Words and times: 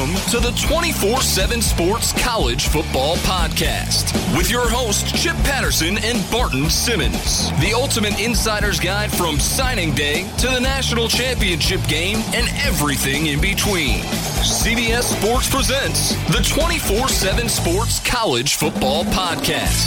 Welcome 0.00 0.30
to 0.30 0.40
the 0.40 0.52
24 0.66 1.20
7 1.20 1.60
Sports 1.60 2.14
College 2.24 2.68
Football 2.68 3.16
Podcast 3.16 4.16
with 4.34 4.50
your 4.50 4.66
hosts, 4.66 5.12
Chip 5.12 5.36
Patterson 5.44 5.98
and 5.98 6.24
Barton 6.30 6.70
Simmons. 6.70 7.50
The 7.60 7.74
ultimate 7.74 8.18
insider's 8.18 8.80
guide 8.80 9.12
from 9.12 9.38
signing 9.38 9.94
day 9.94 10.26
to 10.38 10.46
the 10.46 10.58
national 10.58 11.08
championship 11.08 11.82
game 11.86 12.16
and 12.32 12.48
everything 12.64 13.26
in 13.26 13.42
between. 13.42 14.00
CBS 14.40 15.02
Sports 15.20 15.50
presents 15.50 16.16
the 16.32 16.42
24 16.48 17.08
7 17.08 17.46
Sports 17.46 18.00
College 18.00 18.54
Football 18.54 19.04
Podcast. 19.04 19.84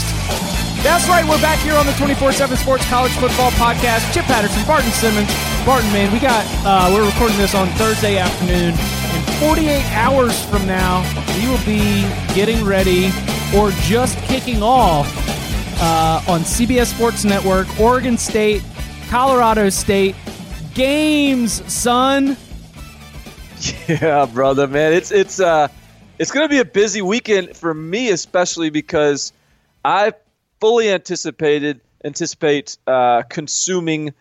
That's 0.84 1.09
right. 1.09 1.27
We're 1.27 1.41
back 1.41 1.57
here 1.66 1.73
on 1.73 1.88
the 1.88 1.93
24-7 1.93 2.55
Sports 2.57 2.86
College 2.86 3.14
Football 3.14 3.50
Podcast. 3.52 4.14
Chip 4.14 4.25
Patterson, 4.25 4.64
Barton 4.68 4.91
Simmons. 4.91 5.34
Barton, 5.66 5.91
man, 5.91 6.14
we 6.14 6.20
got, 6.20 6.45
uh, 6.68 6.93
we're 6.93 7.05
recording 7.05 7.38
this 7.38 7.55
on 7.55 7.67
Thursday 7.70 8.17
afternoon. 8.17 8.75
And 9.43 9.57
48 9.57 9.83
hours 9.91 10.45
from 10.45 10.65
now, 10.65 11.02
we 11.38 11.47
will 11.49 11.63
be 11.65 12.02
getting 12.33 12.63
ready 12.63 13.11
or 13.55 13.71
just 13.81 14.17
kicking 14.19 14.63
off 14.63 15.05
uh, 15.81 16.23
on 16.31 16.41
CBS 16.41 16.93
Sports 16.93 17.25
Network, 17.25 17.67
Oregon 17.79 18.17
State, 18.17 18.61
Colorado 19.09 19.69
State 19.69 20.16
games, 20.73 21.61
son. 21.71 22.38
Yeah, 23.88 24.25
brother, 24.25 24.67
man. 24.67 24.91
It's 24.91 25.11
it's 25.11 25.39
uh 25.39 25.67
it's 26.19 26.31
going 26.31 26.45
to 26.45 26.49
be 26.49 26.59
a 26.59 26.66
busy 26.66 27.02
weekend 27.02 27.55
for 27.55 27.73
me 27.73 28.09
especially 28.09 28.69
because 28.69 29.31
I 29.85 30.13
fully 30.59 30.89
anticipated 30.89 31.80
anticipate 32.03 32.77
uh, 32.88 33.23
consuming 33.30 34.13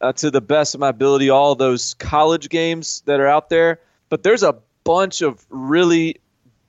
uh, 0.00 0.12
to 0.14 0.30
the 0.30 0.40
best 0.40 0.74
of 0.74 0.80
my 0.80 0.90
ability 0.90 1.28
all 1.30 1.54
those 1.56 1.94
college 1.94 2.48
games 2.48 3.02
that 3.06 3.18
are 3.18 3.26
out 3.26 3.48
there. 3.50 3.80
But 4.10 4.22
there's 4.22 4.44
a 4.44 4.60
bunch 4.84 5.22
of 5.22 5.44
really 5.48 6.16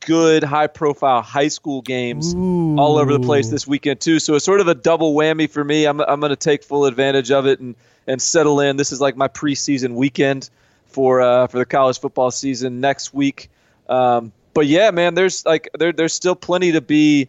good 0.05 0.43
high 0.43 0.67
profile 0.67 1.21
high 1.21 1.47
school 1.47 1.81
games 1.81 2.33
Ooh. 2.35 2.77
all 2.77 2.97
over 2.97 3.11
the 3.11 3.19
place 3.19 3.49
this 3.49 3.67
weekend 3.67 3.99
too. 3.99 4.19
So 4.19 4.35
it's 4.35 4.45
sort 4.45 4.61
of 4.61 4.67
a 4.67 4.75
double 4.75 5.13
whammy 5.13 5.49
for 5.49 5.63
me. 5.63 5.85
I'm 5.85 5.99
I'm 6.01 6.19
going 6.19 6.29
to 6.29 6.35
take 6.35 6.63
full 6.63 6.85
advantage 6.85 7.31
of 7.31 7.45
it 7.45 7.59
and 7.59 7.75
and 8.07 8.21
settle 8.21 8.59
in. 8.59 8.77
This 8.77 8.91
is 8.91 9.01
like 9.01 9.17
my 9.17 9.27
preseason 9.27 9.95
weekend 9.95 10.49
for 10.85 11.21
uh, 11.21 11.47
for 11.47 11.57
the 11.57 11.65
college 11.65 11.99
football 11.99 12.31
season 12.31 12.79
next 12.79 13.13
week. 13.13 13.49
Um, 13.89 14.31
but 14.53 14.67
yeah, 14.67 14.91
man, 14.91 15.15
there's 15.15 15.45
like 15.45 15.69
there 15.77 15.91
there's 15.91 16.13
still 16.13 16.35
plenty 16.35 16.71
to 16.71 16.81
be 16.81 17.27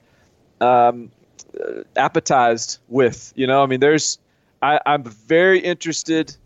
um, 0.61 1.11
uh, 1.59 1.83
appetized 1.97 2.79
with. 2.89 3.33
You 3.37 3.47
know, 3.47 3.63
I 3.63 3.67
mean, 3.67 3.81
there's 3.81 4.19
I, 4.63 4.81
I'm 4.87 5.05
very 5.05 5.59
interested 5.59 6.37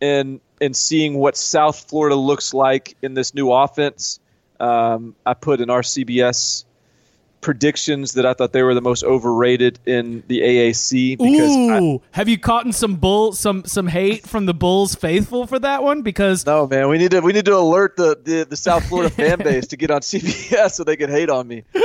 in 0.00 0.40
in 0.60 0.74
seeing 0.74 1.14
what 1.14 1.36
South 1.36 1.88
Florida 1.88 2.16
looks 2.16 2.54
like 2.54 2.96
in 3.02 3.14
this 3.14 3.34
new 3.34 3.50
offense. 3.50 4.20
Um, 4.60 5.14
I 5.24 5.34
put 5.34 5.60
in 5.60 5.70
our 5.70 5.82
CBS 5.82 6.64
predictions 7.40 8.12
that 8.12 8.26
I 8.26 8.34
thought 8.34 8.52
they 8.52 8.62
were 8.62 8.74
the 8.74 8.80
most 8.80 9.04
overrated 9.04 9.78
in 9.86 10.22
the 10.26 10.40
AAC 10.40 11.18
because 11.18 11.56
I, 11.56 11.80
Ooh, 11.80 12.02
have 12.10 12.28
you 12.28 12.38
caught 12.38 12.66
in 12.66 12.72
some 12.72 12.96
bull 12.96 13.32
some 13.32 13.64
some 13.64 13.86
hate 13.86 14.26
from 14.26 14.46
the 14.46 14.54
Bulls 14.54 14.94
faithful 14.94 15.46
for 15.46 15.58
that 15.58 15.82
one? 15.82 16.02
Because 16.02 16.44
no 16.46 16.66
man, 16.66 16.88
we 16.88 16.98
need 16.98 17.10
to 17.12 17.20
we 17.20 17.32
need 17.32 17.44
to 17.44 17.56
alert 17.56 17.96
the 17.96 18.18
the, 18.22 18.44
the 18.44 18.56
South 18.56 18.86
Florida 18.88 19.10
fan 19.14 19.38
base 19.38 19.66
to 19.68 19.76
get 19.76 19.90
on 19.90 20.00
CBS 20.00 20.72
so 20.72 20.84
they 20.84 20.96
can 20.96 21.10
hate 21.10 21.30
on 21.30 21.46
me. 21.46 21.64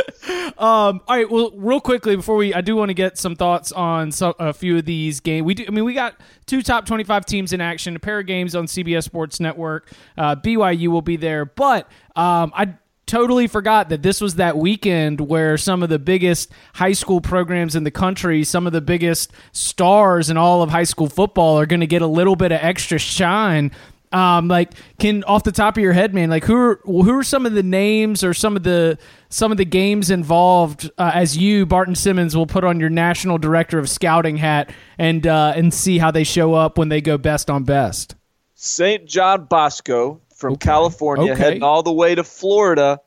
Um, 0.57 1.01
all 1.07 1.15
right. 1.15 1.29
Well, 1.29 1.51
real 1.55 1.81
quickly 1.81 2.15
before 2.15 2.35
we, 2.35 2.53
I 2.53 2.61
do 2.61 2.75
want 2.75 2.89
to 2.89 2.93
get 2.93 3.17
some 3.17 3.35
thoughts 3.35 3.71
on 3.71 4.11
some, 4.11 4.35
a 4.37 4.53
few 4.53 4.77
of 4.77 4.85
these 4.85 5.19
games. 5.19 5.43
We 5.43 5.55
do. 5.55 5.65
I 5.67 5.71
mean, 5.71 5.85
we 5.85 5.95
got 5.95 6.19
two 6.45 6.61
top 6.61 6.85
twenty-five 6.85 7.25
teams 7.25 7.51
in 7.51 7.61
action. 7.61 7.95
A 7.95 7.99
pair 7.99 8.19
of 8.19 8.27
games 8.27 8.55
on 8.55 8.65
CBS 8.65 9.03
Sports 9.03 9.39
Network. 9.39 9.91
Uh, 10.15 10.35
BYU 10.35 10.89
will 10.89 11.01
be 11.01 11.17
there, 11.17 11.45
but 11.45 11.87
um, 12.15 12.51
I 12.55 12.75
totally 13.11 13.45
forgot 13.45 13.89
that 13.89 14.01
this 14.01 14.21
was 14.21 14.35
that 14.35 14.57
weekend 14.57 15.19
where 15.19 15.57
some 15.57 15.83
of 15.83 15.89
the 15.89 15.99
biggest 15.99 16.49
high 16.73 16.93
school 16.93 17.19
programs 17.19 17.75
in 17.75 17.83
the 17.83 17.91
country, 17.91 18.43
some 18.45 18.65
of 18.65 18.71
the 18.71 18.79
biggest 18.79 19.33
stars 19.51 20.29
in 20.29 20.37
all 20.37 20.63
of 20.63 20.69
high 20.69 20.85
school 20.85 21.09
football, 21.09 21.59
are 21.59 21.65
going 21.65 21.81
to 21.81 21.87
get 21.87 22.01
a 22.01 22.07
little 22.07 22.37
bit 22.37 22.53
of 22.53 22.59
extra 22.61 22.97
shine 22.97 23.69
um, 24.13 24.47
like 24.47 24.73
can 24.99 25.23
off 25.23 25.43
the 25.43 25.51
top 25.51 25.77
of 25.77 25.83
your 25.83 25.93
head, 25.93 26.13
man, 26.13 26.29
like 26.29 26.43
who 26.43 26.55
are 26.55 26.81
who 26.83 27.17
are 27.17 27.23
some 27.23 27.45
of 27.45 27.53
the 27.53 27.63
names 27.63 28.23
or 28.23 28.33
some 28.33 28.55
of 28.55 28.63
the 28.63 28.97
some 29.29 29.51
of 29.51 29.57
the 29.57 29.65
games 29.65 30.09
involved 30.09 30.89
uh, 30.97 31.11
as 31.13 31.37
you 31.37 31.65
Barton 31.65 31.95
Simmons 31.95 32.35
will 32.35 32.47
put 32.47 32.63
on 32.63 32.79
your 32.79 32.89
national 32.89 33.37
director 33.37 33.79
of 33.79 33.89
scouting 33.89 34.37
hat 34.37 34.73
and 34.97 35.25
uh, 35.25 35.53
and 35.55 35.73
see 35.73 35.97
how 35.97 36.11
they 36.11 36.25
show 36.25 36.53
up 36.53 36.77
when 36.77 36.89
they 36.89 36.99
go 36.99 37.17
best 37.17 37.49
on 37.49 37.63
best. 37.63 38.15
St. 38.55 39.05
John 39.05 39.45
Bosco 39.45 40.21
from 40.41 40.53
Okay. 40.53 40.65
California 40.65 41.31
Okay. 41.31 41.41
heading 41.41 41.63
all 41.63 41.83
the 41.83 41.93
way 41.93 42.15
to 42.15 42.23
Florida 42.25 42.99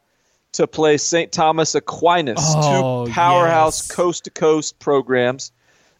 to 0.52 0.66
play 0.68 0.96
St. 0.96 1.32
Thomas 1.32 1.74
Aquinas, 1.74 2.38
Oh, 2.40 3.04
two 3.06 3.12
powerhouse 3.12 3.86
coast 3.90 4.24
to 4.24 4.30
coast 4.30 4.78
programs. 4.78 5.50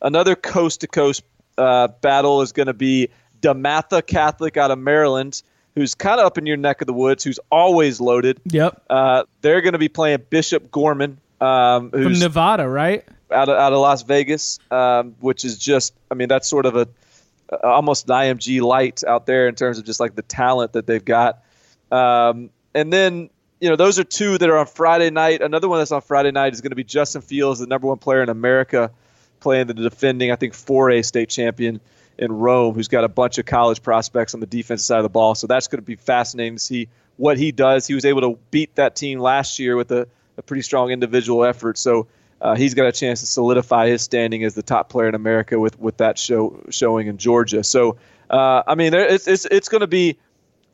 Another 0.01 0.37
coast 0.37 0.81
to 0.83 0.87
coast 0.87 1.23
battle 1.57 2.41
is 2.41 2.53
going 2.53 2.69
to 2.69 2.73
be 2.75 3.09
DeMatha 3.43 4.07
Catholic 4.07 4.57
out 4.57 4.71
of 4.71 4.79
Maryland, 4.79 5.43
who's 5.75 5.95
kind 5.95 6.21
of 6.21 6.27
up 6.27 6.39
in 6.39 6.47
your 6.47 6.57
neck 6.57 6.81
of 6.81 6.87
the 6.87 6.93
woods, 6.93 7.25
who's 7.25 7.41
always 7.51 8.01
loaded. 8.01 8.41
Yep, 8.47 8.83
Uh, 8.89 9.25
they're 9.43 9.61
going 9.61 9.73
to 9.73 9.79
be 9.79 9.89
playing 9.89 10.21
Bishop 10.31 10.71
Gorman, 10.71 11.19
um, 11.41 11.91
from 11.91 12.13
Nevada, 12.19 12.69
right? 12.69 13.05
out 13.33 13.49
of, 13.49 13.57
out 13.59 13.73
of 13.73 13.81
Las 13.81 14.03
Vegas, 14.03 14.61
um, 14.71 15.17
which 15.19 15.45
is 15.45 15.59
just, 15.59 15.95
I 16.11 16.15
mean, 16.15 16.29
that's 16.29 16.49
sort 16.49 16.67
of 16.67 16.77
a 16.77 16.87
almost 17.63 18.09
an 18.09 18.15
IMG 18.15 18.61
light 18.61 19.05
out 19.05 19.27
there 19.27 19.49
in 19.49 19.55
terms 19.55 19.79
of 19.79 19.85
just 19.85 20.01
like 20.01 20.15
the 20.15 20.23
talent 20.23 20.73
that 20.73 20.87
they've 20.87 21.05
got. 21.05 21.43
Um, 21.91 22.51
and 22.75 22.93
then, 22.93 23.31
you 23.61 23.69
know, 23.69 23.77
those 23.77 23.99
are 23.99 24.05
two 24.05 24.39
that 24.39 24.49
are 24.49 24.59
on 24.59 24.67
Friday 24.67 25.11
night. 25.11 25.43
Another 25.43 25.69
one 25.69 25.79
that's 25.79 25.93
on 25.93 26.03
Friday 26.03 26.33
night 26.33 26.53
is 26.53 26.61
going 26.61 26.71
to 26.71 26.77
be 26.77 26.85
Justin 26.85 27.23
Fields, 27.23 27.61
the 27.61 27.67
number 27.67 27.87
one 27.87 27.99
player 27.99 28.23
in 28.23 28.29
America, 28.29 28.91
playing 29.41 29.67
the 29.67 29.75
defending, 29.75 30.31
I 30.31 30.37
think, 30.37 30.55
4A 30.55 31.05
state 31.05 31.29
champion 31.29 31.81
in 32.19 32.33
Rome, 32.33 32.75
who's 32.75 32.89
got 32.89 33.05
a 33.05 33.09
bunch 33.09 33.39
of 33.39 33.47
college 33.47 33.83
prospects 33.83 34.35
on 34.35 34.41
the 34.41 34.47
defensive 34.47 34.85
side 34.85 34.99
of 34.99 35.03
the 35.03 35.09
ball. 35.09 35.35
So 35.35 35.47
that's 35.47 35.69
going 35.69 35.81
to 35.81 35.87
be 35.87 35.97
fascinating 35.97 36.57
to 36.57 36.63
see 36.63 36.89
what 37.17 37.39
he 37.39 37.53
does. 37.53 37.87
He 37.87 37.95
was 37.95 38.05
able 38.05 38.21
to 38.23 38.39
beat 38.51 38.75
that 38.77 38.97
team 38.97 39.19
last 39.19 39.59
year 39.59 39.77
with 39.77 39.91
a, 39.93 40.09
a 40.37 40.43
pretty 40.43 40.63
strong 40.63 40.91
individual 40.91 41.45
effort. 41.45 41.79
So 41.79 42.07
uh, 42.45 42.55
he's 42.55 42.75
got 42.75 42.87
a 42.87 42.93
chance 42.93 43.21
to 43.21 43.27
solidify 43.27 43.89
his 43.89 44.03
standing 44.03 44.45
as 44.45 44.55
the 44.55 44.63
top 44.63 44.91
player 44.91 45.09
in 45.09 45.15
America 45.15 45.59
with, 45.59 45.81
with 45.81 45.97
that 45.97 46.19
show 46.19 46.63
showing 46.69 47.07
in 47.07 47.17
Georgia. 47.17 47.65
So 47.65 47.97
uh, 48.29 48.63
I 48.67 48.75
mean, 48.75 48.93
it's 48.95 49.27
it's, 49.27 49.47
it's 49.47 49.69
going 49.69 49.81
to 49.81 49.87
be 49.87 50.19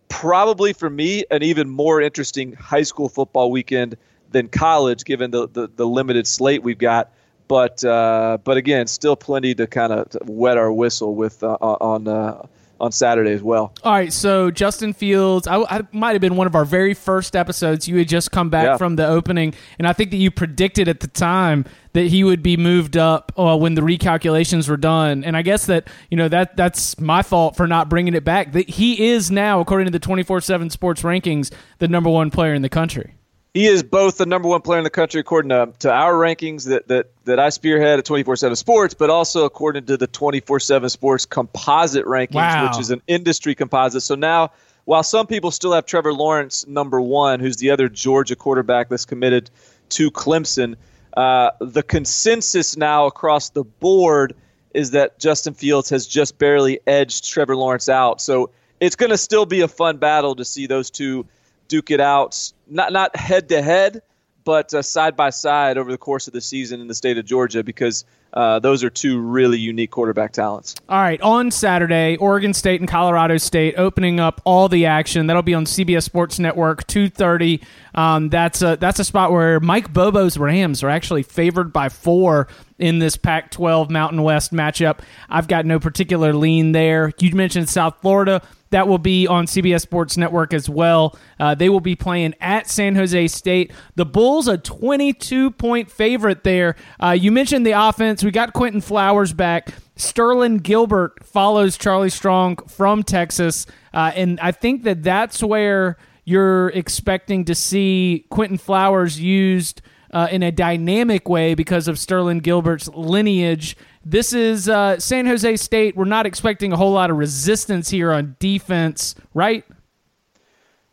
probably 0.09 0.73
for 0.73 0.91
me 0.91 1.25
an 1.31 1.43
even 1.43 1.69
more 1.69 2.01
interesting 2.01 2.53
high 2.55 2.83
school 2.83 3.09
football 3.09 3.51
weekend 3.53 3.97
than 4.33 4.49
college, 4.49 5.05
given 5.05 5.31
the 5.31 5.49
the, 5.49 5.69
the 5.75 5.87
limited 5.87 6.27
slate 6.27 6.63
we've 6.63 6.79
got. 6.79 7.13
But 7.47 7.85
uh, 7.85 8.39
but 8.43 8.57
again, 8.57 8.89
still 8.89 9.17
plenty 9.17 9.55
to 9.55 9.67
kind 9.67 9.93
of 9.93 10.09
wet 10.29 10.57
our 10.57 10.73
whistle 10.73 11.15
with 11.15 11.43
uh, 11.43 11.57
on 11.61 12.09
uh, 12.09 12.47
on 12.81 12.93
Saturday 12.93 13.33
as 13.33 13.43
well. 13.43 13.73
All 13.85 13.93
right, 13.93 14.13
so 14.13 14.51
Justin 14.51 14.93
Fields, 14.93 15.47
I, 15.47 15.59
I 15.63 15.83
might 15.93 16.13
have 16.13 16.21
been 16.21 16.37
one 16.37 16.47
of 16.47 16.55
our 16.55 16.65
very 16.65 16.95
first 16.95 17.37
episodes. 17.37 17.87
You 17.87 17.99
had 17.99 18.09
just 18.09 18.31
come 18.33 18.49
back 18.51 18.65
Yeah. 18.65 18.77
from 18.77 18.97
the 18.97 19.07
opening, 19.07 19.55
and 19.79 19.87
I 19.87 19.93
think 19.93 20.11
that 20.13 20.17
you 20.17 20.31
predicted 20.31 20.89
at 20.89 21.01
the 21.01 21.07
time 21.09 21.67
that 21.93 22.07
he 22.07 22.25
would 22.25 22.43
be 22.43 22.57
moved 22.57 22.97
up 22.97 23.33
uh, 23.37 23.57
when 23.57 23.75
the 23.75 23.83
recalculations 23.83 24.69
were 24.69 24.77
done. 24.77 25.25
And 25.25 25.37
I 25.37 25.43
guess 25.43 25.67
that 25.67 25.89
you 26.11 26.17
know 26.17 26.29
that 26.29 26.57
that's 26.57 26.99
my 26.99 27.23
fault 27.23 27.57
for 27.57 27.67
not 27.67 27.89
bringing 27.89 28.15
it 28.15 28.25
back. 28.25 28.53
That 28.53 28.69
he 28.71 29.09
is 29.09 29.31
now, 29.31 29.61
according 29.61 29.87
to 29.87 29.93
the 29.93 29.99
twenty 29.99 30.23
four 30.23 30.41
seven 30.41 30.71
Sports 30.71 31.03
rankings, 31.03 31.53
the 31.79 31.89
number 31.89 32.09
one 32.11 32.31
player 32.31 32.55
in 32.55 32.63
the 32.63 32.69
country. 32.69 33.15
He 33.53 33.67
is 33.67 33.83
both 33.83 34.19
the 34.19 34.27
number 34.27 34.49
one 34.49 34.63
player 34.63 34.79
in 34.79 34.85
the 34.85 34.91
country 34.91 35.21
according 35.21 35.49
to, 35.49 35.73
to 35.81 35.93
our 35.93 36.15
rankings 36.15 36.69
that, 36.69 36.87
that, 36.89 37.11
that 37.25 37.41
I 37.41 37.49
spearhead 37.49 37.99
at 37.99 38.05
24 38.05 38.37
7 38.37 38.55
Sports, 38.55 38.95
but 38.95 39.11
also 39.11 39.45
according 39.45 39.87
to 39.87 39.97
the 39.97 40.07
24 40.07 40.61
7 40.61 40.89
Sports 40.89 41.27
composite 41.27 42.05
rankings, 42.07 42.35
Wow. 42.35 42.69
which 42.69 42.79
is 42.81 42.91
an 42.91 43.03
industry 43.09 43.55
composite. 43.55 44.03
So 44.03 44.15
now, 44.15 44.53
while 44.85 45.03
some 45.03 45.27
people 45.27 45.51
still 45.51 45.73
have 45.73 45.85
Trevor 45.85 46.13
Lawrence 46.13 46.67
number 46.67 47.01
one, 47.01 47.41
who's 47.41 47.57
the 47.57 47.71
other 47.71 47.89
Georgia 47.89 48.37
quarterback 48.37 48.89
that's 48.89 49.05
committed 49.05 49.51
to 49.91 50.11
Clemson, 50.13 50.77
uh, 51.17 51.51
the 51.61 51.83
consensus 51.83 52.77
now 52.77 53.07
across 53.07 53.51
the 53.51 53.65
board 53.65 54.35
is 54.75 54.93
that 54.93 55.19
Justin 55.19 55.55
Fields 55.55 55.91
has 55.91 56.07
just 56.07 56.39
barely 56.39 56.79
edged 56.87 57.29
Trevor 57.29 57.57
Lawrence 57.57 57.89
out. 57.89 58.21
So 58.21 58.51
it's 58.79 58.95
going 58.95 59.11
to 59.11 59.19
still 59.19 59.45
be 59.45 59.61
a 59.61 59.69
fun 59.69 59.97
battle 59.97 60.37
to 60.37 60.45
see 60.45 60.67
those 60.67 60.89
two 60.91 61.27
duke 61.71 61.91
it 61.91 62.01
out, 62.01 62.53
not 62.69 62.93
not 62.93 63.17
head 63.17 63.49
to 63.49 63.63
head, 63.63 64.03
but 64.45 64.75
uh, 64.75 64.83
side 64.83 65.17
by 65.17 65.31
side 65.31 65.79
over 65.79 65.91
the 65.91 65.99
course 65.99 66.27
of 66.27 66.35
the 66.35 66.41
season 66.43 66.81
in 66.81 66.89
the 66.89 66.95
state 66.95 67.17
of 67.17 67.25
Georgia, 67.25 67.63
because 67.63 68.05
uh, 68.33 68.59
those 68.59 68.85
are 68.85 68.91
two 68.91 69.21
really 69.21 69.59
unique 69.59 69.91
quarterback 69.91 70.33
talents. 70.33 70.75
All 70.89 70.99
right, 70.99 71.21
on 71.21 71.51
Saturday, 71.51 72.17
Oregon 72.17 72.53
State 72.53 72.81
and 72.81 72.89
Colorado 72.89 73.39
State 73.39 73.77
opening 73.79 74.21
up 74.21 74.41
all 74.45 74.69
the 74.69 74.87
action. 74.87 75.27
That'll 75.27 75.43
be 75.43 75.55
on 75.55 75.65
CBS 75.65 76.03
Sports 76.03 76.39
Network, 76.39 76.87
two 76.87 77.09
thirty. 77.09 77.63
Um, 77.95 78.29
that's 78.29 78.61
a 78.61 78.77
that's 78.77 78.99
a 78.99 79.05
spot 79.05 79.33
where 79.33 79.61
Mike 79.61 79.93
Bobo's 79.93 80.37
Rams 80.37 80.83
are 80.83 80.91
actually 80.91 81.23
favored 81.23 81.73
by 81.73 81.89
four 81.89 82.49
in 82.79 82.99
this 82.99 83.17
Pac-12 83.17 83.91
Mountain 83.91 84.23
West 84.23 84.53
matchup. 84.55 85.01
I've 85.29 85.49
got 85.49 85.67
no 85.67 85.79
particular 85.79 86.33
lean 86.33 86.73
there. 86.73 87.13
You 87.19 87.35
mentioned 87.35 87.69
South 87.69 88.01
Florida. 88.01 88.43
That 88.71 88.87
will 88.87 88.99
be 88.99 89.27
on 89.27 89.47
CBS 89.47 89.81
Sports 89.81 90.17
Network 90.17 90.55
as 90.55 90.69
well. 90.69 91.19
Uh, 91.39 91.55
they 91.55 91.69
will 91.69 91.81
be 91.81 91.97
playing 91.97 92.35
at 92.41 92.69
San 92.69 92.95
Jose 92.95 93.29
State. 93.29 93.73
The 93.97 94.07
Bulls, 94.07 94.47
a 94.47 94.59
22 94.59 95.51
point 95.53 95.91
favorite 95.91 96.45
there. 96.45 96.77
Uh, 97.03 97.11
you 97.11 97.33
mentioned 97.33 97.67
the 97.67 97.73
offense. 97.73 98.23
We 98.23 98.31
got 98.31 98.53
Quinton 98.53 98.81
Flowers 98.81 99.33
back. 99.33 99.75
Sterling 99.97 100.59
Gilbert 100.59 101.25
follows 101.25 101.77
Charlie 101.77 102.11
Strong 102.11 102.57
from 102.69 103.03
Texas. 103.03 103.67
Uh, 103.93 104.13
and 104.15 104.39
I 104.41 104.53
think 104.53 104.85
that 104.85 105.03
that's 105.03 105.43
where 105.43 105.97
you're 106.25 106.69
expecting 106.69 107.45
to 107.47 107.55
see 107.55 108.25
Quinton 108.31 108.59
Flowers 108.59 109.21
used 109.21 109.83
uh, 110.13 110.29
in 110.31 110.43
a 110.43 110.53
dynamic 110.53 111.29
way 111.29 111.55
because 111.55 111.89
of 111.89 111.99
Sterling 111.99 112.39
Gilbert's 112.39 112.89
lineage. 112.89 113.77
This 114.05 114.33
is 114.33 114.69
uh, 114.69 114.99
San 114.99 115.27
Jose 115.27 115.57
State. 115.57 115.97
We're 115.97 116.05
not 116.05 116.27
expecting 116.27 116.73
a 116.73 116.77
whole 116.77 116.93
lot 116.93 117.11
of 117.11 117.17
resistance 117.17 117.91
here 117.91 118.13
on 118.13 118.37
defense, 118.39 119.15
right? 119.35 119.65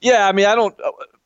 Yeah, 0.01 0.27
I 0.27 0.31
mean, 0.33 0.45
I 0.45 0.56
don't. 0.56 0.75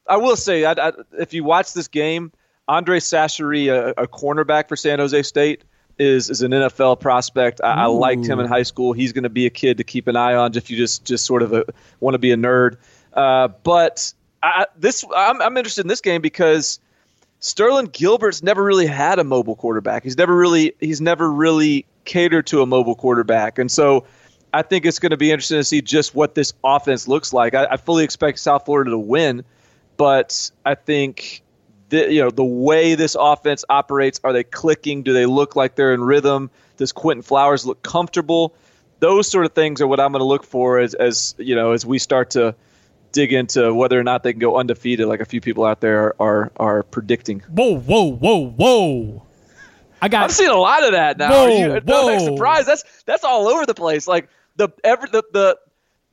I 0.07 0.17
will 0.17 0.35
say, 0.35 0.65
I, 0.65 0.73
I, 0.73 0.91
if 1.17 1.33
you 1.33 1.43
watch 1.43 1.73
this 1.73 1.87
game, 1.87 2.31
Andre 2.67 2.99
Chachere, 2.99 3.69
a, 3.69 4.03
a, 4.03 4.07
cornerback 4.07 4.67
for 4.67 4.75
San 4.75 4.99
Jose 4.99 5.23
State, 5.23 5.63
is 5.97 6.29
is 6.29 6.41
an 6.41 6.51
NFL 6.51 6.99
prospect. 6.99 7.61
I, 7.63 7.83
I 7.83 7.85
liked 7.85 8.25
him 8.25 8.39
in 8.39 8.47
high 8.47 8.63
school. 8.63 8.93
He's 8.93 9.11
going 9.11 9.23
to 9.23 9.29
be 9.29 9.45
a 9.45 9.49
kid 9.49 9.77
to 9.77 9.83
keep 9.83 10.07
an 10.07 10.15
eye 10.15 10.35
on 10.35 10.55
if 10.55 10.69
you 10.69 10.77
just 10.77 11.05
just 11.05 11.25
sort 11.25 11.41
of 11.41 11.67
want 11.99 12.13
to 12.13 12.19
be 12.19 12.31
a 12.31 12.37
nerd. 12.37 12.77
Uh, 13.13 13.49
but 13.63 14.13
I, 14.43 14.67
this, 14.77 15.03
I'm, 15.15 15.41
I'm 15.41 15.57
interested 15.57 15.81
in 15.81 15.87
this 15.87 16.01
game 16.01 16.21
because 16.21 16.79
Sterling 17.41 17.87
Gilbert's 17.87 18.43
never 18.43 18.63
really 18.63 18.85
had 18.85 19.17
a 19.17 19.23
mobile 19.23 19.55
quarterback. 19.55 20.03
He's 20.03 20.17
never 20.17 20.35
really 20.35 20.75
he's 20.79 21.01
never 21.01 21.29
really 21.29 21.85
catered 22.05 22.45
to 22.47 22.61
a 22.61 22.67
mobile 22.67 22.95
quarterback, 22.95 23.57
and 23.57 23.69
so 23.69 24.05
I 24.53 24.61
think 24.61 24.85
it's 24.85 24.99
going 24.99 25.09
to 25.09 25.17
be 25.17 25.31
interesting 25.31 25.57
to 25.57 25.63
see 25.63 25.81
just 25.81 26.13
what 26.13 26.35
this 26.35 26.53
offense 26.63 27.07
looks 27.07 27.33
like. 27.33 27.55
I, 27.55 27.65
I 27.71 27.77
fully 27.77 28.03
expect 28.03 28.39
South 28.39 28.65
Florida 28.65 28.91
to 28.91 28.99
win, 28.99 29.43
but 29.97 30.51
I 30.65 30.75
think 30.75 31.41
the, 31.89 32.13
you 32.13 32.21
know 32.21 32.29
the 32.29 32.43
way 32.43 32.93
this 32.93 33.17
offense 33.19 33.65
operates. 33.69 34.21
Are 34.23 34.33
they 34.33 34.43
clicking? 34.43 35.01
Do 35.01 35.11
they 35.11 35.25
look 35.25 35.55
like 35.55 35.73
they're 35.73 35.95
in 35.95 36.03
rhythm? 36.03 36.51
Does 36.77 36.91
Quinton 36.91 37.23
Flowers 37.23 37.65
look 37.65 37.81
comfortable? 37.81 38.53
Those 38.99 39.27
sort 39.27 39.47
of 39.47 39.53
things 39.53 39.81
are 39.81 39.87
what 39.87 39.99
I'm 39.99 40.11
going 40.11 40.19
to 40.19 40.25
look 40.25 40.43
for 40.43 40.77
as 40.77 40.93
as 40.93 41.33
you 41.39 41.55
know 41.55 41.71
as 41.71 41.87
we 41.87 41.97
start 41.97 42.29
to 42.31 42.53
dig 43.11 43.33
into 43.33 43.73
whether 43.73 43.99
or 43.99 44.03
not 44.03 44.23
they 44.23 44.33
can 44.33 44.39
go 44.39 44.57
undefeated, 44.57 45.07
like 45.07 45.19
a 45.19 45.25
few 45.25 45.41
people 45.41 45.65
out 45.65 45.81
there 45.81 46.19
are 46.21 46.51
are, 46.57 46.83
predicting. 46.83 47.39
Whoa, 47.41 47.77
whoa, 47.77 48.11
whoa, 48.11 48.49
whoa! 48.49 49.25
I 50.01 50.07
got. 50.07 50.23
I'm 50.23 50.29
seeing 50.29 50.49
a 50.49 50.55
lot 50.55 50.83
of 50.83 50.91
that 50.93 51.17
now. 51.17 51.31
Whoa, 51.31 51.57
you, 51.57 51.81
whoa. 51.85 52.19
surprise. 52.19 52.65
That's 52.65 52.83
that's 53.05 53.23
all 53.23 53.47
over 53.47 53.65
the 53.65 53.73
place. 53.73 54.07
Like 54.07 54.29
the 54.55 54.69
ever 54.83 55.07
the 55.07 55.23
the 55.31 55.59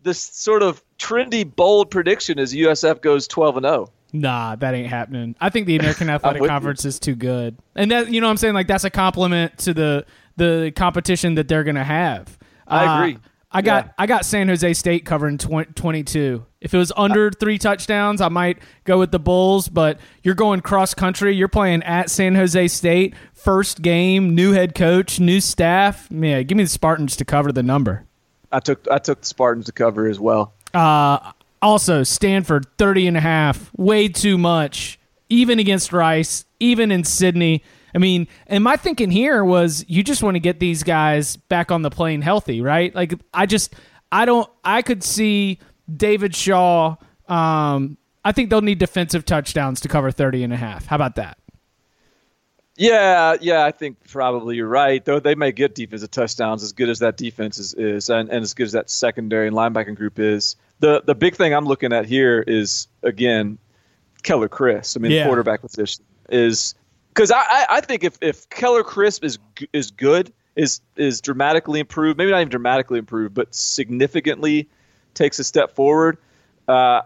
this 0.03 0.21
sort 0.21 0.63
of 0.63 0.83
trendy 0.99 1.45
bold 1.45 1.91
prediction 1.91 2.39
is 2.39 2.55
USF 2.55 3.01
goes 3.01 3.27
12 3.29 3.59
and 3.59 3.65
0. 3.65 3.93
Nah, 4.13 4.57
that 4.57 4.75
ain't 4.75 4.89
happening. 4.89 5.37
I 5.41 5.51
think 5.51 5.67
the 5.67 5.77
American 5.77 6.09
Athletic 6.11 6.45
Conference 6.45 6.85
is 6.85 6.99
too 6.99 7.15
good, 7.15 7.57
and 7.75 7.91
that 7.91 8.11
you 8.11 8.21
know 8.21 8.27
what 8.27 8.33
I'm 8.33 8.37
saying 8.39 8.55
like 8.55 8.67
that's 8.67 8.85
a 8.85 8.91
compliment 8.91 9.59
to 9.59 9.75
the 9.75 10.07
the 10.37 10.73
competition 10.75 11.35
that 11.35 11.49
they're 11.49 11.65
gonna 11.65 11.85
have. 11.85 12.39
I 12.67 12.87
uh, 12.87 12.99
agree. 12.99 13.19
I 13.51 13.63
got 13.63 13.87
yeah. 13.87 13.93
I 13.99 14.07
got 14.07 14.25
San 14.25 14.49
Jose 14.49 14.75
State 14.75 15.07
covering 15.07 15.39
20, 15.39 15.73
22. 15.73 16.45
If 16.61 16.75
it 16.75 16.79
was 16.79 16.93
under 16.97 17.31
three 17.31 17.57
touchdowns, 17.57 18.21
I 18.21 18.29
might 18.29 18.59
go 18.85 18.99
with 18.99 19.11
the 19.11 19.19
Bulls. 19.19 19.69
But 19.69 20.01
you're 20.23 20.35
going 20.35 20.61
cross 20.61 20.93
country. 20.93 21.35
You're 21.35 21.49
playing 21.49 21.83
at 21.83 22.11
San 22.11 22.35
Jose 22.35 22.69
State. 22.69 23.15
First 23.33 23.81
game, 23.81 24.35
new 24.35 24.53
head 24.53 24.75
coach, 24.75 25.19
new 25.19 25.41
staff. 25.41 26.09
Yeah, 26.11 26.43
give 26.43 26.59
me 26.59 26.65
the 26.65 26.69
Spartans 26.69 27.17
to 27.17 27.25
cover 27.25 27.51
the 27.51 27.63
number. 27.63 28.05
I 28.53 28.61
took 28.61 28.87
I 28.91 28.99
took 28.99 29.23
the 29.23 29.27
Spartans 29.27 29.67
to 29.67 29.73
cover 29.73 30.07
as 30.07 30.21
well. 30.21 30.53
Uh, 30.75 31.33
also, 31.63 32.03
Stanford 32.03 32.67
30 32.77 33.09
and 33.09 33.17
a 33.17 33.21
half, 33.21 33.71
way 33.77 34.09
too 34.09 34.37
much. 34.37 34.99
Even 35.31 35.59
against 35.59 35.93
Rice, 35.93 36.45
even 36.61 36.91
in 36.91 37.05
Sydney. 37.05 37.63
I 37.95 37.99
mean, 37.99 38.29
and 38.47 38.63
my 38.63 38.77
thinking 38.77 39.11
here 39.11 39.45
was 39.45 39.85
you 39.89 40.03
just 40.03 40.23
want 40.23 40.35
to 40.35 40.41
get 40.41 40.61
these 40.61 40.83
guys 40.83 41.37
back 41.37 41.71
on 41.71 41.83
the 41.83 41.91
plane 41.91 42.23
healthy, 42.23 42.61
right? 42.61 42.95
Like 42.95 43.15
I 43.33 43.47
just 43.47 43.75
I 44.13 44.25
don't 44.25 44.49
I 44.65 44.83
could 44.83 45.03
see 45.03 45.59
David 45.95 46.35
Shaw 46.35 46.97
um 47.29 47.97
I 48.25 48.33
think 48.33 48.51
they'll 48.51 48.61
need 48.61 48.79
defensive 48.79 49.25
touchdowns 49.25 49.81
to 49.81 49.89
cover 49.89 50.11
30 50.11 50.45
and 50.45 50.53
a 50.53 50.57
half. 50.57 50.87
How 50.87 50.97
about 50.97 51.17
that? 51.17 51.39
Yeah, 52.77 53.37
yeah, 53.41 53.65
I 53.65 53.73
think 53.73 53.97
probably 54.09 54.55
you're 54.55 54.69
right. 54.69 55.05
Though 55.05 55.19
they 55.19 55.35
may 55.35 55.51
get 55.51 55.75
defensive 55.75 56.13
touchdowns 56.13 56.63
as 56.63 56.73
good 56.73 56.89
as 56.89 57.01
that 57.01 57.17
defense 57.17 57.59
is, 57.59 57.75
is 57.75 58.09
and, 58.09 58.29
and 58.29 58.43
as 58.43 58.55
good 58.55 58.67
as 58.67 58.73
that 58.73 58.89
secondary 58.89 59.49
and 59.49 59.57
linebacking 59.57 59.97
group 59.97 60.19
is. 60.21 60.55
The 60.79 61.03
the 61.05 61.17
big 61.17 61.35
thing 61.35 61.53
I'm 61.53 61.65
looking 61.65 61.93
at 61.93 62.07
here 62.07 62.45
is 62.47 62.87
again 63.03 63.59
Keller 64.23 64.49
Chryst. 64.49 64.97
I 64.97 65.01
mean, 65.01 65.11
yeah. 65.11 65.25
quarterback 65.27 65.61
position 65.61 66.05
is 66.29 66.77
because 67.19 67.33
I, 67.33 67.67
I 67.69 67.81
think 67.81 68.05
if, 68.05 68.17
if 68.21 68.49
Keller 68.49 68.85
Chryst 68.85 69.25
is 69.25 69.41
is 69.73 69.91
good 69.91 70.33
is 70.55 70.81
is 70.95 71.21
dramatically 71.21 71.81
improved, 71.81 72.17
maybe 72.17 72.31
not 72.31 72.39
even 72.39 72.49
dramatically 72.49 73.01
improved, 73.01 73.35
but 73.35 73.53
significantly 73.53 74.69
takes 75.15 75.41
a 75.41 75.45
step 75.45 75.75
forward. 75.75 76.19
Uh, 76.69 77.03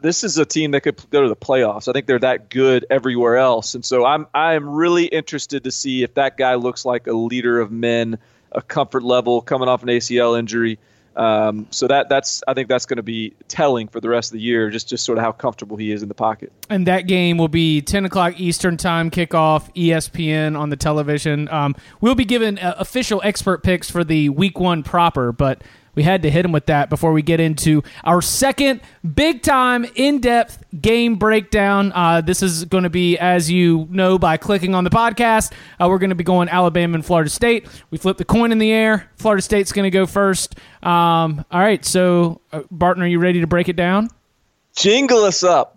this 0.00 0.22
is 0.22 0.38
a 0.38 0.44
team 0.44 0.70
that 0.70 0.82
could 0.82 1.02
go 1.10 1.22
to 1.22 1.28
the 1.28 1.34
playoffs. 1.34 1.88
I 1.88 1.92
think 1.92 2.06
they're 2.06 2.20
that 2.20 2.48
good 2.48 2.86
everywhere 2.90 3.38
else, 3.38 3.74
and 3.74 3.84
so 3.84 4.04
I'm 4.04 4.28
I 4.32 4.54
am 4.54 4.68
really 4.68 5.06
interested 5.06 5.64
to 5.64 5.72
see 5.72 6.04
if 6.04 6.14
that 6.14 6.36
guy 6.36 6.54
looks 6.54 6.84
like 6.84 7.08
a 7.08 7.12
leader 7.12 7.58
of 7.58 7.72
men, 7.72 8.18
a 8.52 8.62
comfort 8.62 9.02
level 9.02 9.40
coming 9.40 9.68
off 9.68 9.82
an 9.82 9.88
ACL 9.88 10.38
injury. 10.38 10.78
Um, 11.16 11.66
so 11.70 11.86
that 11.86 12.08
that's 12.08 12.42
I 12.46 12.54
think 12.54 12.68
that's 12.68 12.84
going 12.84 12.98
to 12.98 13.02
be 13.02 13.32
telling 13.48 13.88
for 13.88 14.00
the 14.00 14.08
rest 14.08 14.30
of 14.30 14.34
the 14.34 14.40
year, 14.40 14.70
just 14.70 14.88
just 14.88 15.04
sort 15.04 15.18
of 15.18 15.24
how 15.24 15.32
comfortable 15.32 15.76
he 15.76 15.90
is 15.90 16.02
in 16.02 16.08
the 16.08 16.14
pocket. 16.14 16.52
And 16.68 16.86
that 16.86 17.02
game 17.02 17.38
will 17.38 17.48
be 17.48 17.80
10 17.80 18.04
o'clock 18.04 18.38
Eastern 18.38 18.76
time 18.76 19.10
kickoff, 19.10 19.74
ESPN 19.74 20.58
on 20.58 20.70
the 20.70 20.76
television. 20.76 21.48
Um, 21.48 21.74
we'll 22.00 22.14
be 22.14 22.24
given 22.24 22.58
uh, 22.58 22.74
official 22.78 23.20
expert 23.24 23.62
picks 23.62 23.90
for 23.90 24.04
the 24.04 24.28
Week 24.28 24.60
One 24.60 24.82
proper, 24.82 25.32
but 25.32 25.62
we 25.96 26.04
had 26.04 26.22
to 26.22 26.30
hit 26.30 26.44
him 26.44 26.52
with 26.52 26.66
that 26.66 26.88
before 26.88 27.12
we 27.12 27.22
get 27.22 27.40
into 27.40 27.82
our 28.04 28.22
second 28.22 28.80
big 29.14 29.42
time 29.42 29.84
in 29.96 30.20
depth 30.20 30.62
game 30.80 31.16
breakdown. 31.16 31.90
Uh, 31.92 32.20
this 32.20 32.42
is 32.42 32.64
going 32.66 32.84
to 32.84 32.90
be, 32.90 33.18
as 33.18 33.50
you 33.50 33.88
know, 33.90 34.18
by 34.18 34.36
clicking 34.36 34.74
on 34.74 34.84
the 34.84 34.90
podcast, 34.90 35.52
uh, 35.80 35.88
we're 35.88 35.98
going 35.98 36.10
to 36.10 36.16
be 36.16 36.22
going 36.24 36.48
Alabama 36.48 36.94
and 36.94 37.04
Florida 37.04 37.30
State. 37.30 37.66
We 37.90 37.98
flip 37.98 38.18
the 38.18 38.24
coin 38.24 38.52
in 38.52 38.58
the 38.58 38.70
air. 38.70 39.10
Florida 39.16 39.42
State's 39.42 39.72
going 39.72 39.84
to 39.84 39.90
go 39.90 40.06
first. 40.06 40.56
Um, 40.82 41.44
all 41.50 41.60
right, 41.60 41.84
so 41.84 42.40
uh, 42.52 42.62
Barton, 42.70 43.02
are 43.02 43.08
you 43.08 43.18
ready 43.18 43.40
to 43.40 43.46
break 43.46 43.68
it 43.68 43.76
down? 43.76 44.08
Jingle 44.76 45.24
us 45.24 45.42
up. 45.42 45.75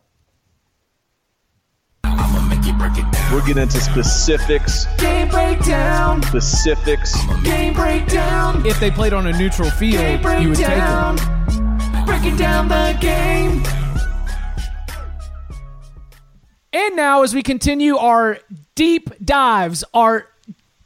We're 2.79 3.45
getting 3.45 3.63
into 3.63 3.81
specifics. 3.81 4.85
Game 4.97 5.27
breakdown. 5.27 6.23
Specifics. 6.23 7.13
Game 7.43 7.73
breakdown. 7.73 8.65
If 8.65 8.79
they 8.79 8.89
played 8.89 9.11
on 9.11 9.27
a 9.27 9.37
neutral 9.37 9.69
field, 9.69 10.21
you 10.41 10.49
would 10.49 10.57
take 10.57 10.67
them. 10.67 11.17
Breaking 12.05 12.37
down 12.37 12.69
the 12.69 12.97
game. 13.01 13.63
And 16.71 16.95
now, 16.95 17.23
as 17.23 17.35
we 17.35 17.43
continue 17.43 17.97
our 17.97 18.39
deep 18.75 19.09
dives, 19.25 19.83
our 19.93 20.27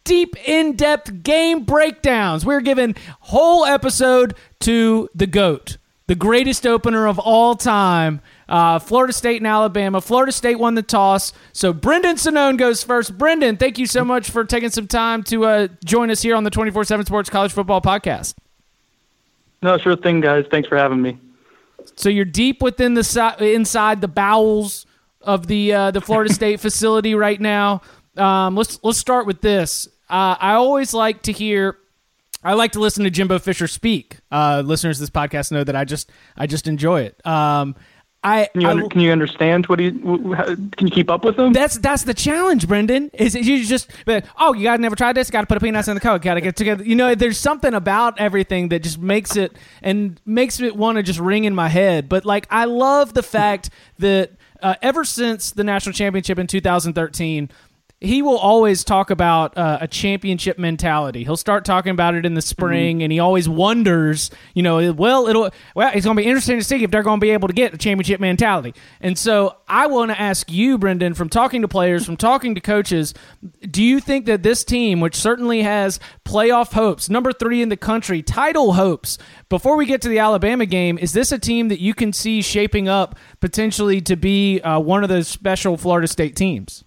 deep, 0.03 0.35
in 0.47 0.75
depth 0.75 1.21
game 1.21 1.63
breakdowns, 1.63 2.43
we're 2.43 2.61
giving 2.61 2.95
whole 3.19 3.65
episode 3.65 4.35
to 4.61 5.09
the 5.13 5.27
GOAT, 5.27 5.77
the 6.07 6.15
greatest 6.15 6.65
opener 6.65 7.05
of 7.07 7.19
all 7.19 7.53
time. 7.55 8.19
Uh, 8.53 8.77
Florida 8.77 9.11
State 9.11 9.37
and 9.37 9.47
Alabama. 9.47 9.99
Florida 9.99 10.31
State 10.31 10.59
won 10.59 10.75
the 10.75 10.83
toss. 10.83 11.33
So 11.53 11.73
Brendan 11.73 12.17
Sonnone 12.17 12.55
goes 12.55 12.83
first. 12.83 13.17
Brendan, 13.17 13.57
thank 13.57 13.79
you 13.79 13.87
so 13.87 14.05
much 14.05 14.29
for 14.29 14.45
taking 14.45 14.69
some 14.69 14.85
time 14.85 15.23
to 15.23 15.45
uh, 15.45 15.67
join 15.83 16.11
us 16.11 16.21
here 16.21 16.35
on 16.35 16.43
the 16.43 16.51
24 16.51 16.83
7 16.83 17.03
Sports 17.03 17.31
College 17.31 17.51
Football 17.51 17.81
Podcast. 17.81 18.35
No, 19.63 19.79
sure 19.79 19.95
thing, 19.95 20.21
guys. 20.21 20.45
Thanks 20.51 20.69
for 20.69 20.77
having 20.77 21.01
me. 21.01 21.17
So 21.95 22.09
you're 22.09 22.25
deep 22.25 22.61
within 22.61 22.93
the 22.93 23.03
si- 23.03 23.55
inside 23.55 24.01
the 24.01 24.07
bowels 24.07 24.85
of 25.19 25.47
the 25.47 25.73
uh, 25.73 25.89
the 25.89 26.01
Florida 26.01 26.31
State 26.35 26.59
facility 26.59 27.15
right 27.15 27.41
now. 27.41 27.81
Um, 28.17 28.55
let's 28.55 28.79
let's 28.83 28.99
start 28.99 29.25
with 29.25 29.41
this. 29.41 29.87
Uh, 30.07 30.35
I 30.39 30.53
always 30.53 30.93
like 30.93 31.23
to 31.23 31.31
hear 31.31 31.79
I 32.43 32.53
like 32.53 32.73
to 32.73 32.79
listen 32.79 33.03
to 33.05 33.09
Jimbo 33.09 33.39
Fisher 33.39 33.67
speak. 33.67 34.17
Uh, 34.29 34.61
listeners 34.63 34.99
this 34.99 35.09
podcast 35.09 35.51
know 35.51 35.63
that 35.63 35.75
I 35.75 35.85
just 35.85 36.11
I 36.37 36.45
just 36.45 36.67
enjoy 36.67 37.01
it. 37.01 37.25
Um, 37.25 37.75
I 38.23 38.47
can 38.53 38.61
you, 38.61 38.67
under, 38.67 38.85
I, 38.85 38.87
can 38.87 39.01
you 39.01 39.11
understand 39.11 39.65
what 39.67 39.79
he? 39.79 39.91
Can 39.91 40.71
you 40.79 40.89
keep 40.89 41.09
up 41.09 41.25
with 41.25 41.37
him? 41.37 41.53
That's 41.53 41.77
that's 41.77 42.03
the 42.03 42.13
challenge, 42.13 42.67
Brendan. 42.67 43.09
Is 43.13 43.35
you 43.35 43.65
just 43.65 43.91
oh 44.39 44.53
you 44.53 44.63
to 44.77 44.81
never 44.81 44.95
tried 44.95 45.13
this? 45.13 45.29
Got 45.29 45.41
to 45.41 45.47
put 45.47 45.57
a 45.57 45.59
peanuts 45.59 45.87
in 45.87 45.95
the 45.95 46.01
coke. 46.01 46.21
Got 46.21 46.35
to 46.35 46.41
get 46.41 46.55
together. 46.55 46.83
You 46.83 46.95
know, 46.95 47.15
there's 47.15 47.37
something 47.37 47.73
about 47.73 48.19
everything 48.19 48.69
that 48.69 48.83
just 48.83 48.97
makes 48.97 49.35
it 49.35 49.57
and 49.81 50.21
makes 50.25 50.59
it 50.59 50.75
want 50.75 50.97
to 50.97 51.03
just 51.03 51.19
ring 51.19 51.43
in 51.43 51.53
my 51.53 51.69
head. 51.69 52.07
But 52.07 52.25
like 52.25 52.47
I 52.49 52.65
love 52.65 53.13
the 53.13 53.23
fact 53.23 53.69
that 53.99 54.31
uh, 54.61 54.75
ever 54.81 55.03
since 55.03 55.51
the 55.51 55.63
national 55.63 55.93
championship 55.93 56.39
in 56.39 56.47
2013 56.47 57.49
he 58.03 58.21
will 58.21 58.37
always 58.37 58.83
talk 58.83 59.09
about 59.09 59.57
uh, 59.57 59.77
a 59.79 59.87
championship 59.87 60.59
mentality. 60.59 61.23
He'll 61.23 61.37
start 61.37 61.63
talking 61.63 61.91
about 61.91 62.15
it 62.15 62.25
in 62.25 62.33
the 62.33 62.41
spring, 62.41 62.97
mm-hmm. 62.97 63.03
and 63.03 63.11
he 63.13 63.19
always 63.19 63.47
wonders, 63.47 64.29
you 64.53 64.61
know, 64.61 64.91
well, 64.91 65.27
it'll 65.27 65.49
well, 65.73 65.91
it's 65.93 66.05
going 66.05 66.17
to 66.17 66.21
be 66.21 66.27
interesting 66.27 66.57
to 66.59 66.63
see 66.63 66.83
if 66.83 66.91
they're 66.91 67.01
going 67.01 67.19
to 67.19 67.23
be 67.23 67.31
able 67.31 67.47
to 67.47 67.53
get 67.53 67.73
a 67.73 67.77
championship 67.77 68.19
mentality. 68.19 68.73
And 68.99 69.17
so, 69.17 69.55
I 69.67 69.87
want 69.87 70.11
to 70.11 70.19
ask 70.19 70.51
you, 70.51 70.77
Brendan, 70.77 71.13
from 71.13 71.29
talking 71.29 71.61
to 71.61 71.67
players, 71.67 72.05
from 72.05 72.17
talking 72.17 72.55
to 72.55 72.61
coaches, 72.61 73.13
do 73.61 73.81
you 73.81 74.01
think 74.01 74.25
that 74.25 74.43
this 74.43 74.65
team, 74.65 74.99
which 74.99 75.15
certainly 75.15 75.63
has 75.63 75.99
playoff 76.25 76.73
hopes, 76.73 77.09
number 77.09 77.31
three 77.31 77.61
in 77.61 77.69
the 77.69 77.77
country, 77.77 78.21
title 78.21 78.73
hopes, 78.73 79.17
before 79.47 79.77
we 79.77 79.85
get 79.85 80.01
to 80.01 80.09
the 80.09 80.19
Alabama 80.19 80.65
game, 80.65 80.97
is 80.97 81.13
this 81.13 81.31
a 81.31 81.39
team 81.39 81.69
that 81.69 81.79
you 81.79 81.93
can 81.93 82.11
see 82.11 82.41
shaping 82.41 82.89
up 82.89 83.17
potentially 83.39 84.01
to 84.01 84.17
be 84.17 84.59
uh, 84.61 84.79
one 84.79 85.03
of 85.03 85.09
those 85.09 85.27
special 85.27 85.77
Florida 85.77 86.07
State 86.07 86.35
teams? 86.35 86.83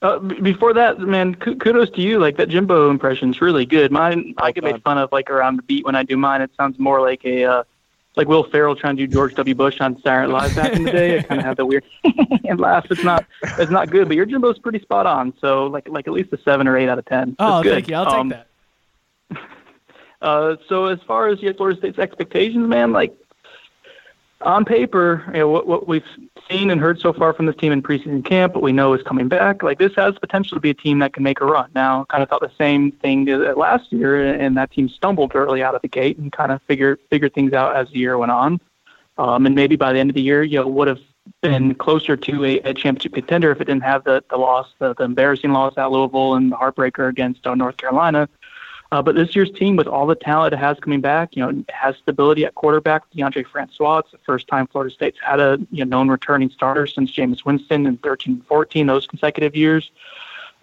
Uh, 0.00 0.18
before 0.18 0.72
that, 0.72 1.00
man, 1.00 1.34
kudos 1.34 1.90
to 1.90 2.00
you. 2.00 2.20
Like 2.20 2.36
that 2.36 2.48
Jimbo 2.48 2.88
impression 2.88 3.30
is 3.30 3.40
really 3.40 3.66
good. 3.66 3.90
Mine, 3.90 4.32
I 4.38 4.52
get 4.52 4.62
made 4.62 4.80
fun 4.82 4.96
of 4.96 5.10
like 5.10 5.28
around 5.28 5.56
the 5.56 5.62
beat 5.62 5.84
when 5.84 5.96
I 5.96 6.04
do 6.04 6.16
mine. 6.16 6.40
It 6.40 6.52
sounds 6.56 6.78
more 6.78 7.00
like 7.00 7.24
a 7.24 7.44
uh, 7.44 7.64
like 8.14 8.28
Will 8.28 8.44
Ferrell 8.44 8.76
trying 8.76 8.96
to 8.96 9.06
do 9.06 9.12
George 9.12 9.34
W. 9.34 9.54
Bush 9.56 9.80
on 9.80 10.00
Saturday 10.02 10.32
Night 10.32 10.42
Live 10.42 10.56
back 10.56 10.72
in 10.72 10.84
the 10.84 10.92
day. 10.92 11.18
I 11.18 11.22
kind 11.22 11.40
of 11.40 11.44
have 11.44 11.56
the 11.56 11.66
weird 11.66 11.84
and 12.44 12.60
laugh. 12.60 12.86
It's 12.90 13.02
not 13.02 13.24
it's 13.42 13.72
not 13.72 13.90
good, 13.90 14.06
but 14.06 14.16
your 14.16 14.26
Jimbo's 14.26 14.58
pretty 14.60 14.78
spot 14.78 15.06
on. 15.06 15.34
So 15.40 15.66
like 15.66 15.88
like 15.88 16.06
at 16.06 16.12
least 16.12 16.32
a 16.32 16.38
seven 16.42 16.68
or 16.68 16.76
eight 16.76 16.88
out 16.88 17.00
of 17.00 17.06
ten. 17.06 17.34
Oh, 17.40 17.62
good. 17.62 17.72
thank 17.72 17.88
you. 17.88 17.96
I'll 17.96 18.08
um, 18.08 18.30
take 18.30 18.38
that. 18.38 19.40
Uh, 20.20 20.56
so 20.68 20.86
as 20.86 20.98
far 21.06 21.28
as 21.28 21.38
Florida 21.38 21.78
State's 21.78 21.96
expectations, 21.96 22.66
man, 22.66 22.90
like 22.90 23.16
on 24.42 24.64
paper, 24.64 25.24
you 25.28 25.40
know, 25.40 25.48
what, 25.48 25.66
what 25.66 25.88
we've 25.88 26.04
seen 26.48 26.70
and 26.70 26.80
heard 26.80 27.00
so 27.00 27.12
far 27.12 27.32
from 27.32 27.46
this 27.46 27.56
team 27.56 27.72
in 27.72 27.82
preseason 27.82 28.24
camp, 28.24 28.54
what 28.54 28.62
we 28.62 28.72
know 28.72 28.94
is 28.94 29.02
coming 29.02 29.28
back, 29.28 29.62
like 29.62 29.78
this 29.78 29.94
has 29.96 30.16
potential 30.18 30.56
to 30.56 30.60
be 30.60 30.70
a 30.70 30.74
team 30.74 31.00
that 31.00 31.12
can 31.12 31.22
make 31.22 31.40
a 31.40 31.44
run. 31.44 31.68
Now, 31.74 32.04
kind 32.04 32.22
of 32.22 32.28
thought 32.28 32.40
the 32.40 32.52
same 32.56 32.92
thing 32.92 33.26
last 33.26 33.92
year, 33.92 34.34
and 34.34 34.56
that 34.56 34.70
team 34.70 34.88
stumbled 34.88 35.32
early 35.34 35.62
out 35.62 35.74
of 35.74 35.82
the 35.82 35.88
gate 35.88 36.18
and 36.18 36.30
kind 36.30 36.52
of 36.52 36.62
figured 36.62 37.00
figured 37.10 37.34
things 37.34 37.52
out 37.52 37.74
as 37.74 37.88
the 37.90 37.98
year 37.98 38.16
went 38.16 38.32
on. 38.32 38.60
Um, 39.18 39.46
and 39.46 39.54
maybe 39.54 39.74
by 39.74 39.92
the 39.92 39.98
end 39.98 40.10
of 40.10 40.14
the 40.14 40.22
year, 40.22 40.44
you 40.44 40.60
know, 40.60 40.68
would 40.68 40.86
have 40.86 41.00
been 41.42 41.74
closer 41.74 42.16
to 42.16 42.44
a, 42.44 42.58
a 42.60 42.74
championship 42.74 43.14
contender 43.14 43.50
if 43.50 43.60
it 43.60 43.64
didn't 43.64 43.82
have 43.82 44.04
the, 44.04 44.22
the 44.30 44.36
loss, 44.36 44.68
the, 44.78 44.94
the 44.94 45.02
embarrassing 45.02 45.52
loss 45.52 45.74
at 45.76 45.90
Louisville 45.90 46.34
and 46.34 46.52
the 46.52 46.56
heartbreaker 46.56 47.08
against 47.08 47.46
uh, 47.46 47.54
North 47.54 47.76
Carolina. 47.76 48.28
Uh, 48.90 49.02
but 49.02 49.14
this 49.14 49.36
year's 49.36 49.50
team, 49.50 49.76
with 49.76 49.86
all 49.86 50.06
the 50.06 50.14
talent 50.14 50.54
it 50.54 50.56
has 50.56 50.78
coming 50.80 51.00
back, 51.00 51.36
you 51.36 51.42
know, 51.44 51.64
has 51.68 51.96
stability 51.96 52.46
at 52.46 52.54
quarterback. 52.54 53.02
Deondre 53.10 53.46
Francois. 53.46 53.98
It's 53.98 54.12
the 54.12 54.18
first 54.18 54.48
time 54.48 54.66
Florida 54.66 54.92
State's 54.92 55.18
had 55.20 55.40
a 55.40 55.58
you 55.70 55.84
know, 55.84 55.98
known 55.98 56.08
returning 56.08 56.48
starter 56.48 56.86
since 56.86 57.12
Jameis 57.12 57.44
Winston 57.44 57.86
in 57.86 57.98
13 57.98 58.34
and 58.34 58.46
14, 58.46 58.86
those 58.86 59.06
consecutive 59.06 59.54
years. 59.54 59.90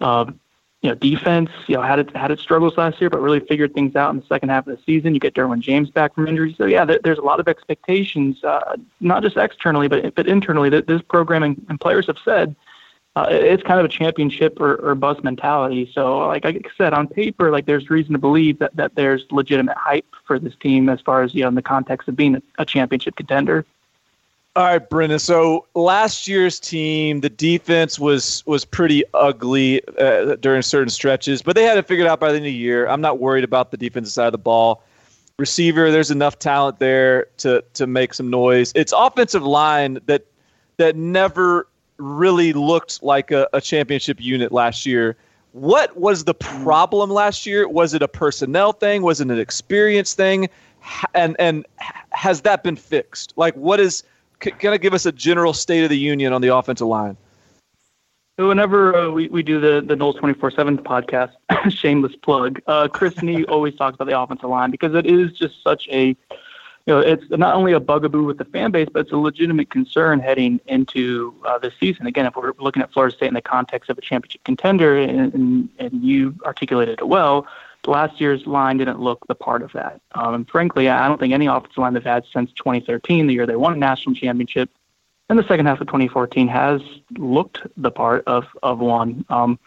Um, 0.00 0.40
you 0.82 0.90
know, 0.90 0.94
defense, 0.96 1.50
you 1.68 1.76
know, 1.76 1.82
had 1.82 1.98
it 1.98 2.14
had 2.14 2.30
its 2.30 2.42
struggles 2.42 2.76
last 2.76 3.00
year, 3.00 3.10
but 3.10 3.20
really 3.20 3.40
figured 3.40 3.74
things 3.74 3.96
out 3.96 4.12
in 4.12 4.20
the 4.20 4.26
second 4.26 4.50
half 4.50 4.66
of 4.66 4.76
the 4.76 4.82
season. 4.84 5.14
You 5.14 5.20
get 5.20 5.34
Derwin 5.34 5.60
James 5.60 5.90
back 5.90 6.14
from 6.14 6.28
injury, 6.28 6.54
so 6.56 6.66
yeah, 6.66 6.84
there, 6.84 7.00
there's 7.02 7.18
a 7.18 7.22
lot 7.22 7.40
of 7.40 7.48
expectations, 7.48 8.44
uh, 8.44 8.76
not 9.00 9.22
just 9.22 9.36
externally, 9.36 9.88
but 9.88 10.14
but 10.14 10.26
internally. 10.28 10.68
That 10.68 10.86
this 10.86 11.02
program 11.02 11.42
and, 11.42 11.64
and 11.68 11.80
players 11.80 12.06
have 12.06 12.18
said 12.24 12.54
uh, 13.16 13.26
it's 13.30 13.62
kind 13.62 13.80
of 13.80 13.86
a 13.86 13.88
championship 13.88 14.60
or, 14.60 14.76
or 14.76 14.94
bust 14.94 15.24
mentality. 15.24 15.90
So, 15.94 16.18
like 16.18 16.44
I 16.44 16.60
said, 16.76 16.92
on 16.92 17.08
paper, 17.08 17.50
like 17.50 17.64
there's 17.64 17.88
reason 17.88 18.12
to 18.12 18.18
believe 18.18 18.58
that, 18.58 18.76
that 18.76 18.94
there's 18.94 19.24
legitimate 19.30 19.76
hype 19.78 20.04
for 20.26 20.38
this 20.38 20.54
team 20.56 20.90
as 20.90 21.00
far 21.00 21.22
as 21.22 21.34
you 21.34 21.40
know 21.40 21.48
in 21.48 21.54
the 21.54 21.62
context 21.62 22.08
of 22.08 22.14
being 22.14 22.36
a, 22.36 22.42
a 22.58 22.66
championship 22.66 23.16
contender. 23.16 23.64
All 24.54 24.64
right, 24.64 24.90
Brendan. 24.90 25.18
So 25.18 25.64
last 25.74 26.28
year's 26.28 26.60
team, 26.60 27.22
the 27.22 27.30
defense 27.30 27.98
was 27.98 28.42
was 28.46 28.66
pretty 28.66 29.02
ugly 29.14 29.80
uh, 29.98 30.36
during 30.36 30.60
certain 30.60 30.90
stretches, 30.90 31.40
but 31.40 31.56
they 31.56 31.64
had 31.64 31.78
it 31.78 31.88
figured 31.88 32.06
out 32.06 32.20
by 32.20 32.28
the 32.28 32.36
end 32.36 32.44
of 32.44 32.50
the 32.50 32.52
year. 32.52 32.86
I'm 32.86 33.00
not 33.00 33.18
worried 33.18 33.44
about 33.44 33.70
the 33.70 33.78
defensive 33.78 34.12
side 34.12 34.26
of 34.26 34.32
the 34.32 34.38
ball. 34.38 34.82
Receiver, 35.38 35.90
there's 35.90 36.10
enough 36.10 36.38
talent 36.38 36.80
there 36.80 37.28
to 37.38 37.64
to 37.72 37.86
make 37.86 38.12
some 38.12 38.28
noise. 38.28 38.72
It's 38.74 38.92
offensive 38.94 39.42
line 39.42 40.00
that 40.04 40.26
that 40.76 40.96
never 40.96 41.66
really 41.98 42.52
looked 42.52 43.02
like 43.02 43.30
a, 43.30 43.48
a 43.52 43.60
championship 43.60 44.20
unit 44.20 44.52
last 44.52 44.86
year. 44.86 45.16
What 45.52 45.96
was 45.96 46.24
the 46.24 46.34
problem 46.34 47.10
last 47.10 47.46
year? 47.46 47.66
Was 47.68 47.94
it 47.94 48.02
a 48.02 48.08
personnel 48.08 48.72
thing? 48.72 49.02
Was 49.02 49.20
it 49.20 49.30
an 49.30 49.38
experience 49.38 50.14
thing? 50.14 50.48
And 51.14 51.34
and 51.38 51.66
has 52.10 52.42
that 52.42 52.62
been 52.62 52.76
fixed? 52.76 53.32
Like, 53.36 53.54
what 53.54 53.80
is? 53.80 54.02
Can 54.40 54.72
I 54.72 54.76
give 54.76 54.92
us 54.92 55.06
a 55.06 55.12
general 55.12 55.54
state 55.54 55.82
of 55.82 55.88
the 55.88 55.98
union 55.98 56.34
on 56.34 56.42
the 56.42 56.54
offensive 56.54 56.86
line? 56.86 57.16
Whenever 58.36 58.94
uh, 58.94 59.10
we, 59.10 59.28
we 59.28 59.42
do 59.42 59.58
the, 59.58 59.80
the 59.80 59.94
Noles 59.94 60.18
24 60.18 60.50
7 60.50 60.76
podcast, 60.78 61.32
shameless 61.70 62.14
plug, 62.16 62.60
uh, 62.66 62.86
Chris 62.86 63.22
Nee 63.22 63.46
always 63.46 63.74
talks 63.76 63.94
about 63.94 64.08
the 64.08 64.20
offensive 64.20 64.50
line 64.50 64.70
because 64.70 64.94
it 64.94 65.06
is 65.06 65.32
just 65.32 65.62
such 65.64 65.88
a 65.90 66.14
you 66.86 66.94
know, 66.94 67.00
it's 67.00 67.24
not 67.30 67.56
only 67.56 67.72
a 67.72 67.80
bugaboo 67.80 68.22
with 68.22 68.38
the 68.38 68.44
fan 68.44 68.70
base, 68.70 68.88
but 68.92 69.00
it's 69.00 69.12
a 69.12 69.16
legitimate 69.16 69.70
concern 69.70 70.20
heading 70.20 70.60
into 70.66 71.34
uh, 71.44 71.58
this 71.58 71.74
season. 71.80 72.06
Again, 72.06 72.26
if 72.26 72.36
we're 72.36 72.52
looking 72.60 72.82
at 72.82 72.92
Florida 72.92 73.14
State 73.14 73.26
in 73.28 73.34
the 73.34 73.42
context 73.42 73.90
of 73.90 73.98
a 73.98 74.00
championship 74.00 74.44
contender, 74.44 74.96
and, 74.96 75.34
and, 75.34 75.68
and 75.78 76.04
you 76.04 76.36
articulated 76.44 77.00
it 77.00 77.08
well, 77.08 77.46
last 77.86 78.20
year's 78.20 78.46
line 78.46 78.78
didn't 78.78 79.00
look 79.00 79.26
the 79.26 79.34
part 79.34 79.62
of 79.62 79.72
that. 79.72 80.00
Um, 80.12 80.34
and 80.34 80.48
frankly, 80.48 80.88
I 80.88 81.08
don't 81.08 81.18
think 81.18 81.34
any 81.34 81.46
offensive 81.46 81.78
line 81.78 81.94
they've 81.94 82.04
had 82.04 82.24
since 82.32 82.52
2013, 82.52 83.26
the 83.26 83.34
year 83.34 83.46
they 83.46 83.56
won 83.56 83.72
a 83.72 83.76
national 83.76 84.14
championship, 84.14 84.70
and 85.28 85.38
the 85.38 85.46
second 85.48 85.66
half 85.66 85.80
of 85.80 85.88
2014 85.88 86.46
has 86.48 86.80
looked 87.18 87.66
the 87.76 87.90
part 87.90 88.22
of 88.26 88.44
of 88.62 88.78
one. 88.78 89.24
Um, 89.28 89.58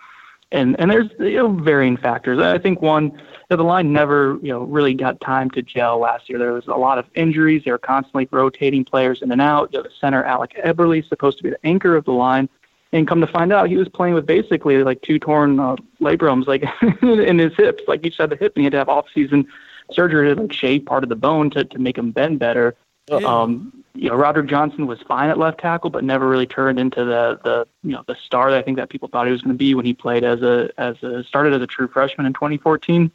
and 0.51 0.79
and 0.79 0.89
there's 0.89 1.09
you 1.19 1.35
know, 1.35 1.51
varying 1.51 1.97
factors. 1.97 2.39
I 2.39 2.57
think 2.57 2.81
one, 2.81 3.21
know, 3.49 3.57
the 3.57 3.63
line 3.63 3.91
never 3.91 4.37
you 4.41 4.49
know 4.49 4.63
really 4.63 4.93
got 4.93 5.19
time 5.21 5.49
to 5.51 5.61
gel 5.61 5.99
last 5.99 6.29
year. 6.29 6.39
There 6.39 6.53
was 6.53 6.67
a 6.67 6.75
lot 6.75 6.97
of 6.97 7.05
injuries. 7.15 7.63
They 7.65 7.71
were 7.71 7.77
constantly 7.77 8.27
rotating 8.31 8.85
players 8.85 9.21
in 9.21 9.31
and 9.31 9.41
out. 9.41 9.71
The 9.71 9.89
center 9.99 10.23
Alec 10.23 10.55
Eberle 10.63 11.07
supposed 11.07 11.37
to 11.37 11.43
be 11.43 11.49
the 11.49 11.65
anchor 11.65 11.95
of 11.95 12.05
the 12.05 12.11
line, 12.11 12.49
and 12.91 13.07
come 13.07 13.21
to 13.21 13.27
find 13.27 13.53
out, 13.53 13.69
he 13.69 13.77
was 13.77 13.89
playing 13.89 14.13
with 14.13 14.25
basically 14.25 14.83
like 14.83 15.01
two 15.01 15.19
torn 15.19 15.59
uh, 15.59 15.75
labrums, 16.01 16.47
like 16.47 16.63
in 17.01 17.39
his 17.39 17.53
hips, 17.55 17.83
like 17.87 18.05
each 18.05 18.17
side 18.17 18.31
of 18.31 18.37
the 18.37 18.43
hip, 18.43 18.53
and 18.55 18.61
he 18.61 18.65
had 18.65 18.71
to 18.71 18.77
have 18.77 18.89
off-season 18.89 19.47
surgery 19.91 20.33
to 20.33 20.41
like 20.41 20.53
shave 20.53 20.85
part 20.85 21.03
of 21.03 21.09
the 21.09 21.15
bone 21.15 21.49
to 21.51 21.63
to 21.63 21.79
make 21.79 21.97
him 21.97 22.11
bend 22.11 22.39
better. 22.39 22.75
Yeah. 23.09 23.17
Um, 23.17 23.73
you 23.95 24.09
know, 24.09 24.15
Roderick 24.15 24.47
Johnson 24.47 24.85
was 24.85 25.01
fine 25.07 25.29
at 25.29 25.37
left 25.37 25.59
tackle, 25.59 25.89
but 25.89 26.03
never 26.03 26.27
really 26.27 26.45
turned 26.45 26.79
into 26.79 27.03
the 27.03 27.39
the 27.43 27.67
you 27.83 27.91
know 27.91 28.03
the 28.07 28.15
star 28.15 28.51
that 28.51 28.57
I 28.57 28.61
think 28.61 28.77
that 28.77 28.89
people 28.89 29.09
thought 29.09 29.25
he 29.25 29.31
was 29.31 29.41
going 29.41 29.53
to 29.53 29.57
be 29.57 29.75
when 29.75 29.85
he 29.85 29.93
played 29.93 30.23
as 30.23 30.41
a 30.41 30.69
as 30.77 31.01
a 31.03 31.23
started 31.23 31.53
as 31.53 31.61
a 31.61 31.67
true 31.67 31.87
freshman 31.87 32.25
in 32.25 32.33
2014. 32.33 33.11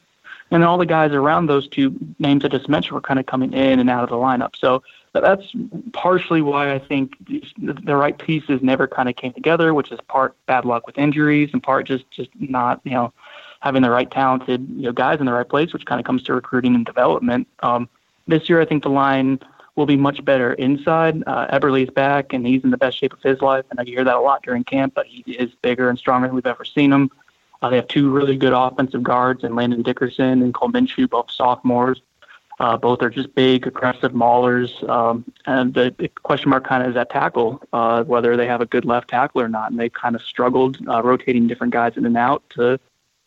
And 0.50 0.62
all 0.62 0.78
the 0.78 0.86
guys 0.86 1.12
around 1.12 1.46
those 1.46 1.66
two 1.68 1.98
names 2.18 2.44
I 2.44 2.48
just 2.48 2.68
mentioned 2.68 2.94
were 2.94 3.00
kind 3.00 3.18
of 3.18 3.26
coming 3.26 3.52
in 3.52 3.80
and 3.80 3.90
out 3.90 4.04
of 4.04 4.10
the 4.10 4.16
lineup. 4.16 4.56
So 4.56 4.82
that's 5.12 5.52
partially 5.92 6.42
why 6.42 6.72
I 6.74 6.78
think 6.78 7.16
the 7.58 7.96
right 7.96 8.16
pieces 8.18 8.62
never 8.62 8.86
kind 8.86 9.08
of 9.08 9.16
came 9.16 9.32
together, 9.32 9.72
which 9.72 9.92
is 9.92 10.00
part 10.08 10.34
bad 10.46 10.64
luck 10.64 10.86
with 10.86 10.98
injuries 10.98 11.50
and 11.52 11.62
part 11.62 11.86
just 11.86 12.10
just 12.10 12.30
not 12.38 12.80
you 12.84 12.92
know 12.92 13.12
having 13.60 13.82
the 13.82 13.90
right 13.90 14.10
talented 14.10 14.68
you 14.76 14.82
know 14.82 14.92
guys 14.92 15.20
in 15.20 15.26
the 15.26 15.32
right 15.32 15.48
place, 15.48 15.72
which 15.72 15.86
kind 15.86 16.00
of 16.00 16.06
comes 16.06 16.22
to 16.24 16.34
recruiting 16.34 16.74
and 16.74 16.84
development. 16.84 17.46
Um, 17.62 17.88
this 18.26 18.48
year, 18.48 18.60
I 18.60 18.64
think 18.64 18.82
the 18.82 18.90
line 18.90 19.38
will 19.76 19.86
be 19.86 19.96
much 19.96 20.24
better 20.24 20.54
inside. 20.54 21.22
Uh, 21.26 21.46
Eberle's 21.48 21.90
back, 21.90 22.32
and 22.32 22.46
he's 22.46 22.62
in 22.64 22.70
the 22.70 22.76
best 22.76 22.98
shape 22.98 23.12
of 23.12 23.22
his 23.22 23.40
life. 23.40 23.64
And 23.70 23.80
I 23.80 23.84
hear 23.84 24.04
that 24.04 24.14
a 24.14 24.20
lot 24.20 24.42
during 24.42 24.64
camp, 24.64 24.94
but 24.94 25.06
he 25.06 25.22
is 25.32 25.52
bigger 25.62 25.88
and 25.88 25.98
stronger 25.98 26.28
than 26.28 26.34
we've 26.34 26.46
ever 26.46 26.64
seen 26.64 26.92
him. 26.92 27.10
Uh, 27.62 27.70
they 27.70 27.76
have 27.76 27.88
two 27.88 28.10
really 28.10 28.36
good 28.36 28.52
offensive 28.52 29.02
guards, 29.02 29.44
and 29.44 29.54
Landon 29.54 29.82
Dickerson 29.82 30.42
and 30.42 30.52
Cole 30.52 30.70
Minshew, 30.70 31.08
both 31.08 31.30
sophomores. 31.30 32.00
Uh, 32.60 32.76
both 32.76 33.02
are 33.02 33.10
just 33.10 33.34
big, 33.34 33.66
aggressive 33.66 34.12
maulers. 34.12 34.88
Um, 34.88 35.24
and 35.44 35.74
the, 35.74 35.92
the 35.98 36.08
question 36.08 36.50
mark 36.50 36.64
kind 36.64 36.84
of 36.84 36.90
is 36.90 36.96
at 36.96 37.10
tackle, 37.10 37.60
uh, 37.72 38.04
whether 38.04 38.36
they 38.36 38.46
have 38.46 38.60
a 38.60 38.66
good 38.66 38.84
left 38.84 39.08
tackle 39.08 39.40
or 39.40 39.48
not. 39.48 39.72
And 39.72 39.80
they 39.80 39.88
kind 39.88 40.14
of 40.14 40.22
struggled 40.22 40.78
uh, 40.86 41.02
rotating 41.02 41.48
different 41.48 41.72
guys 41.72 41.96
in 41.96 42.06
and 42.06 42.16
out 42.16 42.42
to 42.50 42.78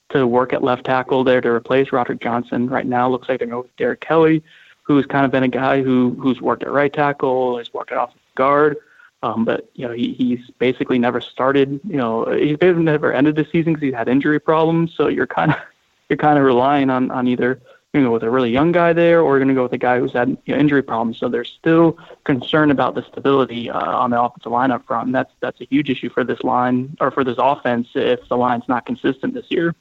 to 0.10 0.26
work 0.26 0.54
at 0.54 0.64
left 0.64 0.86
tackle 0.86 1.26
there 1.26 1.42
to 1.42 1.50
replace 1.50 1.92
Roderick 1.92 2.22
Johnson. 2.22 2.70
Right 2.70 2.86
now, 2.86 3.10
looks 3.10 3.28
like 3.28 3.40
they're 3.40 3.48
going 3.50 3.64
with 3.64 3.76
Derek 3.76 4.00
Kelly 4.00 4.42
who's 4.88 5.06
kind 5.06 5.26
of 5.26 5.32
been 5.32 5.44
a 5.44 5.50
guy 5.50 5.84
who 5.84 6.16
who's 6.20 6.42
worked 6.42 6.64
at 6.64 6.72
right 6.72 6.92
tackle, 6.92 7.58
has 7.58 7.74
worked 7.74 7.92
at 7.92 8.02
offensive 8.02 8.22
guard, 8.36 8.78
um, 9.24 9.46
but 9.46 9.70
you 9.74 9.88
know 9.88 9.94
he, 9.94 10.14
he's 10.14 10.50
basically 10.60 11.00
never 11.00 11.22
started. 11.22 11.80
You 11.84 11.98
know 11.98 12.26
he's 12.32 12.58
never 12.62 13.14
ended 13.14 13.36
the 13.36 13.46
season 13.46 13.74
because 13.74 13.84
he's 13.84 13.94
had 13.94 14.08
injury 14.08 14.40
problems. 14.40 14.94
So 14.96 15.08
you're 15.08 15.28
kind 15.28 15.52
of 15.52 15.58
you're 16.10 16.18
kind 16.18 16.38
of 16.38 16.46
relying 16.46 16.90
on 16.90 17.12
on 17.12 17.28
either 17.28 17.60
you 17.94 18.02
know 18.02 18.12
with 18.12 18.24
a 18.24 18.30
really 18.30 18.52
young 18.52 18.72
guy 18.72 18.94
there, 18.94 19.22
or 19.22 19.32
you're 19.32 19.40
going 19.40 19.48
to 19.50 19.54
go 19.54 19.64
with 19.64 19.74
a 19.74 19.78
guy 19.78 20.00
who's 20.00 20.14
had 20.14 20.30
you 20.46 20.54
know, 20.54 20.60
injury 20.60 20.84
problems. 20.84 21.18
So 21.18 21.30
there's 21.30 21.50
still 21.50 21.98
concern 22.24 22.72
about 22.72 22.96
the 22.96 23.04
stability 23.04 23.70
uh, 23.70 23.80
on 23.80 24.12
the 24.12 24.22
offensive 24.22 24.52
line 24.52 24.72
up 24.72 24.86
front, 24.86 25.08
and 25.08 25.16
that's 25.16 25.32
that's 25.40 25.62
a 25.62 25.66
huge 25.66 25.90
issue 25.90 26.10
for 26.10 26.24
this 26.24 26.44
line 26.44 26.96
or 27.02 27.12
for 27.12 27.24
this 27.24 27.38
offense 27.40 27.88
if 27.96 28.28
the 28.30 28.38
line's 28.38 28.68
not 28.68 28.86
consistent 28.86 29.34
this 29.34 29.48
year. 29.50 29.76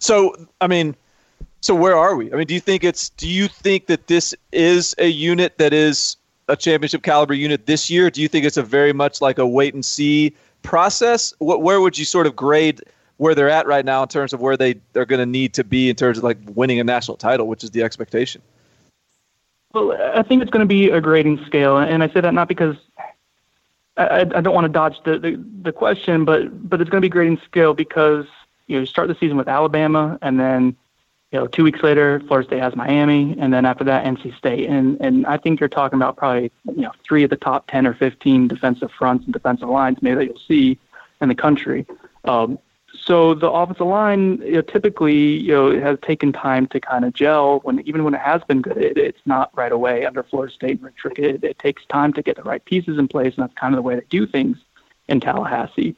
So 0.00 0.34
I 0.60 0.66
mean 0.66 0.96
so 1.60 1.74
where 1.74 1.96
are 1.96 2.14
we? 2.14 2.32
I 2.32 2.36
mean, 2.36 2.46
do 2.46 2.54
you 2.54 2.60
think 2.60 2.84
it's? 2.84 3.08
Do 3.10 3.28
you 3.28 3.48
think 3.48 3.86
that 3.86 4.06
this 4.06 4.34
is 4.52 4.94
a 4.98 5.08
unit 5.08 5.58
that 5.58 5.72
is 5.72 6.16
a 6.48 6.56
championship 6.56 7.02
caliber 7.02 7.34
unit 7.34 7.66
this 7.66 7.90
year? 7.90 8.10
Do 8.10 8.22
you 8.22 8.28
think 8.28 8.44
it's 8.44 8.56
a 8.56 8.62
very 8.62 8.92
much 8.92 9.20
like 9.20 9.38
a 9.38 9.46
wait 9.46 9.74
and 9.74 9.84
see 9.84 10.34
process, 10.66 11.32
where 11.38 11.80
would 11.80 11.96
you 11.96 12.04
sort 12.04 12.26
of 12.26 12.36
grade 12.36 12.82
where 13.18 13.34
they're 13.34 13.48
at 13.48 13.66
right 13.66 13.84
now 13.84 14.02
in 14.02 14.08
terms 14.08 14.32
of 14.32 14.40
where 14.40 14.56
they 14.56 14.74
they're 14.92 15.06
going 15.06 15.20
to 15.20 15.26
need 15.26 15.54
to 15.54 15.64
be 15.64 15.88
in 15.88 15.96
terms 15.96 16.18
of 16.18 16.24
like 16.24 16.38
winning 16.54 16.78
a 16.80 16.84
national 16.84 17.16
title, 17.16 17.46
which 17.46 17.64
is 17.64 17.70
the 17.70 17.82
expectation? 17.82 18.42
Well, 19.72 19.96
I 20.14 20.22
think 20.22 20.42
it's 20.42 20.50
going 20.50 20.64
to 20.64 20.68
be 20.68 20.90
a 20.90 21.00
grading 21.00 21.44
scale, 21.46 21.78
and 21.78 22.02
I 22.02 22.08
say 22.08 22.20
that 22.20 22.34
not 22.34 22.48
because 22.48 22.76
I, 23.96 24.20
I 24.20 24.40
don't 24.40 24.54
want 24.54 24.64
to 24.66 24.72
dodge 24.72 24.96
the, 25.04 25.18
the, 25.18 25.42
the 25.62 25.72
question, 25.72 26.24
but 26.24 26.68
but 26.68 26.80
it's 26.80 26.90
going 26.90 27.00
to 27.00 27.04
be 27.04 27.10
grading 27.10 27.40
scale 27.44 27.72
because 27.72 28.26
you 28.66 28.76
know 28.76 28.80
you 28.80 28.86
start 28.86 29.08
the 29.08 29.14
season 29.14 29.36
with 29.36 29.48
Alabama, 29.48 30.18
and 30.20 30.38
then 30.38 30.76
you 31.32 31.40
know 31.40 31.46
two 31.46 31.64
weeks 31.64 31.82
later 31.82 32.20
Florida 32.26 32.46
State 32.48 32.62
has 32.62 32.76
Miami, 32.76 33.36
and 33.38 33.52
then 33.52 33.64
after 33.64 33.84
that 33.84 34.04
NC 34.04 34.36
State, 34.36 34.68
and 34.68 35.00
and 35.00 35.26
I 35.26 35.36
think 35.36 35.60
you're 35.60 35.68
talking 35.68 35.98
about 35.98 36.16
probably 36.16 36.50
you 36.64 36.82
know 36.82 36.92
three 37.06 37.24
of 37.24 37.30
the 37.30 37.36
top 37.36 37.66
ten 37.68 37.86
or 37.86 37.94
fifteen 37.94 38.48
defensive 38.48 38.90
fronts 38.96 39.24
and 39.24 39.32
defensive 39.32 39.68
lines 39.68 39.98
maybe 40.02 40.16
that 40.16 40.24
you'll 40.26 40.38
see 40.46 40.78
in 41.20 41.28
the 41.28 41.34
country. 41.34 41.86
Um, 42.24 42.58
so 42.98 43.34
the 43.34 43.50
offensive 43.50 43.86
line, 43.86 44.40
you 44.42 44.52
know, 44.52 44.60
typically, 44.62 45.14
you 45.14 45.52
know, 45.52 45.80
has 45.80 45.98
taken 46.02 46.32
time 46.32 46.66
to 46.68 46.80
kind 46.80 47.04
of 47.04 47.12
gel. 47.12 47.60
When 47.60 47.80
even 47.80 48.04
when 48.04 48.14
it 48.14 48.20
has 48.20 48.42
been 48.44 48.62
good, 48.62 48.78
it, 48.78 48.96
it's 48.96 49.20
not 49.26 49.50
right 49.54 49.72
away 49.72 50.06
under 50.06 50.22
Florida 50.22 50.52
State 50.52 50.80
and 50.80 50.90
Rick. 51.04 51.18
It, 51.18 51.44
it 51.44 51.58
takes 51.58 51.84
time 51.86 52.12
to 52.14 52.22
get 52.22 52.36
the 52.36 52.42
right 52.42 52.64
pieces 52.64 52.98
in 52.98 53.08
place, 53.08 53.34
and 53.36 53.42
that's 53.42 53.54
kind 53.54 53.74
of 53.74 53.78
the 53.78 53.82
way 53.82 53.96
they 53.96 54.06
do 54.08 54.26
things 54.26 54.58
in 55.08 55.20
Tallahassee. 55.20 55.94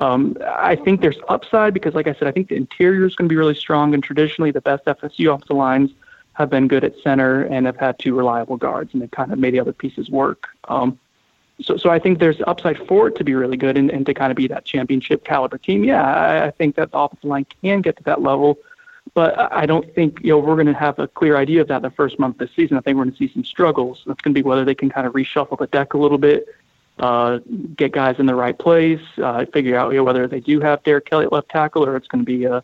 Um, 0.00 0.34
I 0.46 0.76
think 0.76 1.02
there's 1.02 1.18
upside 1.28 1.74
because, 1.74 1.94
like 1.94 2.06
I 2.06 2.14
said, 2.14 2.26
I 2.26 2.32
think 2.32 2.48
the 2.48 2.56
interior 2.56 3.06
is 3.06 3.14
going 3.14 3.28
to 3.28 3.32
be 3.32 3.36
really 3.36 3.54
strong, 3.54 3.92
and 3.92 4.02
traditionally 4.02 4.50
the 4.50 4.62
best 4.62 4.86
FSU 4.86 5.32
offensive 5.32 5.56
lines 5.56 5.90
have 6.32 6.48
been 6.48 6.68
good 6.68 6.84
at 6.84 6.98
center 7.02 7.42
and 7.42 7.66
have 7.66 7.76
had 7.76 7.98
two 7.98 8.14
reliable 8.14 8.56
guards, 8.56 8.94
and 8.94 9.02
they've 9.02 9.10
kind 9.10 9.30
of 9.30 9.38
made 9.38 9.52
the 9.52 9.60
other 9.60 9.74
pieces 9.74 10.08
work. 10.08 10.48
Um, 10.68 10.98
so, 11.60 11.76
so 11.76 11.90
I 11.90 11.98
think 11.98 12.18
there's 12.18 12.40
upside 12.46 12.78
for 12.88 13.08
it 13.08 13.16
to 13.16 13.24
be 13.24 13.34
really 13.34 13.58
good 13.58 13.76
and, 13.76 13.90
and 13.90 14.06
to 14.06 14.14
kind 14.14 14.30
of 14.30 14.36
be 14.36 14.48
that 14.48 14.64
championship 14.64 15.22
caliber 15.22 15.58
team. 15.58 15.84
Yeah, 15.84 16.02
I, 16.02 16.46
I 16.46 16.50
think 16.50 16.76
that 16.76 16.92
the 16.92 16.98
offensive 16.98 17.28
line 17.28 17.46
can 17.62 17.82
get 17.82 17.98
to 17.98 18.02
that 18.04 18.22
level, 18.22 18.56
but 19.12 19.38
I 19.52 19.66
don't 19.66 19.94
think 19.94 20.20
you 20.22 20.30
know 20.30 20.38
we're 20.38 20.54
going 20.54 20.66
to 20.66 20.72
have 20.72 20.98
a 20.98 21.08
clear 21.08 21.36
idea 21.36 21.60
of 21.60 21.68
that 21.68 21.82
the 21.82 21.90
first 21.90 22.18
month 22.18 22.40
of 22.40 22.48
the 22.48 22.54
season. 22.54 22.78
I 22.78 22.80
think 22.80 22.96
we're 22.96 23.04
going 23.04 23.16
to 23.16 23.18
see 23.18 23.30
some 23.34 23.44
struggles. 23.44 24.02
That's 24.06 24.22
going 24.22 24.34
to 24.34 24.42
be 24.42 24.48
whether 24.48 24.64
they 24.64 24.74
can 24.74 24.88
kind 24.88 25.06
of 25.06 25.12
reshuffle 25.12 25.58
the 25.58 25.66
deck 25.66 25.92
a 25.92 25.98
little 25.98 26.16
bit, 26.16 26.46
uh, 27.00 27.38
get 27.76 27.92
guys 27.92 28.16
in 28.18 28.26
the 28.26 28.34
right 28.34 28.58
place, 28.58 29.00
uh, 29.18 29.44
figure 29.52 29.76
out 29.76 29.90
you 29.92 29.98
know, 29.98 30.04
whether 30.04 30.26
they 30.26 30.40
do 30.40 30.60
have 30.60 30.82
Derek 30.82 31.06
Kelly 31.06 31.24
at 31.24 31.32
left 31.32 31.48
tackle 31.48 31.84
or 31.84 31.96
it's 31.96 32.06
going 32.06 32.24
to 32.24 32.26
be 32.26 32.44
a 32.44 32.62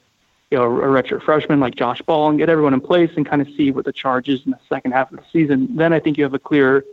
you 0.51 0.59
know 0.59 0.65
a 0.65 0.69
redshirt 0.69 1.23
freshman 1.23 1.59
like 1.59 1.75
Josh 1.75 2.03
Ball 2.03 2.29
and 2.29 2.39
get 2.39 2.49
everyone 2.49 2.75
in 2.75 2.81
place 2.81 3.11
and 3.17 3.27
kind 3.27 3.43
of 3.43 3.49
see 3.57 3.71
what 3.71 3.85
the 3.85 3.93
charge 3.93 4.29
is 4.29 4.45
in 4.45 4.53
the 4.53 4.61
second 4.69 4.93
half 4.93 5.11
of 5.11 5.19
the 5.19 5.25
season. 5.33 5.75
Then 5.75 5.93
I 5.93 6.01
think 6.01 6.19
you 6.19 6.25
have 6.25 6.35
a 6.35 6.39
clear 6.39 6.85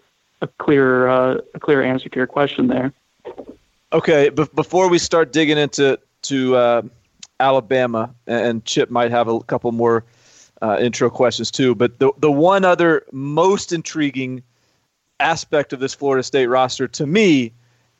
a 0.42 0.48
clear 0.48 1.08
uh, 1.08 1.38
a 1.54 1.60
clear 1.60 1.84
answer 1.84 2.10
to 2.10 2.16
your 2.16 2.28
question 2.28 2.68
there. 2.68 2.94
Okay, 3.92 4.30
before 4.30 4.90
we 4.90 4.98
start 4.98 5.32
digging 5.32 5.58
into 5.58 6.00
to 6.24 6.56
uh, 6.56 6.82
Alabama, 7.40 8.14
and 8.26 8.66
Chip 8.66 8.90
might 8.90 9.12
have 9.12 9.28
a 9.28 9.40
couple 9.42 9.72
more 9.72 10.04
uh, 10.62 10.78
intro 10.80 11.10
questions 11.10 11.52
too. 11.52 11.76
But 11.76 12.00
the 12.00 12.12
the 12.18 12.32
one 12.32 12.66
other 12.66 13.06
most 13.12 13.72
intriguing 13.72 14.44
aspect 15.24 15.74
of 15.74 15.80
this 15.80 15.94
Florida 15.94 16.24
State 16.24 16.48
roster 16.48 16.88
to 16.90 17.08
me 17.08 17.54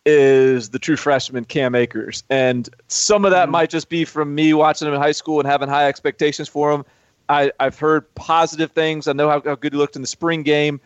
is 0.06 0.70
the 0.70 0.80
true 0.80 0.98
freshman 0.98 1.46
Cam 1.46 1.76
Akers, 1.76 2.24
and 2.30 2.70
some 2.90 3.24
of 3.26 3.32
that 3.32 3.44
mm-hmm. 3.44 3.52
might 3.54 3.70
just 3.70 3.90
be 3.90 4.04
from 4.06 4.36
me 4.36 4.54
watching 4.54 4.88
him 4.88 4.94
in 4.94 5.00
high 5.00 5.14
school 5.14 5.40
and 5.40 5.48
having 5.48 5.70
high 5.70 5.88
expectations 5.88 6.50
for 6.50 6.72
him. 6.72 6.86
I, 7.30 7.52
have 7.60 7.80
heard 7.80 8.14
positive 8.16 8.72
things. 8.72 9.08
I 9.08 9.14
know 9.14 9.30
how, 9.30 9.42
how, 9.42 9.56
good 9.56 9.74
he 9.74 9.80
looked 9.80 9.96
in 9.96 10.02
the 10.02 10.08
spring 10.08 10.44
game. 10.44 10.82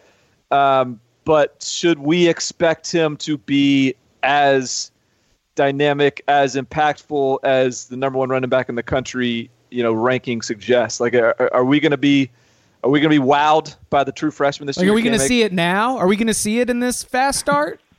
Um, 0.51 0.99
but 1.25 1.61
should 1.61 1.99
we 1.99 2.27
expect 2.29 2.91
him 2.91 3.17
to 3.17 3.37
be 3.37 3.95
as 4.23 4.91
dynamic, 5.55 6.23
as 6.27 6.55
impactful 6.55 7.39
as 7.43 7.85
the 7.85 7.97
number 7.97 8.19
one 8.19 8.29
running 8.29 8.49
back 8.49 8.69
in 8.69 8.75
the 8.75 8.83
country, 8.83 9.49
you 9.71 9.83
know, 9.83 9.91
ranking 9.91 10.41
suggests? 10.41 10.99
Like, 11.01 11.15
are, 11.15 11.53
are 11.53 11.65
we 11.65 11.79
going 11.79 11.91
to 11.91 11.97
be 11.97 12.29
are 12.83 12.89
we 12.89 12.99
going 12.99 13.11
to 13.11 13.19
be 13.19 13.25
wowed 13.25 13.75
by 13.89 14.03
the 14.03 14.11
true 14.11 14.31
freshman 14.31 14.67
this 14.67 14.77
like, 14.77 14.83
year? 14.83 14.91
Are 14.91 14.95
we 14.95 15.01
going 15.01 15.17
to 15.17 15.25
see 15.25 15.41
it 15.41 15.53
now? 15.53 15.97
Are 15.97 16.07
we 16.07 16.15
going 16.15 16.27
to 16.27 16.33
see 16.33 16.59
it 16.59 16.69
in 16.69 16.79
this 16.79 17.03
fast 17.03 17.39
start? 17.39 17.81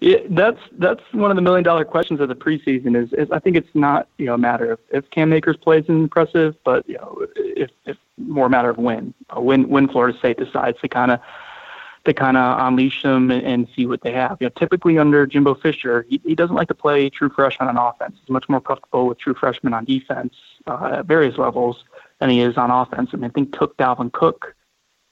Yeah, 0.00 0.18
that's 0.28 0.58
that's 0.72 1.00
one 1.12 1.30
of 1.30 1.36
the 1.36 1.40
million 1.40 1.64
dollar 1.64 1.84
questions 1.84 2.20
of 2.20 2.28
the 2.28 2.34
preseason. 2.34 3.00
Is, 3.00 3.12
is 3.14 3.30
I 3.30 3.38
think 3.38 3.56
it's 3.56 3.72
not 3.72 4.08
you 4.18 4.26
know 4.26 4.34
a 4.34 4.38
matter 4.38 4.72
of 4.72 4.80
if 4.90 5.08
Cam 5.10 5.32
Akers 5.32 5.56
plays 5.56 5.84
impressive, 5.88 6.56
but 6.62 6.86
you 6.86 6.96
know 6.96 7.26
if 7.36 7.70
if 7.86 7.96
more 8.18 8.46
a 8.46 8.50
matter 8.50 8.68
of 8.68 8.76
when 8.76 9.14
when 9.34 9.68
when 9.68 9.88
Florida 9.88 10.18
State 10.18 10.36
decides 10.36 10.78
to 10.80 10.88
kind 10.88 11.12
of 11.12 11.20
to 12.04 12.12
kind 12.12 12.36
of 12.36 12.66
unleash 12.66 13.02
them 13.02 13.30
and, 13.30 13.46
and, 13.46 13.68
see 13.74 13.86
what 13.86 14.02
they 14.02 14.12
have. 14.12 14.36
You 14.40 14.48
know, 14.48 14.52
typically 14.58 14.98
under 14.98 15.26
Jimbo 15.26 15.54
Fisher, 15.54 16.04
he, 16.06 16.20
he 16.22 16.34
doesn't 16.34 16.54
like 16.54 16.68
to 16.68 16.74
play 16.74 17.08
true 17.08 17.30
freshman 17.30 17.68
on 17.68 17.78
offense. 17.78 18.16
He's 18.20 18.28
much 18.28 18.46
more 18.46 18.60
comfortable 18.60 19.06
with 19.06 19.18
true 19.18 19.32
freshmen 19.32 19.72
on 19.72 19.86
defense 19.86 20.34
uh, 20.66 20.98
at 20.98 21.06
various 21.06 21.38
levels 21.38 21.84
than 22.20 22.30
he 22.30 22.40
is 22.40 22.56
on 22.56 22.70
offense. 22.70 23.10
I 23.12 23.16
mean, 23.16 23.24
I 23.24 23.28
think 23.28 23.56
took 23.56 23.76
Dalvin 23.76 24.12
Cook 24.12 24.54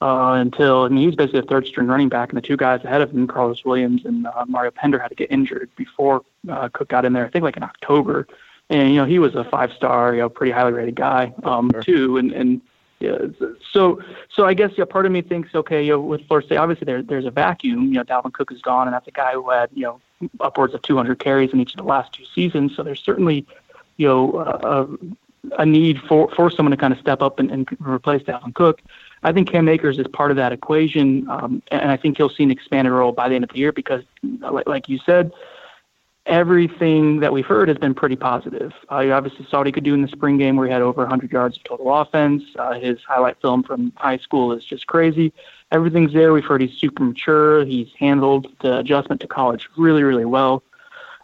uh, 0.00 0.34
until 0.34 0.82
I 0.82 0.88
mean 0.88 0.98
he 0.98 1.06
was 1.06 1.16
basically 1.16 1.40
a 1.40 1.44
third 1.44 1.66
string 1.66 1.86
running 1.86 2.08
back, 2.08 2.30
and 2.30 2.36
the 2.36 2.42
two 2.42 2.56
guys 2.56 2.84
ahead 2.84 3.00
of 3.00 3.10
him, 3.12 3.26
Carlos 3.26 3.64
Williams 3.64 4.04
and 4.04 4.26
uh, 4.26 4.44
Mario 4.48 4.70
Pender, 4.70 4.98
had 4.98 5.08
to 5.08 5.14
get 5.14 5.30
injured 5.30 5.70
before 5.76 6.22
uh, 6.50 6.68
Cook 6.72 6.88
got 6.88 7.04
in 7.04 7.12
there. 7.12 7.24
I 7.24 7.28
think 7.28 7.44
like 7.44 7.56
in 7.56 7.62
October, 7.62 8.26
and 8.68 8.90
you 8.90 8.96
know 8.96 9.04
he 9.04 9.18
was 9.18 9.34
a 9.34 9.44
five 9.44 9.72
star, 9.72 10.14
you 10.14 10.20
know, 10.20 10.28
pretty 10.28 10.52
highly 10.52 10.72
rated 10.72 10.96
guy 10.96 11.32
um, 11.44 11.70
sure. 11.70 11.82
too, 11.82 12.16
and 12.16 12.32
and 12.32 12.60
yeah. 13.02 13.18
So, 13.72 14.00
so 14.32 14.46
I 14.46 14.54
guess 14.54 14.72
yeah, 14.76 14.84
part 14.84 15.06
of 15.06 15.12
me 15.12 15.22
thinks, 15.22 15.54
okay, 15.54 15.84
you 15.84 15.92
know, 15.92 16.00
with 16.00 16.26
Florida 16.26 16.46
State, 16.46 16.56
obviously 16.56 16.84
there, 16.84 17.02
there's 17.02 17.26
a 17.26 17.30
vacuum. 17.30 17.84
You 17.84 17.94
know, 17.94 18.04
Dalvin 18.04 18.32
Cook 18.32 18.52
is 18.52 18.62
gone, 18.62 18.86
and 18.86 18.94
that's 18.94 19.08
a 19.08 19.12
guy 19.12 19.32
who 19.32 19.50
had 19.50 19.70
you 19.74 19.82
know 19.82 20.00
upwards 20.40 20.72
of 20.74 20.82
200 20.82 21.18
carries 21.18 21.52
in 21.52 21.60
each 21.60 21.74
of 21.74 21.78
the 21.78 21.84
last 21.84 22.12
two 22.12 22.24
seasons. 22.34 22.76
So 22.76 22.82
there's 22.82 23.00
certainly, 23.00 23.46
you 23.96 24.06
know, 24.06 24.38
a, 24.38 24.88
a 25.58 25.66
need 25.66 26.00
for 26.08 26.30
for 26.34 26.50
someone 26.50 26.70
to 26.70 26.76
kind 26.76 26.92
of 26.92 26.98
step 27.00 27.22
up 27.22 27.38
and, 27.38 27.50
and 27.50 27.68
replace 27.80 28.22
Dalvin 28.22 28.54
Cook. 28.54 28.80
I 29.22 29.32
think 29.32 29.50
Cam 29.50 29.68
Akers 29.68 29.98
is 29.98 30.06
part 30.08 30.30
of 30.30 30.36
that 30.36 30.52
equation, 30.52 31.28
um, 31.30 31.62
and 31.70 31.90
I 31.90 31.96
think 31.96 32.16
he'll 32.16 32.28
see 32.28 32.42
an 32.42 32.50
expanded 32.50 32.92
role 32.92 33.12
by 33.12 33.28
the 33.28 33.34
end 33.34 33.44
of 33.44 33.50
the 33.50 33.58
year 33.58 33.72
because, 33.72 34.02
like, 34.40 34.68
like 34.68 34.88
you 34.88 34.98
said, 34.98 35.32
everything 36.26 37.20
that 37.20 37.32
we've 37.32 37.46
heard 37.46 37.68
has 37.68 37.78
been 37.78 37.94
pretty 37.94 38.16
positive. 38.16 38.72
Uh, 38.90 39.00
you 39.00 39.12
obviously 39.12 39.46
saw 39.46 39.58
what 39.58 39.66
he 39.66 39.72
could 39.72 39.84
do 39.84 39.94
in 39.94 40.02
the 40.02 40.08
spring 40.08 40.38
game 40.38 40.56
where 40.56 40.66
he 40.66 40.72
had 40.72 40.82
over 40.82 41.02
100 41.02 41.30
yards 41.32 41.56
of 41.56 41.64
total 41.64 41.92
offense. 41.94 42.42
Uh, 42.56 42.74
his 42.74 42.98
highlight 43.02 43.40
film 43.40 43.62
from 43.62 43.92
high 43.96 44.18
school 44.18 44.52
is 44.52 44.64
just 44.64 44.86
crazy. 44.86 45.32
Everything's 45.70 46.12
there. 46.12 46.32
We've 46.32 46.44
heard 46.44 46.60
he's 46.60 46.78
super 46.78 47.02
mature. 47.02 47.64
He's 47.64 47.88
handled 47.98 48.48
the 48.60 48.78
adjustment 48.78 49.20
to 49.22 49.26
college 49.26 49.68
really, 49.76 50.02
really 50.02 50.24
well. 50.24 50.62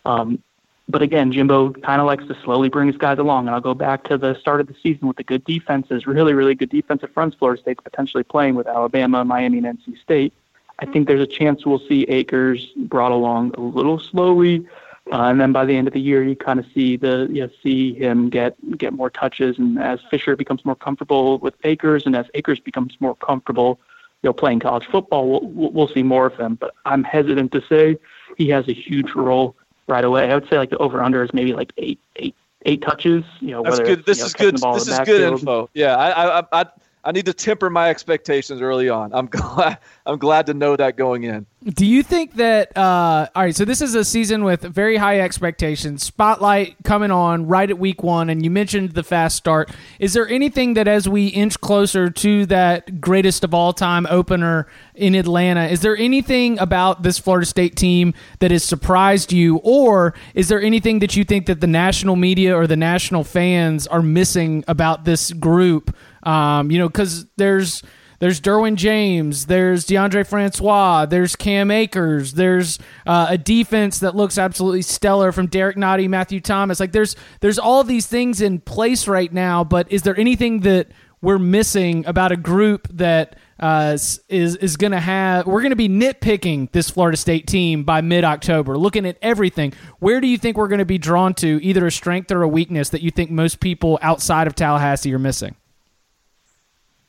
Um, 0.04 0.42
but 0.88 1.03
again, 1.03 1.31
Jimbo 1.31 1.72
kind 1.72 2.01
of 2.01 2.07
likes 2.07 2.27
to 2.27 2.37
slowly 2.42 2.68
bring 2.70 2.88
his 2.88 2.96
guys 2.96 3.18
along. 3.18 3.46
And 3.46 3.55
I'll 3.55 3.61
go 3.61 3.74
back 3.74 4.05
to 4.05 4.16
the 4.16 4.35
start 4.40 4.61
of 4.61 4.66
the 4.66 4.74
season 4.83 5.07
with 5.07 5.18
the 5.18 5.24
good 5.24 5.44
defenses, 5.44 6.07
really, 6.07 6.33
really 6.33 6.55
good 6.55 6.70
defensive 6.70 7.11
fronts 7.12 7.37
Florida 7.37 7.61
State's 7.61 7.83
potentially 7.83 8.22
playing 8.22 8.55
with 8.55 8.66
Alabama, 8.66 9.24
Miami, 9.24 9.59
and 9.59 9.66
NC 9.66 10.01
State. 10.01 10.33
I 10.79 10.87
think 10.87 11.07
there's 11.07 11.20
a 11.20 11.27
chance 11.27 11.66
we'll 11.66 11.81
see 11.81 12.05
Akers 12.05 12.68
brought 12.77 13.12
along 13.12 13.55
a 13.59 13.61
little 13.61 13.98
slowly, 13.98 14.66
uh, 15.12 15.22
and 15.22 15.40
then 15.40 15.53
by 15.53 15.64
the 15.64 15.77
end 15.77 15.88
of 15.88 15.94
the 15.94 16.01
year, 16.01 16.22
you 16.22 16.37
kind 16.37 16.61
of 16.61 16.66
see 16.72 16.96
the 16.96 17.29
you 17.31 17.42
know, 17.42 17.51
see 17.62 17.94
him 17.94 18.31
get 18.31 18.57
get 18.79 18.92
more 18.92 19.11
touches, 19.11 19.59
and 19.59 19.79
as 19.83 19.98
Fisher 20.09 20.37
becomes 20.37 20.64
more 20.64 20.77
comfortable 20.77 21.38
with 21.38 21.55
Akers, 21.64 22.07
and 22.07 22.14
as 22.14 22.27
Akers 22.35 22.61
becomes 22.61 22.96
more 23.01 23.16
comfortable, 23.16 23.81
you 24.22 24.29
know, 24.29 24.33
playing 24.33 24.61
college 24.61 24.87
football, 24.87 25.29
we'll 25.29 25.72
we'll 25.72 25.88
see 25.88 26.05
more 26.05 26.27
of 26.27 26.37
him. 26.37 26.55
But 26.55 26.74
I'm 26.85 27.03
hesitant 27.03 27.51
to 27.53 27.62
say 27.68 27.98
he 28.37 28.48
has 28.51 28.68
a 28.68 28.72
huge 28.72 29.14
role 29.14 29.57
right 29.88 30.05
away. 30.05 30.31
I 30.31 30.35
would 30.35 30.48
say 30.48 30.59
like 30.59 30.70
the 30.70 30.79
over 30.79 31.03
under 31.03 31.22
is 31.22 31.33
maybe 31.33 31.53
like 31.53 31.72
eight 31.77 32.01
eight 32.16 32.37
eight 32.66 32.83
touches. 32.83 33.24
You 33.40 33.53
know, 33.53 33.62
That's 33.62 33.79
whether 33.79 33.96
good. 33.96 34.07
This 34.07 34.18
you 34.18 34.22
know, 34.22 34.27
is 34.27 34.35
good. 34.35 34.55
This 34.57 34.88
is 34.88 34.98
good 35.01 35.20
info. 35.20 35.70
Yeah, 35.74 35.96
I 35.96 36.40
I 36.40 36.44
I 36.53 36.66
I 37.05 37.13
need 37.13 37.27
to 37.27 37.33
temper 37.33 37.71
my 37.71 37.91
expectations 37.91 38.61
early 38.61 38.89
on. 38.89 39.13
I'm 39.15 39.27
glad 39.31 39.79
I'm 40.07 40.19
glad 40.19 40.47
to 40.47 40.55
know 40.55 40.77
that 40.77 40.97
going 40.97 41.25
in. 41.25 41.47
Do 41.65 41.85
you 41.85 42.03
think 42.03 42.35
that 42.35 42.77
uh, 42.77 43.29
all 43.35 43.43
right, 43.43 43.55
so 43.55 43.65
this 43.65 43.83
is 43.83 43.95
a 43.95 44.05
season 44.05 44.45
with 44.45 44.63
very 44.63 44.97
high 44.97 45.21
expectations, 45.21 46.03
spotlight 46.03 46.77
coming 46.85 47.11
on 47.11 47.47
right 47.47 47.69
at 47.69 47.79
week 47.79 48.03
1 48.03 48.31
and 48.31 48.45
you 48.45 48.51
mentioned 48.51 48.91
the 48.91 49.03
fast 49.03 49.37
start. 49.37 49.71
Is 49.99 50.13
there 50.13 50.29
anything 50.29 50.75
that 50.75 50.87
as 50.87 51.09
we 51.09 51.27
inch 51.29 51.61
closer 51.61 52.11
to 52.11 52.47
that 52.47 53.01
greatest 53.01 53.45
of 53.45 53.55
all 53.55 53.73
time 53.73 54.07
opener 54.09 54.69
in 54.95 55.15
Atlanta, 55.15 55.67
is 55.67 55.81
there 55.81 55.97
anything 55.97 56.59
about 56.59 57.03
this 57.03 57.19
Florida 57.19 57.47
State 57.47 57.77
team 57.77 58.15
that 58.41 58.51
has 58.51 58.65
surprised 58.65 59.33
you 59.33 59.57
or 59.63 60.15
is 60.35 60.49
there 60.49 60.61
anything 60.61 61.01
that 61.01 61.17
you 61.17 61.25
think 61.25 61.47
that 61.47 61.61
the 61.61 61.67
national 61.67 62.17
media 62.17 62.57
or 62.57 62.67
the 62.67 62.77
national 62.77 63.25
fans 63.25 63.87
are 63.87 64.03
missing 64.03 64.65
about 64.69 65.05
this 65.05 65.33
group? 65.33 65.95
Um, 66.29 66.71
you 66.71 66.79
know, 66.79 66.88
because 66.88 67.27
there's 67.37 67.83
there's 68.19 68.41
Derwin 68.41 68.75
James, 68.75 69.47
there's 69.47 69.87
Deondre 69.87 70.27
Francois, 70.27 71.07
there's 71.07 71.37
Cam 71.37 71.71
Akers, 71.71 72.33
there's 72.33 72.79
uh, 73.07 73.29
a 73.31 73.38
defense 73.38 74.01
that 74.01 74.14
looks 74.14 74.37
absolutely 74.37 74.83
stellar 74.83 75.33
from 75.33 75.47
Derek 75.47 75.77
Nnadi, 75.77 76.09
Matthew 76.09 76.41
Thomas. 76.41 76.81
Like 76.81 76.93
there's 76.93 77.17
there's 77.41 77.59
all 77.59 77.83
these 77.83 78.07
things 78.07 78.41
in 78.41 78.61
place 78.61 79.09
right 79.09 79.33
now, 79.33 79.64
but 79.64 79.91
is 79.91 80.03
there 80.03 80.19
anything 80.19 80.61
that 80.61 80.88
we're 81.21 81.38
missing 81.38 82.05
about 82.07 82.31
a 82.31 82.37
group 82.37 82.88
that 82.93 83.37
uh, 83.59 83.93
is 84.29 84.57
is 84.57 84.77
going 84.77 84.93
to 84.93 85.01
have. 85.01 85.47
We're 85.47 85.62
going 85.62 85.71
to 85.71 85.77
be 85.77 85.88
nitpicking 85.88 86.71
this 86.73 86.91
Florida 86.91 87.17
State 87.17 87.47
team 87.47 87.85
by 87.85 88.03
mid 88.03 88.25
October, 88.25 88.77
looking 88.77 89.07
at 89.07 89.17
everything. 89.23 89.73
Where 89.99 90.21
do 90.21 90.29
you 90.29 90.38
think 90.38 90.57
we're 90.57 90.69
going 90.69 90.79
to 90.79 90.85
be 90.85 90.99
drawn 90.99 91.35
to, 91.35 91.59
either 91.62 91.87
a 91.87 91.91
strength 91.91 92.31
or 92.31 92.43
a 92.43 92.49
weakness 92.49 92.91
that 92.91 93.03
you 93.03 93.11
think 93.11 93.31
most 93.31 93.61
people 93.61 93.99
outside 94.03 94.47
of 94.47 94.55
Tallahassee 94.55 95.12
are 95.12 95.19
missing? 95.19 95.57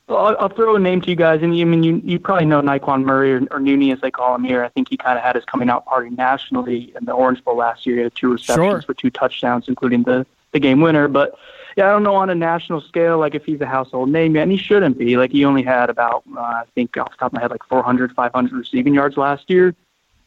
Well, 0.09 0.25
I'll, 0.25 0.37
I'll 0.39 0.49
throw 0.49 0.75
a 0.75 0.79
name 0.79 1.01
to 1.01 1.09
you 1.09 1.15
guys, 1.15 1.43
and 1.43 1.55
you 1.55 1.65
I 1.65 1.69
mean 1.69 1.83
you 1.83 2.01
you 2.03 2.19
probably 2.19 2.45
know 2.45 2.61
Nyqwan 2.61 3.03
Murray 3.03 3.31
or, 3.31 3.37
or 3.51 3.59
Nooney 3.59 3.93
as 3.93 4.01
they 4.01 4.09
call 4.09 4.33
him 4.33 4.43
here. 4.43 4.63
I 4.63 4.69
think 4.69 4.89
he 4.89 4.97
kind 4.97 5.17
of 5.17 5.23
had 5.23 5.35
his 5.35 5.45
coming 5.45 5.69
out 5.69 5.85
party 5.85 6.09
nationally 6.09 6.91
in 6.97 7.05
the 7.05 7.11
Orange 7.11 7.43
Bowl 7.43 7.55
last 7.57 7.85
year. 7.85 7.97
He 7.97 8.01
had 8.03 8.15
two 8.15 8.31
receptions 8.31 8.71
Sure. 8.71 8.81
for 8.81 8.93
two 8.95 9.11
touchdowns, 9.11 9.67
including 9.67 10.03
the 10.03 10.25
the 10.51 10.59
game 10.59 10.81
winner. 10.81 11.07
But 11.07 11.37
yeah, 11.77 11.87
I 11.89 11.91
don't 11.91 12.01
know 12.01 12.15
on 12.15 12.31
a 12.31 12.35
national 12.35 12.81
scale 12.81 13.19
like 13.19 13.35
if 13.35 13.45
he's 13.45 13.61
a 13.61 13.67
household 13.67 14.09
name 14.09 14.35
yet, 14.35 14.43
and 14.43 14.51
he 14.51 14.57
shouldn't 14.57 14.97
be. 14.97 15.15
Like 15.15 15.31
he 15.31 15.45
only 15.45 15.61
had 15.61 15.91
about 15.91 16.23
uh, 16.35 16.39
I 16.39 16.63
think 16.73 16.97
off 16.97 17.11
the 17.11 17.17
top 17.17 17.27
of 17.27 17.33
my 17.33 17.41
head 17.41 17.51
like 17.51 17.63
400, 17.65 18.11
500 18.13 18.51
receiving 18.51 18.95
yards 18.95 19.15
last 19.15 19.47
year. 19.47 19.75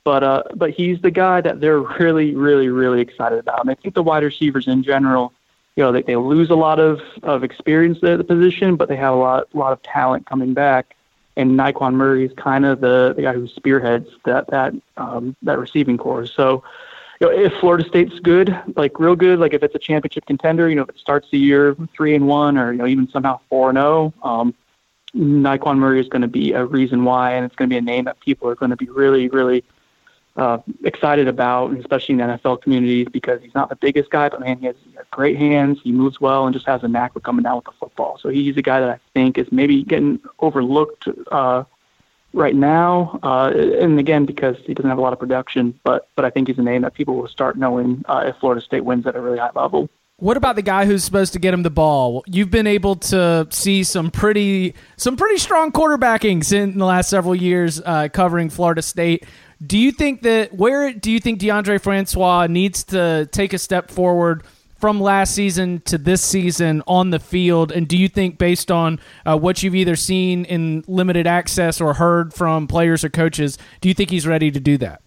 But 0.04 0.22
uh, 0.22 0.42
but 0.54 0.70
he's 0.70 1.00
the 1.00 1.10
guy 1.10 1.40
that 1.40 1.60
they're 1.60 1.80
really, 1.98 2.36
really, 2.36 2.68
really 2.68 3.00
excited 3.00 3.40
about. 3.40 3.60
And 3.60 3.70
I 3.70 3.74
think 3.74 3.94
the 3.96 4.02
wide 4.04 4.22
receivers 4.22 4.68
in 4.68 4.84
general, 4.84 5.32
you 5.76 5.82
know, 5.82 5.92
they, 5.92 6.02
they 6.02 6.16
lose 6.16 6.50
a 6.50 6.54
lot 6.54 6.78
of, 6.78 7.00
of 7.22 7.44
experience 7.44 7.98
at 8.02 8.18
the 8.18 8.24
position, 8.24 8.76
but 8.76 8.88
they 8.88 8.96
have 8.96 9.14
a 9.14 9.16
lot 9.16 9.48
a 9.54 9.56
lot 9.56 9.72
of 9.72 9.82
talent 9.82 10.26
coming 10.26 10.54
back. 10.54 10.96
And 11.36 11.58
Nyqwan 11.58 11.94
Murray 11.94 12.26
is 12.26 12.32
kind 12.36 12.66
of 12.66 12.80
the, 12.80 13.14
the 13.16 13.22
guy 13.22 13.32
who 13.32 13.48
spearheads 13.48 14.08
that 14.26 14.48
that 14.48 14.74
um, 14.98 15.34
that 15.42 15.58
receiving 15.58 15.96
core. 15.96 16.26
So, 16.26 16.62
you 17.20 17.26
know, 17.26 17.32
if 17.32 17.54
Florida 17.54 17.88
State's 17.88 18.18
good, 18.18 18.54
like 18.76 19.00
real 19.00 19.16
good, 19.16 19.38
like 19.38 19.54
if 19.54 19.62
it's 19.62 19.74
a 19.74 19.78
championship 19.78 20.26
contender, 20.26 20.68
you 20.68 20.74
know, 20.74 20.82
if 20.82 20.90
it 20.90 20.98
starts 20.98 21.28
the 21.30 21.38
year 21.38 21.74
three 21.96 22.14
and 22.14 22.26
one, 22.26 22.58
or 22.58 22.72
you 22.72 22.78
know, 22.78 22.86
even 22.86 23.08
somehow 23.08 23.40
four 23.48 23.70
and 23.70 23.78
zero, 23.78 24.12
um, 24.22 24.54
Nyqwan 25.16 25.78
Murray 25.78 26.00
is 26.00 26.08
going 26.08 26.22
to 26.22 26.28
be 26.28 26.52
a 26.52 26.66
reason 26.66 27.04
why, 27.04 27.32
and 27.32 27.46
it's 27.46 27.56
going 27.56 27.70
to 27.70 27.72
be 27.72 27.78
a 27.78 27.82
name 27.82 28.04
that 28.04 28.20
people 28.20 28.46
are 28.48 28.54
going 28.54 28.70
to 28.70 28.76
be 28.76 28.90
really, 28.90 29.28
really 29.28 29.64
uh, 30.36 30.58
excited 30.84 31.28
about, 31.28 31.70
and 31.70 31.80
especially 31.80 32.14
in 32.14 32.18
the 32.18 32.24
NFL 32.24 32.62
communities, 32.62 33.06
because 33.12 33.40
he's 33.42 33.54
not 33.54 33.68
the 33.68 33.76
biggest 33.76 34.10
guy, 34.10 34.28
but 34.28 34.40
man, 34.40 34.58
he 34.58 34.66
has, 34.66 34.76
he 34.84 34.92
has 34.96 35.04
great 35.10 35.36
hands, 35.36 35.78
he 35.82 35.92
moves 35.92 36.20
well, 36.20 36.46
and 36.46 36.54
just 36.54 36.66
has 36.66 36.82
a 36.82 36.88
knack 36.88 37.12
for 37.12 37.20
coming 37.20 37.42
down 37.42 37.56
with 37.56 37.64
the 37.66 37.72
football. 37.72 38.18
So 38.18 38.28
he's 38.28 38.56
a 38.56 38.62
guy 38.62 38.80
that 38.80 38.88
I 38.88 38.98
think 39.14 39.38
is 39.38 39.50
maybe 39.52 39.82
getting 39.82 40.20
overlooked 40.40 41.08
uh, 41.30 41.64
right 42.32 42.54
now, 42.54 43.18
uh, 43.22 43.52
and 43.54 43.98
again 43.98 44.24
because 44.24 44.56
he 44.64 44.74
doesn't 44.74 44.88
have 44.88 44.98
a 44.98 45.02
lot 45.02 45.12
of 45.12 45.18
production, 45.18 45.78
but 45.84 46.08
but 46.16 46.24
I 46.24 46.30
think 46.30 46.48
he's 46.48 46.58
a 46.58 46.62
name 46.62 46.82
that 46.82 46.94
people 46.94 47.16
will 47.16 47.28
start 47.28 47.56
knowing 47.58 48.04
uh, 48.08 48.24
if 48.26 48.36
Florida 48.36 48.62
State 48.62 48.84
wins 48.84 49.06
at 49.06 49.16
a 49.16 49.20
really 49.20 49.38
high 49.38 49.50
level. 49.54 49.88
What 50.22 50.36
about 50.36 50.54
the 50.54 50.62
guy 50.62 50.86
who's 50.86 51.02
supposed 51.02 51.32
to 51.32 51.40
get 51.40 51.52
him 51.52 51.64
the 51.64 51.70
ball? 51.70 52.22
You've 52.28 52.48
been 52.48 52.68
able 52.68 52.94
to 52.94 53.48
see 53.50 53.82
some 53.82 54.12
pretty 54.12 54.76
some 54.96 55.16
pretty 55.16 55.36
strong 55.38 55.72
quarterbackings 55.72 56.52
in 56.52 56.78
the 56.78 56.84
last 56.84 57.10
several 57.10 57.34
years 57.34 57.80
uh, 57.84 58.06
covering 58.06 58.48
Florida 58.48 58.82
State. 58.82 59.26
Do 59.66 59.76
you 59.76 59.90
think 59.90 60.22
that 60.22 60.54
where 60.54 60.92
do 60.92 61.10
you 61.10 61.18
think 61.18 61.40
Deondre 61.40 61.80
Francois 61.80 62.46
needs 62.46 62.84
to 62.84 63.28
take 63.32 63.52
a 63.52 63.58
step 63.58 63.90
forward 63.90 64.44
from 64.76 65.00
last 65.00 65.34
season 65.34 65.80
to 65.86 65.98
this 65.98 66.22
season 66.22 66.84
on 66.86 67.10
the 67.10 67.18
field? 67.18 67.72
And 67.72 67.88
do 67.88 67.98
you 67.98 68.06
think, 68.06 68.38
based 68.38 68.70
on 68.70 69.00
uh, 69.26 69.36
what 69.36 69.64
you've 69.64 69.74
either 69.74 69.96
seen 69.96 70.44
in 70.44 70.84
limited 70.86 71.26
access 71.26 71.80
or 71.80 71.94
heard 71.94 72.32
from 72.32 72.68
players 72.68 73.02
or 73.02 73.08
coaches, 73.08 73.58
do 73.80 73.88
you 73.88 73.94
think 73.94 74.10
he's 74.10 74.28
ready 74.28 74.52
to 74.52 74.60
do 74.60 74.78
that? 74.78 75.02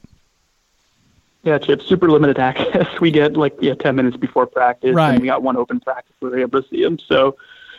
Yeah, 1.46 1.60
Chip, 1.60 1.82
super 1.84 2.10
limited 2.10 2.40
access. 2.40 2.88
We 3.00 3.12
get 3.12 3.38
like 3.38 3.56
yeah, 3.62 3.76
ten 3.76 3.96
minutes 3.96 4.18
before 4.18 4.48
practice, 4.48 4.96
Right. 4.96 5.12
and 5.12 5.22
we 5.22 5.28
got 5.28 5.44
one 5.44 5.56
open 5.56 5.80
practice 5.80 6.16
where 6.20 6.32
we're 6.32 6.40
able 6.40 6.62
to 6.62 6.68
see 6.68 6.82
him. 6.82 6.98
So, 7.00 7.38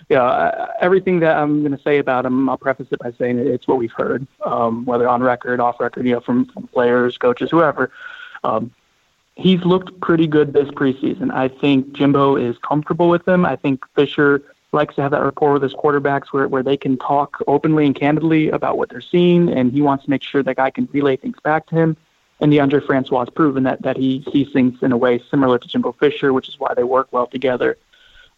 yeah, 0.08 0.68
everything 0.80 1.18
that 1.20 1.36
I'm 1.36 1.60
going 1.62 1.76
to 1.76 1.82
say 1.82 1.98
about 1.98 2.24
him, 2.24 2.48
I'll 2.48 2.56
preface 2.56 2.86
it 2.92 3.00
by 3.00 3.12
saying 3.18 3.40
it's 3.40 3.66
what 3.66 3.78
we've 3.78 3.92
heard, 3.92 4.24
um, 4.44 4.84
whether 4.84 5.08
on 5.08 5.20
record, 5.20 5.58
off 5.58 5.80
record, 5.80 6.06
you 6.06 6.12
know, 6.14 6.20
from, 6.20 6.44
from 6.46 6.68
players, 6.68 7.18
coaches, 7.18 7.50
whoever. 7.50 7.90
Um, 8.44 8.70
he's 9.34 9.64
looked 9.64 10.00
pretty 10.00 10.28
good 10.28 10.52
this 10.52 10.68
preseason. 10.68 11.32
I 11.32 11.48
think 11.48 11.92
Jimbo 11.92 12.36
is 12.36 12.56
comfortable 12.58 13.08
with 13.08 13.26
him. 13.26 13.44
I 13.44 13.56
think 13.56 13.84
Fisher 13.96 14.42
likes 14.70 14.94
to 14.94 15.02
have 15.02 15.10
that 15.10 15.22
rapport 15.22 15.54
with 15.54 15.62
his 15.62 15.74
quarterbacks 15.74 16.26
where, 16.30 16.46
where 16.46 16.62
they 16.62 16.76
can 16.76 16.98
talk 16.98 17.38
openly 17.48 17.84
and 17.86 17.96
candidly 17.96 18.48
about 18.50 18.78
what 18.78 18.90
they're 18.90 19.00
seeing, 19.00 19.48
and 19.48 19.72
he 19.72 19.82
wants 19.82 20.04
to 20.04 20.10
make 20.10 20.22
sure 20.22 20.42
that 20.44 20.56
guy 20.56 20.70
can 20.70 20.88
relay 20.92 21.16
things 21.16 21.38
back 21.42 21.66
to 21.66 21.74
him. 21.74 21.96
And 22.40 22.52
Deondre 22.52 22.84
Francois 22.84 23.20
has 23.20 23.30
proven 23.30 23.62
that, 23.62 23.82
that 23.82 23.96
he 23.96 24.24
sees 24.32 24.52
things 24.52 24.78
in 24.82 24.92
a 24.92 24.96
way 24.96 25.22
similar 25.30 25.58
to 25.58 25.68
Jimbo 25.68 25.92
Fisher, 25.92 26.32
which 26.32 26.48
is 26.48 26.60
why 26.60 26.74
they 26.74 26.84
work 26.84 27.08
well 27.10 27.26
together. 27.26 27.78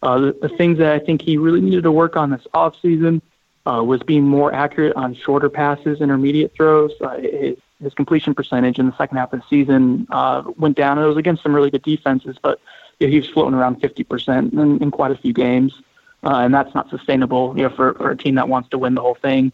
Uh, 0.01 0.19
the, 0.19 0.37
the 0.41 0.49
things 0.49 0.77
that 0.77 0.93
I 0.93 0.99
think 0.99 1.21
he 1.21 1.37
really 1.37 1.59
needed 1.59 1.83
to 1.83 1.91
work 1.91 2.15
on 2.15 2.29
this 2.29 2.45
offseason 2.53 3.21
uh, 3.65 3.83
was 3.83 4.01
being 4.03 4.23
more 4.23 4.53
accurate 4.53 4.95
on 4.95 5.13
shorter 5.13 5.49
passes, 5.49 5.99
intermediate 5.99 6.53
throws. 6.53 6.91
Uh, 7.01 7.17
his, 7.17 7.57
his 7.81 7.93
completion 7.93 8.33
percentage 8.33 8.79
in 8.79 8.87
the 8.87 8.97
second 8.97 9.17
half 9.17 9.33
of 9.33 9.41
the 9.41 9.45
season 9.49 10.07
uh, 10.09 10.43
went 10.57 10.77
down. 10.77 10.97
It 10.97 11.05
was 11.05 11.17
against 11.17 11.43
some 11.43 11.53
really 11.53 11.69
good 11.69 11.83
defenses, 11.83 12.37
but 12.41 12.59
you 12.99 13.07
know, 13.07 13.11
he 13.11 13.19
was 13.19 13.29
floating 13.29 13.53
around 13.53 13.81
50% 13.81 14.53
in, 14.53 14.81
in 14.81 14.91
quite 14.91 15.11
a 15.11 15.17
few 15.17 15.33
games, 15.33 15.73
uh, 16.23 16.37
and 16.37 16.53
that's 16.53 16.73
not 16.73 16.89
sustainable 16.89 17.53
you 17.55 17.63
know, 17.63 17.69
for, 17.69 17.93
for 17.93 18.11
a 18.11 18.17
team 18.17 18.35
that 18.35 18.49
wants 18.49 18.69
to 18.69 18.77
win 18.77 18.95
the 18.95 19.01
whole 19.01 19.15
thing. 19.15 19.51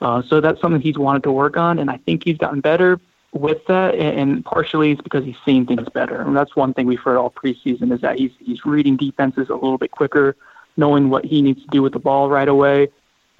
Uh, 0.00 0.22
so 0.22 0.40
that's 0.40 0.60
something 0.60 0.80
he's 0.80 0.98
wanted 0.98 1.22
to 1.22 1.32
work 1.32 1.56
on, 1.56 1.78
and 1.78 1.90
I 1.90 1.96
think 1.98 2.24
he's 2.24 2.38
gotten 2.38 2.60
better 2.60 3.00
with 3.34 3.66
that, 3.66 3.94
and, 3.96 4.44
partially 4.44 4.92
it's 4.92 5.02
because 5.02 5.24
he's 5.24 5.36
seeing 5.44 5.66
things 5.66 5.88
better. 5.92 6.20
And 6.20 6.36
that's 6.36 6.54
one 6.56 6.72
thing 6.72 6.86
we've 6.86 7.00
heard 7.00 7.16
all 7.16 7.30
preseason 7.30 7.92
is 7.92 8.00
that 8.00 8.18
he's 8.18 8.30
he's 8.38 8.64
reading 8.64 8.96
defenses 8.96 9.48
a 9.50 9.54
little 9.54 9.78
bit 9.78 9.90
quicker, 9.90 10.36
knowing 10.76 11.10
what 11.10 11.24
he 11.24 11.42
needs 11.42 11.62
to 11.62 11.68
do 11.68 11.82
with 11.82 11.92
the 11.92 11.98
ball 11.98 12.30
right 12.30 12.48
away, 12.48 12.88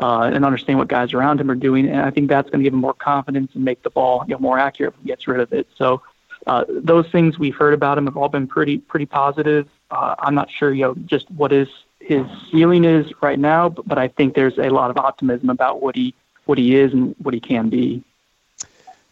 uh, 0.01 0.31
and 0.33 0.45
understand 0.45 0.79
what 0.79 0.89
guys 0.89 1.15
around 1.15 1.41
him 1.41 1.51
are 1.51 1.55
doing. 1.55 1.89
And 1.89 2.01
I 2.01 2.11
think 2.11 2.29
that's 2.29 2.51
going 2.51 2.61
to 2.61 2.65
give 2.65 2.75
him 2.75 2.81
more 2.81 2.95
confidence 2.95 3.53
and 3.55 3.65
make 3.65 3.83
the 3.83 3.91
ball 3.91 4.25
you 4.27 4.35
know, 4.35 4.41
more 4.41 4.59
accurate 4.59 4.95
when 4.95 5.03
he 5.03 5.09
gets 5.09 5.29
rid 5.29 5.41
of 5.41 5.53
it. 5.53 5.69
So 5.77 6.03
uh, 6.47 6.65
those 6.69 7.09
things 7.11 7.39
we've 7.39 7.55
heard 7.55 7.75
about 7.75 7.97
him 7.97 8.07
have 8.07 8.17
all 8.17 8.29
been 8.29 8.47
pretty 8.47 8.79
pretty 8.79 9.07
positive. 9.07 9.69
Uh, 9.91 10.17
I'm 10.19 10.35
not 10.35 10.51
sure, 10.51 10.73
you 10.73 10.83
know, 10.83 10.95
just 11.07 11.31
what 11.31 11.53
his 11.53 11.69
his 12.01 12.27
ceiling 12.51 12.85
is 12.85 13.07
right 13.23 13.39
now, 13.39 13.69
but, 13.69 13.87
but 13.89 13.99
I 13.99 14.09
think 14.09 14.35
there's 14.35 14.59
a 14.59 14.71
lot 14.71 14.91
of 14.91 14.97
optimism 14.97 15.51
about 15.51 15.81
what 15.81 15.95
he 15.95 16.15
what 16.47 16.59
he 16.59 16.75
is 16.77 16.93
and 16.93 17.15
what 17.19 17.33
he 17.33 17.41
can 17.41 17.71
be. 17.71 18.03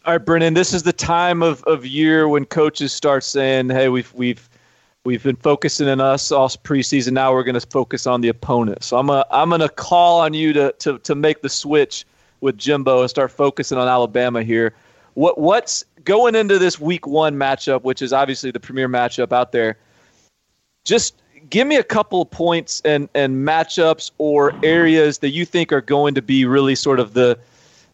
All 0.05 0.13
right, 0.13 0.25
Brennan, 0.25 0.53
this 0.53 0.73
is 0.73 0.83
the 0.83 0.91
time 0.91 1.41
of, 1.41 1.63
of 1.63 1.85
year 1.85 2.27
when 2.27 2.43
coaches 2.43 2.91
start 2.91 3.23
saying, 3.23 3.69
"Hey, 3.69 3.87
we've 3.87 4.13
we've 4.13 4.49
we've 5.05 5.23
been 5.23 5.37
focusing 5.37 5.87
on 5.87 6.01
us 6.01 6.29
all 6.29 6.49
preseason. 6.49 7.13
Now 7.13 7.31
we're 7.31 7.43
going 7.43 7.57
to 7.57 7.65
focus 7.65 8.05
on 8.05 8.19
the 8.19 8.27
opponent." 8.27 8.83
So 8.83 8.97
I'm 8.97 9.07
gonna 9.07 9.23
I'm 9.31 9.49
gonna 9.49 9.69
call 9.69 10.19
on 10.19 10.33
you 10.33 10.51
to, 10.51 10.73
to 10.79 10.99
to 10.99 11.15
make 11.15 11.41
the 11.41 11.47
switch 11.47 12.05
with 12.41 12.57
Jimbo 12.57 12.99
and 12.99 13.09
start 13.09 13.31
focusing 13.31 13.77
on 13.77 13.87
Alabama 13.87 14.43
here. 14.43 14.73
What 15.13 15.37
what's 15.37 15.85
going 16.03 16.35
into 16.35 16.59
this 16.59 16.77
Week 16.77 17.07
One 17.07 17.35
matchup, 17.35 17.83
which 17.83 18.01
is 18.01 18.11
obviously 18.11 18.51
the 18.51 18.59
premier 18.59 18.89
matchup 18.89 19.31
out 19.31 19.53
there? 19.53 19.77
Just 20.83 21.21
give 21.49 21.65
me 21.65 21.77
a 21.77 21.83
couple 21.83 22.21
of 22.21 22.29
points 22.29 22.81
and 22.83 23.07
and 23.15 23.47
matchups 23.47 24.11
or 24.17 24.53
areas 24.65 25.19
that 25.19 25.29
you 25.29 25.45
think 25.45 25.71
are 25.71 25.79
going 25.79 26.13
to 26.15 26.21
be 26.21 26.43
really 26.43 26.75
sort 26.75 26.99
of 26.99 27.13
the 27.13 27.39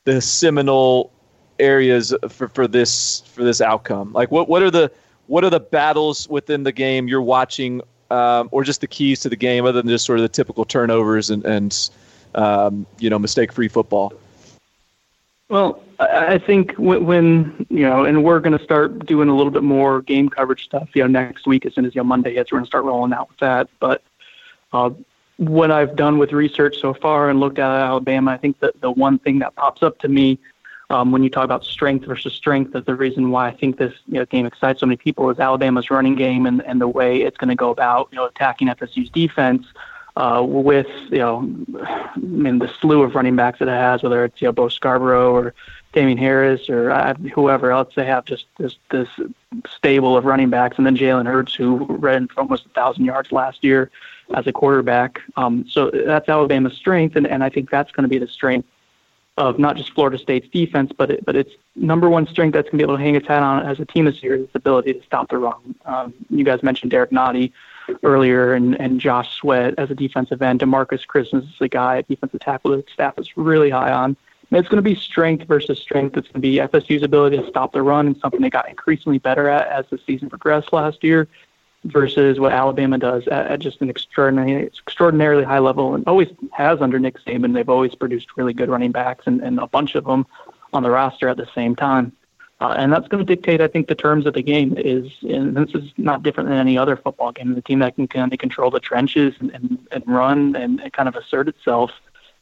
the 0.06 0.20
seminal 0.22 1.12
areas 1.60 2.14
for, 2.30 2.48
for 2.50 2.68
this 2.68 3.22
for 3.22 3.44
this 3.44 3.62
outcome? 3.62 4.14
Like 4.14 4.32
what 4.32 4.48
what 4.50 4.64
are 4.64 4.72
the 4.72 4.92
what 5.28 5.44
are 5.44 5.50
the 5.50 5.60
battles 5.60 6.28
within 6.28 6.64
the 6.64 6.72
game 6.72 7.08
you're 7.08 7.22
watching, 7.22 7.82
um, 8.10 8.50
or 8.52 8.64
just 8.64 8.82
the 8.82 8.88
keys 8.88 9.20
to 9.22 9.30
the 9.30 9.36
game, 9.36 9.66
other 9.66 9.82
than 9.82 9.90
just 9.90 10.06
sort 10.06 10.20
of 10.20 10.24
the 10.24 10.30
typical 10.30 10.66
turnovers 10.66 11.30
and 11.30 11.46
and 11.46 11.90
um, 12.36 12.86
you 13.00 13.10
know 13.10 13.20
mistake 13.20 13.52
free 13.52 13.68
football? 13.68 14.14
Well, 15.50 15.82
I 16.00 16.38
think 16.38 16.74
when, 16.74 17.06
when 17.06 17.66
you 17.70 17.82
know, 17.82 18.06
and 18.06 18.24
we're 18.24 18.40
going 18.40 18.58
to 18.58 18.64
start 18.64 19.06
doing 19.08 19.30
a 19.30 19.36
little 19.36 19.52
bit 19.52 19.64
more 19.64 20.02
game 20.04 20.30
coverage 20.30 20.64
stuff, 20.64 20.90
you 20.94 21.02
know, 21.02 21.08
next 21.08 21.48
week 21.48 21.66
as 21.66 21.74
soon 21.74 21.86
as 21.86 21.96
you 21.96 22.00
know 22.00 22.06
Monday 22.06 22.36
hits, 22.36 22.52
we're 22.52 22.60
going 22.60 22.66
to 22.66 22.70
start 22.70 22.86
rolling 22.86 23.14
out 23.14 23.30
with 23.30 23.40
that. 23.40 23.68
But 23.80 24.04
uh, 24.72 24.92
what 25.38 25.72
I've 25.72 25.96
done 25.96 26.20
with 26.20 26.34
research 26.34 26.80
so 26.80 26.94
far 26.94 27.30
and 27.30 27.40
looked 27.40 27.58
at 27.58 27.70
Alabama, 27.70 28.32
I 28.32 28.38
think 28.38 28.60
that 28.60 28.80
the 28.82 28.92
one 28.92 29.18
thing 29.20 29.40
that 29.40 29.56
pops 29.56 29.82
up 29.82 29.98
to 30.00 30.08
me 30.08 30.38
um, 30.90 31.12
when 31.12 31.24
you 31.24 31.30
talk 31.30 31.44
about 31.44 31.64
strength 31.64 32.06
versus 32.06 32.34
strength 32.34 32.76
is 32.76 32.84
the 32.86 32.96
reason 32.96 33.30
why 33.30 33.48
I 33.48 33.56
think 33.56 33.78
this 33.78 33.94
you 34.08 34.16
know, 34.16 34.26
game 34.26 34.46
excites 34.46 34.80
so 34.80 34.86
many 34.86 34.98
people 34.98 35.30
is 35.30 35.40
Alabama's 35.40 35.92
running 35.92 36.16
game 36.16 36.46
and, 36.46 36.62
and 36.64 36.82
the 36.82 36.88
way 36.88 37.22
it's 37.22 37.38
going 37.38 37.50
to 37.50 37.56
go 37.56 37.70
about 37.70 38.10
you 38.12 38.18
know 38.18 38.26
attacking 38.26 38.68
FSU's 38.68 39.10
defense. 39.10 39.66
Uh, 40.16 40.44
with 40.44 40.88
you 41.12 41.20
know, 41.20 41.48
I 41.82 42.18
mean 42.18 42.60
the 42.60 42.68
slew 42.82 43.04
of 43.04 43.16
running 43.16 43.36
backs 43.36 43.60
that 43.60 43.68
it 43.68 43.72
has, 43.72 44.04
whether 44.04 44.26
it's 44.26 44.42
you 44.42 44.48
know 44.48 44.52
Bo 44.52 44.68
Scarborough 44.68 45.34
or 45.34 45.54
Damien 45.94 46.18
Harris 46.18 46.70
or 46.70 46.92
uh, 46.92 47.14
whoever 47.34 47.72
else, 47.72 47.94
they 47.96 48.06
have 48.06 48.26
just 48.26 48.46
this 48.58 48.76
this 48.90 49.08
stable 49.68 50.18
of 50.18 50.26
running 50.26 50.50
backs, 50.50 50.78
and 50.78 50.86
then 50.86 50.98
Jalen 50.98 51.28
Hurts, 51.28 51.54
who 51.54 51.86
ran 51.86 52.28
for 52.28 52.42
almost 52.42 52.66
a 52.66 52.70
thousand 52.70 53.06
yards 53.06 53.32
last 53.32 53.64
year 53.64 53.92
as 54.34 54.46
a 54.46 54.52
quarterback. 54.52 55.22
Um, 55.38 55.66
so 55.70 55.90
that's 55.92 56.28
Alabama's 56.28 56.74
strength, 56.74 57.16
and, 57.16 57.26
and 57.26 57.44
I 57.44 57.50
think 57.50 57.70
that's 57.70 57.92
going 57.92 58.04
to 58.04 58.10
be 58.10 58.18
the 58.18 58.28
strength 58.28 58.68
of 59.40 59.58
not 59.58 59.78
just 59.78 59.94
Florida 59.94 60.18
State's 60.18 60.50
defense, 60.50 60.92
but 60.96 61.10
it, 61.10 61.26
but 61.26 61.36
its 61.36 61.52
number 61.76 62.10
one 62.10 62.28
strength 62.28 62.54
that's 62.54 62.66
going 62.66 62.78
to 62.78 62.78
be 62.78 62.84
able 62.84 62.98
to 62.98 63.04
hang 63.04 63.16
its 63.16 63.28
hat 63.28 63.42
on 63.42 63.66
as 63.66 63.80
a 63.80 63.86
team 63.86 64.04
this 64.06 64.22
year 64.22 64.36
is 64.36 64.44
its 64.44 64.56
ability 64.56 64.94
to 64.94 65.02
stop 65.04 65.30
the 65.30 65.38
run. 65.38 65.74
Um, 65.86 66.14
you 66.30 66.44
guys 66.44 66.62
mentioned 66.62 66.92
Derek 66.92 67.12
Nnadi 67.12 67.54
earlier, 68.04 68.54
and, 68.54 68.80
and 68.80 69.00
Josh 69.00 69.34
Sweat 69.38 69.74
as 69.78 69.90
a 69.90 69.96
defensive 69.96 70.42
end. 70.42 70.60
Demarcus 70.60 71.08
Christmas 71.08 71.46
is 71.46 71.56
a 71.62 71.70
guy 71.70 72.00
at 72.00 72.08
defensive 72.08 72.42
tackle 72.42 72.76
that 72.76 72.90
staff 72.90 73.18
is 73.18 73.36
really 73.38 73.70
high 73.70 73.92
on. 73.92 74.18
it's 74.52 74.68
going 74.68 74.78
to 74.78 74.82
be 74.82 74.94
strength 74.94 75.48
versus 75.48 75.80
strength. 75.80 76.18
It's 76.18 76.28
going 76.28 76.42
to 76.42 76.48
be 76.48 76.58
FSU's 76.58 77.02
ability 77.02 77.38
to 77.38 77.48
stop 77.48 77.72
the 77.72 77.82
run 77.82 78.08
and 78.08 78.18
something 78.18 78.42
they 78.42 78.50
got 78.50 78.70
increasingly 78.70 79.20
better 79.20 79.48
at 79.48 79.68
as 79.68 79.86
the 79.90 79.98
season 80.06 80.30
progressed 80.30 80.74
last 80.74 81.02
year 81.02 81.30
versus 81.86 82.40
what 82.40 82.52
Alabama 82.52 82.98
does 82.98 83.28
at, 83.28 83.48
at 83.48 83.60
just 83.60 83.82
an 83.82 83.90
extraordinary, 83.90 84.66
extraordinarily 84.66 85.44
high 85.44 85.60
level 85.60 85.96
and 85.96 86.06
always 86.08 86.30
has 86.52 86.82
under 86.82 87.00
Nick 87.00 87.20
Saban. 87.24 87.54
They've 87.54 87.70
always 87.70 87.96
produced 87.96 88.36
really 88.36 88.54
good 88.54 88.70
running 88.70 88.92
backs 88.92 89.28
and, 89.28 89.42
and 89.42 89.60
a 89.60 89.68
bunch 89.68 89.96
of 89.96 90.06
them 90.06 90.26
on 90.74 90.84
the 90.84 90.90
roster 90.90 91.28
at 91.30 91.38
the 91.38 91.48
same 91.56 91.76
time. 91.76 92.12
Uh, 92.62 92.76
and 92.78 92.92
that's 92.92 93.08
going 93.08 93.26
to 93.26 93.36
dictate, 93.36 93.62
I 93.62 93.70
think, 93.70 93.88
the 93.88 93.96
terms 93.96 94.26
of 94.26 94.34
the 94.34 94.42
game. 94.42 94.76
Is 94.78 95.10
and 95.22 95.56
this 95.56 95.74
is 95.74 95.92
not 95.98 96.24
different 96.24 96.50
than 96.50 96.58
any 96.58 96.78
other 96.78 96.98
football 96.98 97.32
game. 97.32 97.56
The 97.56 97.62
team 97.62 97.80
that 97.80 97.96
can 97.96 98.08
kind 98.08 98.32
of 98.34 98.38
control 98.38 98.70
the 98.70 98.82
trenches 98.82 99.34
and, 99.40 99.52
and, 99.52 99.88
and 99.92 100.04
run 100.06 100.58
and, 100.58 100.82
and 100.82 100.92
kind 100.92 101.08
of 101.08 101.16
assert 101.16 101.48
itself 101.48 101.92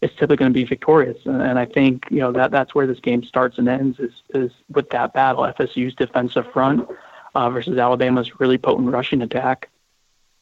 is 0.01 0.09
typically 0.11 0.37
going 0.37 0.51
to 0.51 0.59
be 0.59 0.63
victorious. 0.63 1.17
And, 1.25 1.39
and 1.41 1.59
I 1.59 1.65
think 1.65 2.05
you 2.09 2.19
know 2.19 2.31
that 2.31 2.49
that's 2.49 2.73
where 2.73 2.87
this 2.87 2.99
game 2.99 3.23
starts 3.23 3.59
and 3.59 3.69
ends 3.69 3.99
is 3.99 4.13
is 4.33 4.51
with 4.71 4.89
that 4.89 5.13
battle. 5.13 5.43
FSU's 5.43 5.93
defensive 5.93 6.51
front 6.51 6.89
uh, 7.37 7.49
versus 7.51 7.77
Alabama's 7.77 8.39
really 8.39 8.57
potent 8.57 8.89
rushing 8.89 9.21
attack. 9.21 9.69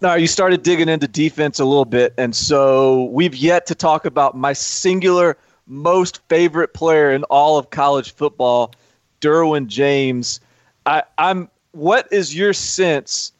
Now, 0.01 0.15
you 0.15 0.27
started 0.27 0.63
digging 0.63 0.87
into 0.87 1.07
defense 1.07 1.59
a 1.59 1.65
little 1.65 1.85
bit, 1.85 2.13
and 2.17 2.33
so 2.33 3.05
we've 3.05 3.35
yet 3.35 3.65
to 3.67 3.75
talk 3.75 4.05
about 4.05 4.35
my 4.35 4.53
singular 4.53 5.37
most 5.67 6.21
favorite 6.29 6.73
player 6.73 7.11
in 7.11 7.23
all 7.25 7.57
of 7.57 7.69
college 7.69 8.13
football, 8.13 8.73
Derwin 9.19 9.67
James. 9.67 10.39
I, 10.85 11.03
I'm. 11.17 11.49
What 11.71 12.07
is 12.11 12.33
your 12.33 12.53
sense 12.53 13.33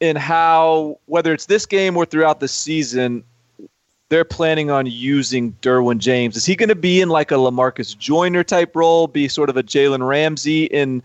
in 0.00 0.16
how, 0.16 0.98
whether 1.04 1.34
it's 1.34 1.44
this 1.44 1.66
game 1.66 1.94
or 1.94 2.06
throughout 2.06 2.40
the 2.40 2.48
season, 2.48 3.22
they're 4.08 4.24
planning 4.24 4.70
on 4.70 4.86
using 4.86 5.52
Derwin 5.60 5.98
James? 5.98 6.36
Is 6.36 6.46
he 6.46 6.56
going 6.56 6.70
to 6.70 6.74
be 6.74 7.02
in 7.02 7.10
like 7.10 7.30
a 7.30 7.34
Lamarcus 7.34 7.98
Joyner 7.98 8.44
type 8.44 8.74
role, 8.74 9.06
be 9.06 9.28
sort 9.28 9.50
of 9.50 9.58
a 9.58 9.62
Jalen 9.62 10.06
Ramsey 10.06 10.64
in, 10.64 11.02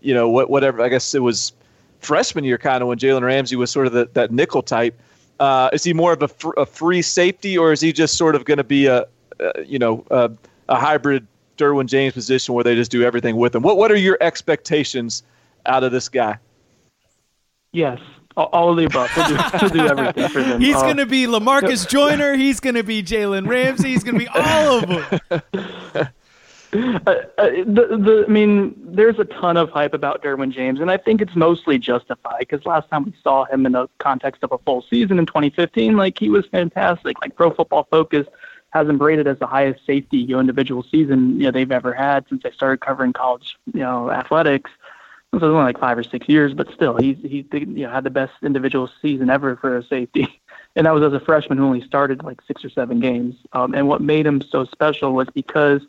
you 0.00 0.14
know, 0.14 0.28
what 0.28 0.50
whatever? 0.50 0.82
I 0.82 0.88
guess 0.88 1.14
it 1.14 1.22
was 1.22 1.52
freshman 2.00 2.44
year 2.44 2.58
kind 2.58 2.82
of 2.82 2.88
when 2.88 2.98
Jalen 2.98 3.22
Ramsey 3.22 3.56
was 3.56 3.70
sort 3.70 3.86
of 3.86 3.92
the, 3.92 4.08
that 4.14 4.30
nickel 4.30 4.62
type. 4.62 4.98
Uh, 5.38 5.70
is 5.72 5.84
he 5.84 5.92
more 5.94 6.12
of 6.12 6.22
a, 6.22 6.28
fr- 6.28 6.52
a, 6.56 6.66
free 6.66 7.00
safety, 7.00 7.56
or 7.56 7.72
is 7.72 7.80
he 7.80 7.92
just 7.92 8.16
sort 8.18 8.34
of 8.34 8.44
going 8.44 8.58
to 8.58 8.64
be 8.64 8.86
a, 8.86 9.06
a, 9.38 9.64
you 9.64 9.78
know 9.78 10.04
a, 10.10 10.30
a 10.68 10.76
hybrid 10.76 11.26
Derwin 11.56 11.86
James 11.86 12.14
position 12.14 12.54
where 12.54 12.64
they 12.64 12.74
just 12.74 12.90
do 12.90 13.02
everything 13.02 13.36
with 13.36 13.54
him? 13.54 13.62
What 13.62 13.76
what 13.76 13.90
are 13.90 13.96
your 13.96 14.18
expectations 14.20 15.22
out 15.66 15.84
of 15.84 15.92
this 15.92 16.08
guy? 16.08 16.38
Yes, 17.72 18.00
all, 18.36 18.70
of 18.70 18.76
the 18.76 18.84
above. 18.84 19.10
We'll 19.16 19.28
do, 19.28 19.36
we'll 19.60 19.70
do 19.70 19.88
everything 19.88 20.28
for 20.28 20.42
them. 20.42 20.60
He's 20.60 20.76
uh, 20.76 20.82
going 20.82 20.96
to 20.96 21.06
be 21.06 21.26
Lamarcus 21.26 21.88
Joyner. 21.88 22.34
He's 22.34 22.60
going 22.60 22.74
to 22.74 22.82
be 22.82 23.02
Jalen 23.02 23.46
Ramsey. 23.46 23.90
He's 23.90 24.02
going 24.02 24.18
to 24.18 24.24
be 24.24 24.28
all 24.28 24.78
of 24.78 25.50
them. 25.52 26.08
Uh, 26.72 27.14
uh, 27.38 27.50
the, 27.66 27.98
the, 27.98 28.24
I 28.28 28.30
mean, 28.30 28.74
there's 28.78 29.18
a 29.18 29.24
ton 29.24 29.56
of 29.56 29.70
hype 29.70 29.92
about 29.92 30.22
Derwin 30.22 30.52
James, 30.52 30.80
and 30.80 30.90
I 30.90 30.96
think 30.96 31.20
it's 31.20 31.34
mostly 31.34 31.78
justified 31.78 32.40
because 32.40 32.64
last 32.64 32.88
time 32.90 33.04
we 33.04 33.14
saw 33.22 33.44
him 33.44 33.66
in 33.66 33.72
the 33.72 33.88
context 33.98 34.44
of 34.44 34.52
a 34.52 34.58
full 34.58 34.84
season 34.88 35.18
in 35.18 35.26
2015, 35.26 35.96
like 35.96 36.18
he 36.18 36.28
was 36.28 36.46
fantastic. 36.46 37.20
Like 37.20 37.34
Pro 37.34 37.50
Football 37.50 37.88
Focus 37.90 38.26
has 38.70 38.88
him 38.88 38.98
rated 38.98 39.26
as 39.26 39.38
the 39.38 39.46
highest 39.46 39.84
safety 39.84 40.18
you 40.18 40.34
know, 40.34 40.40
individual 40.40 40.84
season 40.90 41.40
you 41.40 41.44
know 41.44 41.50
they've 41.50 41.72
ever 41.72 41.92
had 41.92 42.24
since 42.28 42.42
they 42.42 42.52
started 42.52 42.80
covering 42.80 43.12
college 43.12 43.58
you 43.72 43.80
know 43.80 44.10
athletics. 44.10 44.70
This 45.32 45.42
was 45.42 45.50
only 45.50 45.62
like 45.62 45.78
five 45.78 45.96
or 45.96 46.02
six 46.02 46.28
years, 46.28 46.54
but 46.54 46.72
still, 46.72 46.96
he's 46.96 47.16
he 47.18 47.46
you 47.52 47.86
know 47.86 47.90
had 47.90 48.04
the 48.04 48.10
best 48.10 48.32
individual 48.42 48.90
season 49.00 49.30
ever 49.30 49.56
for 49.56 49.76
a 49.76 49.84
safety, 49.84 50.40
and 50.76 50.86
that 50.86 50.94
was 50.94 51.02
as 51.02 51.12
a 51.12 51.24
freshman 51.24 51.58
who 51.58 51.64
only 51.64 51.82
started 51.82 52.22
like 52.24 52.40
six 52.42 52.64
or 52.64 52.70
seven 52.70 53.00
games. 53.00 53.36
Um, 53.52 53.74
and 53.74 53.88
what 53.88 54.00
made 54.00 54.26
him 54.26 54.40
so 54.40 54.64
special 54.64 55.12
was 55.12 55.28
because 55.34 55.82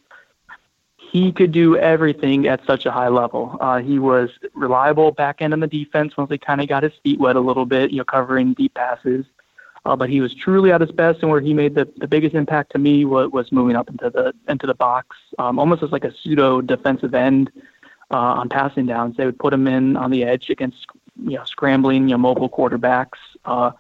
he 1.12 1.34
could 1.34 1.52
do 1.52 1.76
everything 1.76 2.48
at 2.48 2.66
such 2.66 2.86
a 2.86 2.92
high 2.92 3.10
level. 3.10 3.58
Uh, 3.60 3.80
he 3.80 4.00
was 4.00 4.30
reliable 4.54 5.12
back 5.12 5.42
end 5.42 5.52
on 5.52 5.60
the 5.60 5.68
defense 5.68 6.16
once 6.16 6.32
he 6.32 6.38
kind 6.38 6.62
of 6.62 6.70
got 6.70 6.84
his 6.84 6.94
feet 7.04 7.20
wet 7.20 7.36
a 7.36 7.40
little 7.42 7.66
bit, 7.66 7.92
you 7.92 7.98
know, 7.98 8.06
covering 8.06 8.54
deep 8.54 8.74
passes. 8.76 9.26
Uh, 9.84 9.94
but 9.94 10.10
he 10.10 10.22
was 10.22 10.34
truly 10.34 10.72
at 10.72 10.80
his 10.80 10.92
best, 10.92 11.22
and 11.22 11.30
where 11.30 11.42
he 11.42 11.54
made 11.54 11.76
the, 11.76 11.86
the 11.98 12.08
biggest 12.08 12.34
impact 12.34 12.72
to 12.72 12.78
me 12.78 13.04
was, 13.04 13.30
was 13.32 13.52
moving 13.52 13.76
up 13.76 13.90
into 13.90 14.10
the 14.10 14.34
into 14.48 14.68
the 14.68 14.76
box, 14.76 15.18
um, 15.38 15.60
almost 15.60 15.84
as 15.84 15.92
like 15.92 16.06
a 16.06 16.14
pseudo 16.16 16.62
defensive 16.62 17.14
end 17.14 17.52
uh, 18.12 18.16
on 18.40 18.48
passing 18.48 18.86
downs. 18.86 19.18
They 19.18 19.26
would 19.26 19.40
put 19.40 19.52
him 19.52 19.68
in 19.68 19.98
on 19.98 20.12
the 20.12 20.24
edge 20.24 20.50
against 20.50 20.86
you 21.26 21.38
know 21.38 21.44
scrambling, 21.46 22.04
you 22.04 22.14
know, 22.14 22.20
mobile 22.20 22.50
quarterbacks. 22.50 23.18
Uh, 23.44 23.72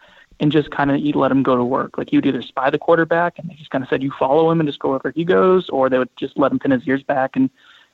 and 0.41 0.51
just 0.51 0.71
kind 0.71 0.91
of 0.91 0.99
you 0.99 1.13
let 1.13 1.32
him 1.32 1.43
go 1.43 1.56
to 1.56 1.63
work. 1.63 1.97
Like 1.97 2.10
he 2.10 2.17
would 2.17 2.25
either 2.25 2.41
spy 2.41 2.69
the 2.71 2.80
quarterback 2.80 3.38
and 3.38 3.49
they 3.49 3.54
just 3.54 3.69
kind 3.69 3.84
of 3.84 3.89
said 3.89 4.01
you 4.01 4.12
follow 4.19 4.49
him 4.49 4.60
and 4.60 4.67
just 4.67 4.80
go 4.80 4.89
wherever 4.89 5.12
he 5.12 5.23
goes, 5.23 5.69
or 5.69 5.88
they 5.88 5.99
would 5.99 6.10
just 6.17 6.38
let 6.38 6.51
him 6.51 6.60
pin 6.60 6.71
his 6.71 6.86
ears 6.86 7.04
back 7.04 7.36
and 7.38 7.49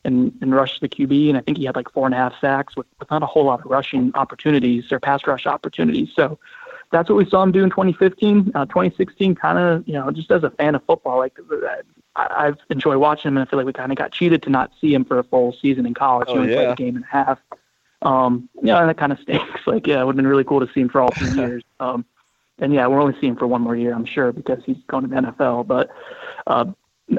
and, 0.06 0.32
and 0.42 0.56
rush 0.56 0.80
the 0.80 0.88
QB. 0.88 1.28
And 1.28 1.38
I 1.38 1.42
think 1.42 1.58
he 1.58 1.66
had 1.66 1.76
like 1.76 1.92
four 1.92 2.06
and 2.06 2.16
a 2.16 2.18
half 2.18 2.34
sacks 2.40 2.78
with, 2.78 2.88
with 3.00 3.12
not 3.12 3.22
a 3.22 3.26
whole 3.26 3.44
lot 3.44 3.60
of 3.60 3.66
rushing 3.66 4.12
opportunities 4.16 4.92
or 4.92 5.00
pass 5.02 5.28
rush 5.28 5.46
opportunities. 5.46 6.10
So 6.16 6.40
that's 6.92 7.10
what 7.10 7.18
we 7.18 7.30
saw 7.30 7.44
him 7.44 7.52
do 7.52 7.64
in 7.64 7.70
2015. 7.70 8.54
Uh, 8.56 8.66
2016, 8.66 9.36
kind 9.36 9.60
of, 9.60 9.86
you 9.86 9.96
know, 9.96 10.10
just 10.12 10.32
as 10.32 10.44
a 10.44 10.50
fan 10.52 10.76
of 10.76 10.84
football, 10.86 11.18
like 11.18 11.38
I, 12.16 12.48
I've 12.48 12.58
enjoyed 12.70 12.98
watching 12.98 13.30
him, 13.30 13.38
and 13.38 13.46
I 13.46 13.50
feel 13.50 13.58
like 13.58 13.66
we 13.66 13.74
kind 13.74 13.92
of 13.92 13.98
got 13.98 14.14
cheated 14.14 14.42
to 14.44 14.50
not 14.50 14.72
see 14.80 14.94
him 14.94 15.04
for 15.04 15.20
a 15.20 15.24
full 15.24 15.54
season 15.62 15.86
in 15.86 15.94
college. 15.94 16.28
Oh, 16.30 16.36
he 16.36 16.40
only 16.40 16.54
yeah. 16.54 16.58
played 16.58 16.70
a 16.70 16.76
game 16.76 16.96
and 16.96 17.04
a 17.04 17.08
half. 17.08 17.40
Um, 18.04 18.48
you 18.56 18.68
know, 18.68 18.78
and 18.78 18.90
that 18.90 18.98
kind 18.98 19.12
of 19.12 19.20
stinks. 19.20 19.46
Like, 19.68 19.86
yeah, 19.86 20.00
it 20.00 20.06
would 20.06 20.14
have 20.14 20.18
been 20.18 20.28
really 20.28 20.46
cool 20.46 20.66
to 20.66 20.72
see 20.72 20.80
him 20.80 20.88
for 20.88 21.02
all 21.02 21.12
three 21.12 21.32
years. 21.36 21.64
Um, 21.82 22.06
and 22.60 22.74
yeah, 22.74 22.88
we're 22.88 23.02
only 23.02 23.16
seeing 23.20 23.36
for 23.36 23.48
one 23.48 23.62
more 23.62 23.76
year, 23.76 23.94
I'm 23.94 24.06
sure, 24.06 24.32
because 24.32 24.60
he's 24.66 24.78
going 24.88 25.04
to 25.04 25.10
the 25.10 25.16
NFL. 25.16 25.68
But 25.68 25.90
uh, 26.48 26.66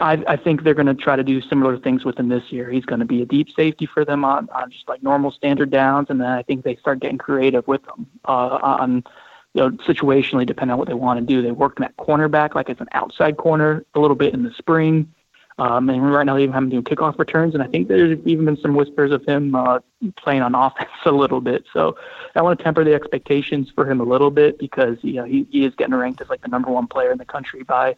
I, 0.01 0.22
I 0.27 0.37
think 0.37 0.62
they're 0.62 0.74
going 0.74 0.87
to 0.87 0.94
try 0.94 1.16
to 1.16 1.24
do 1.24 1.40
similar 1.40 1.79
things 1.79 2.05
with 2.05 2.18
him 2.18 2.29
this 2.29 2.51
year. 2.51 2.70
He's 2.70 2.85
going 2.85 3.01
to 3.01 3.07
be 3.07 3.22
a 3.22 3.27
deep 3.27 3.48
safety 3.55 3.87
for 3.87 4.05
them 4.05 4.24
on, 4.24 4.48
on 4.51 4.70
just 4.70 4.88
like 4.88 5.03
normal 5.03 5.31
standard 5.31 5.70
downs, 5.70 6.09
and 6.11 6.20
then 6.20 6.29
I 6.29 6.42
think 6.42 6.64
they 6.64 6.77
start 6.77 7.01
getting 7.01 7.18
creative 7.18 7.66
with 7.66 7.83
them 7.85 8.07
uh, 8.27 8.59
on 8.62 9.05
you 9.55 9.62
know 9.62 9.70
situationally, 9.87 10.44
depending 10.44 10.72
on 10.72 10.79
what 10.79 10.88
they 10.88 10.94
want 10.94 11.20
to 11.20 11.27
do. 11.27 11.40
They 11.40 11.53
worked 11.53 11.79
him 11.79 11.85
at 11.85 11.96
cornerback, 11.96 12.55
like 12.55 12.68
as 12.68 12.81
an 12.81 12.88
outside 12.92 13.37
corner, 13.37 13.85
a 13.94 14.01
little 14.01 14.16
bit 14.16 14.35
in 14.35 14.42
the 14.42 14.53
spring. 14.53 15.12
Um, 15.58 15.90
and 15.90 16.12
right 16.12 16.24
now 16.24 16.36
they 16.36 16.44
even 16.44 16.52
have 16.52 16.62
him 16.62 16.70
doing 16.70 16.84
kickoff 16.84 17.18
returns, 17.18 17.54
and 17.54 17.62
I 17.62 17.66
think 17.66 17.88
there's 17.88 18.16
even 18.24 18.44
been 18.44 18.56
some 18.58 18.74
whispers 18.74 19.10
of 19.10 19.24
him 19.24 19.56
uh, 19.56 19.80
playing 20.16 20.42
on 20.42 20.54
offense 20.54 20.90
a 21.04 21.10
little 21.10 21.40
bit. 21.40 21.64
So 21.72 21.96
I 22.36 22.42
want 22.42 22.58
to 22.58 22.64
temper 22.64 22.84
the 22.84 22.94
expectations 22.94 23.70
for 23.74 23.90
him 23.90 24.00
a 24.00 24.04
little 24.04 24.30
bit 24.30 24.58
because 24.58 24.98
you 25.02 25.14
know 25.14 25.24
he, 25.24 25.46
he 25.50 25.64
is 25.64 25.74
getting 25.74 25.94
ranked 25.94 26.20
as 26.20 26.28
like 26.28 26.42
the 26.42 26.48
number 26.48 26.70
one 26.70 26.86
player 26.86 27.10
in 27.10 27.18
the 27.18 27.24
country 27.24 27.64
by 27.64 27.96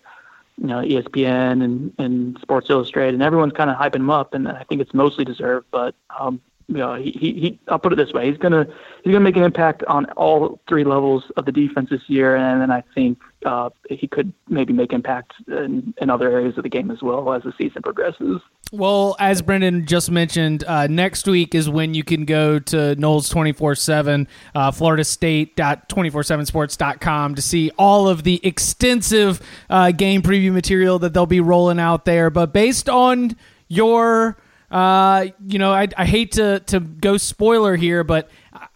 you 0.57 0.67
know 0.67 0.79
ESPN 0.79 1.63
and 1.63 1.93
and 1.99 2.39
Sports 2.41 2.71
Illustrated, 2.71 3.15
and 3.15 3.23
everyone's 3.23 3.53
kind 3.53 3.69
of 3.69 3.77
hyping 3.77 3.97
him 3.97 4.11
up, 4.11 4.33
and 4.33 4.49
I 4.49 4.65
think 4.65 4.81
it's 4.81 4.95
mostly 4.95 5.27
deserved. 5.27 5.67
But 5.71 5.95
um, 6.19 6.41
you 6.71 6.77
know, 6.77 6.95
he, 6.95 7.11
he, 7.11 7.33
he 7.33 7.59
I'll 7.67 7.81
put 7.81 7.93
it 7.93 7.97
this 7.97 8.13
way: 8.13 8.31
he's 8.31 8.39
gonna 8.39 8.65
he's 9.03 9.13
gonna 9.13 9.25
make 9.25 9.37
an 9.37 9.43
impact 9.43 9.83
on 9.85 10.07
all 10.13 10.61
three 10.69 10.85
levels 10.85 11.25
of 11.37 11.45
the 11.45 11.51
defense 11.51 11.91
this 11.91 12.03
year, 12.07 12.37
and 12.37 12.61
then 12.61 12.71
I 12.71 12.85
think 12.95 13.19
uh, 13.45 13.71
he 13.89 14.07
could 14.07 14.33
maybe 14.49 14.73
make 14.73 14.93
impact 14.93 15.33
in, 15.49 15.93
in 16.01 16.11
other 16.11 16.31
areas 16.31 16.57
of 16.57 16.63
the 16.63 16.69
game 16.69 16.93
as 16.93 17.03
well 17.03 17.33
as 17.33 17.43
the 17.43 17.53
season 17.59 17.83
progresses. 17.83 18.41
Well, 18.71 19.17
as 19.19 19.43
Brendan 19.43 19.87
just 19.87 20.13
mentioned, 20.13 20.63
uh, 20.63 20.87
next 20.87 21.27
week 21.27 21.57
is 21.57 21.69
when 21.69 21.93
you 21.93 22.05
can 22.05 22.25
go 22.25 22.61
to 22.61 22.95
Noles 22.97 23.29
24 23.31 23.75
7, 23.75 24.29
uh, 24.55 24.71
Florida 24.71 25.03
State.247sports.com 25.03 27.35
to 27.35 27.43
see 27.43 27.73
all 27.79 28.09
of 28.09 28.23
the 28.23 28.41
extensive 28.47 29.41
uh, 29.69 29.91
game 29.91 30.23
preview 30.23 30.53
material 30.53 31.01
that 31.01 31.15
they'll 31.15 31.27
be 31.27 31.41
rolling 31.41 31.81
out 31.81 32.05
there. 32.05 32.31
But 32.31 32.53
based 32.53 32.89
on 32.89 33.35
your 33.67 34.37
uh, 34.71 35.27
you 35.47 35.59
know, 35.59 35.73
I, 35.73 35.89
I 35.97 36.05
hate 36.05 36.33
to 36.33 36.61
to 36.61 36.81
go 36.81 37.17
spoiler 37.17 37.77
here, 37.77 38.05
but 38.05 38.31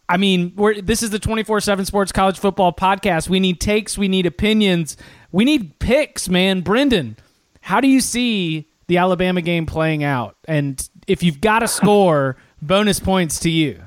I 0.09 0.17
mean, 0.17 0.53
we're, 0.57 0.81
this 0.81 1.03
is 1.03 1.11
the 1.11 1.19
24 1.19 1.61
7 1.61 1.85
Sports 1.85 2.13
College 2.13 2.39
Football 2.39 2.73
Podcast. 2.73 3.29
We 3.29 3.41
need 3.41 3.61
takes, 3.61 3.97
we 3.97 4.09
need 4.09 4.27
opinions, 4.27 4.97
we 5.33 5.45
need 5.45 5.79
picks, 5.79 6.29
man. 6.29 6.61
Brendan, 6.61 7.17
how 7.63 7.81
do 7.81 7.89
you 7.89 8.01
see 8.01 8.69
the 8.87 8.99
Alabama 8.99 9.41
game 9.41 9.67
playing 9.67 10.05
out? 10.05 10.37
And 10.47 10.87
if 11.07 11.23
you've 11.23 11.41
got 11.41 11.63
a 11.63 11.69
score, 11.69 12.37
bonus 12.63 13.01
points 13.01 13.39
to 13.41 13.51
you. 13.51 13.81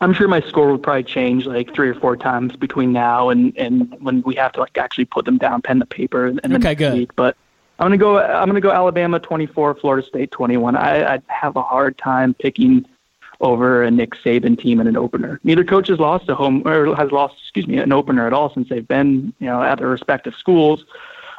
I'm 0.00 0.12
sure 0.12 0.28
my 0.28 0.40
score 0.40 0.70
will 0.70 0.78
probably 0.78 1.04
change 1.04 1.46
like 1.46 1.72
three 1.72 1.88
or 1.88 1.94
four 1.94 2.16
times 2.16 2.56
between 2.56 2.92
now 2.92 3.30
and, 3.30 3.56
and 3.56 3.94
when 4.00 4.22
we 4.22 4.34
have 4.34 4.52
to 4.52 4.60
like 4.60 4.76
actually 4.76 5.06
put 5.06 5.24
them 5.24 5.38
down, 5.38 5.62
pen 5.62 5.78
the 5.78 5.86
paper, 5.86 6.26
and 6.26 6.40
then 6.42 6.56
okay, 6.56 6.74
good. 6.74 6.94
Week. 6.94 7.16
But 7.16 7.36
I'm 7.78 7.86
gonna 7.86 7.96
go. 7.96 8.18
I'm 8.18 8.48
gonna 8.48 8.60
go 8.60 8.70
Alabama 8.70 9.18
24, 9.18 9.74
Florida 9.76 10.06
State 10.06 10.30
21. 10.30 10.76
I, 10.76 11.14
I 11.14 11.22
have 11.26 11.56
a 11.56 11.62
hard 11.62 11.98
time 11.98 12.34
picking 12.34 12.86
over 13.40 13.82
a 13.82 13.90
Nick 13.90 14.14
Saban 14.14 14.58
team 14.58 14.80
in 14.80 14.86
an 14.86 14.96
opener. 14.96 15.40
Neither 15.42 15.64
coach 15.64 15.88
has 15.88 15.98
lost 15.98 16.28
a 16.28 16.34
home 16.34 16.66
or 16.66 16.94
has 16.94 17.10
lost, 17.10 17.34
excuse 17.42 17.66
me, 17.66 17.78
an 17.78 17.92
opener 17.92 18.26
at 18.26 18.32
all 18.32 18.52
since 18.54 18.68
they've 18.68 18.86
been, 18.86 19.34
you 19.40 19.46
know, 19.46 19.62
at 19.62 19.78
their 19.78 19.88
respective 19.88 20.34
schools. 20.34 20.84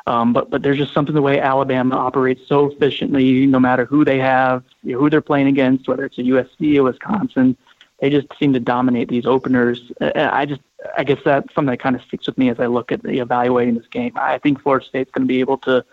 Um, 0.08 0.34
but 0.34 0.50
but 0.50 0.62
there's 0.62 0.78
just 0.78 0.94
something 0.94 1.16
the 1.16 1.22
way 1.22 1.40
Alabama 1.40 1.96
operates 1.96 2.48
so 2.48 2.70
efficiently, 2.70 3.46
no 3.46 3.60
matter 3.60 3.86
who 3.86 4.04
they 4.04 4.20
have, 4.20 4.64
you 4.84 4.94
know, 4.94 5.00
who 5.00 5.10
they're 5.10 5.22
playing 5.22 5.48
against, 5.48 5.88
whether 5.88 6.06
it's 6.06 6.18
a 6.18 6.24
USC 6.24 6.78
or 6.78 6.84
Wisconsin, 6.84 7.58
they 8.00 8.10
just 8.10 8.28
seem 8.38 8.54
to 8.54 8.60
dominate 8.60 9.08
these 9.08 9.26
openers. 9.26 9.92
I 10.02 10.46
just 10.46 10.62
I 10.98 11.04
guess 11.04 11.20
that's 11.26 11.54
something 11.56 11.72
that 11.72 11.80
kind 11.80 11.96
of 11.96 12.02
sticks 12.04 12.28
with 12.28 12.38
me 12.38 12.50
as 12.50 12.60
I 12.60 12.68
look 12.68 12.92
at 12.92 13.02
the 13.02 13.20
evaluating 13.20 13.76
this 13.76 13.88
game. 13.88 14.12
I 14.16 14.38
think 14.38 14.62
Florida 14.62 14.86
State's 14.86 15.12
going 15.12 15.24
to 15.24 15.28
be 15.28 15.40
able 15.40 15.58
to 15.60 15.84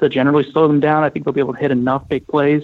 to 0.00 0.08
generally 0.08 0.50
slow 0.50 0.66
them 0.66 0.80
down. 0.80 1.04
I 1.04 1.10
think 1.10 1.24
they'll 1.24 1.34
be 1.34 1.40
able 1.40 1.54
to 1.54 1.60
hit 1.60 1.70
enough 1.70 2.08
big 2.08 2.26
plays. 2.26 2.62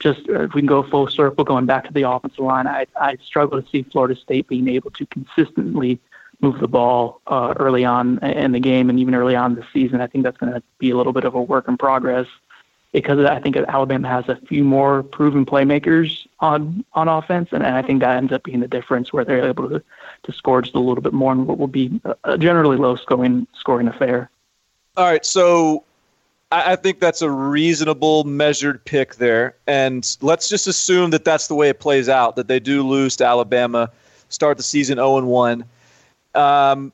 Just 0.00 0.28
uh, 0.28 0.42
if 0.42 0.54
we 0.54 0.60
can 0.60 0.66
go 0.66 0.82
full 0.82 1.08
circle, 1.08 1.44
going 1.44 1.66
back 1.66 1.84
to 1.86 1.92
the 1.92 2.08
offensive 2.08 2.44
line, 2.44 2.66
I, 2.66 2.86
I 2.96 3.16
struggle 3.24 3.60
to 3.60 3.68
see 3.68 3.82
Florida 3.82 4.16
State 4.16 4.48
being 4.48 4.68
able 4.68 4.90
to 4.92 5.06
consistently 5.06 5.98
move 6.40 6.58
the 6.60 6.68
ball 6.68 7.20
uh, 7.26 7.54
early 7.56 7.84
on 7.84 8.18
in 8.18 8.52
the 8.52 8.60
game 8.60 8.90
and 8.90 8.98
even 8.98 9.14
early 9.14 9.36
on 9.36 9.54
the 9.54 9.64
season. 9.72 10.00
I 10.00 10.06
think 10.06 10.24
that's 10.24 10.36
going 10.36 10.52
to 10.52 10.62
be 10.78 10.90
a 10.90 10.96
little 10.96 11.12
bit 11.12 11.24
of 11.24 11.34
a 11.34 11.42
work 11.42 11.68
in 11.68 11.76
progress 11.76 12.26
because 12.94 13.18
I 13.24 13.40
think 13.40 13.56
Alabama 13.56 14.08
has 14.08 14.28
a 14.28 14.36
few 14.46 14.62
more 14.62 15.02
proven 15.02 15.44
playmakers 15.44 16.26
on 16.38 16.84
on 16.92 17.08
offense, 17.08 17.48
and, 17.52 17.64
and 17.64 17.74
I 17.74 17.82
think 17.82 18.00
that 18.00 18.16
ends 18.16 18.32
up 18.32 18.44
being 18.44 18.60
the 18.60 18.68
difference 18.68 19.12
where 19.12 19.24
they're 19.24 19.48
able 19.48 19.68
to 19.68 19.82
to 20.22 20.32
score 20.32 20.62
just 20.62 20.76
a 20.76 20.78
little 20.78 21.02
bit 21.02 21.12
more 21.12 21.32
in 21.32 21.46
what 21.46 21.58
will 21.58 21.66
be 21.66 22.00
a 22.22 22.38
generally 22.38 22.76
low 22.76 22.94
scoring 22.94 23.46
scoring 23.54 23.88
affair. 23.88 24.30
All 24.96 25.06
right, 25.06 25.26
so 25.26 25.82
I, 26.52 26.76
think 26.76 27.00
that's 27.00 27.22
a 27.22 27.30
reasonable 27.30 28.24
measured 28.24 28.84
pick 28.84 29.16
there, 29.16 29.56
and 29.66 30.16
let's 30.20 30.48
just 30.48 30.66
assume 30.66 31.10
that 31.10 31.24
that's 31.24 31.48
the 31.48 31.54
way 31.54 31.68
it 31.68 31.80
plays 31.80 32.08
out. 32.08 32.36
That 32.36 32.48
they 32.48 32.60
do 32.60 32.86
lose 32.86 33.16
to 33.16 33.26
Alabama, 33.26 33.90
start 34.28 34.56
the 34.56 34.62
season 34.62 34.96
0 34.96 35.18
and 35.18 35.26
1. 35.26 35.64
Um, 36.34 36.92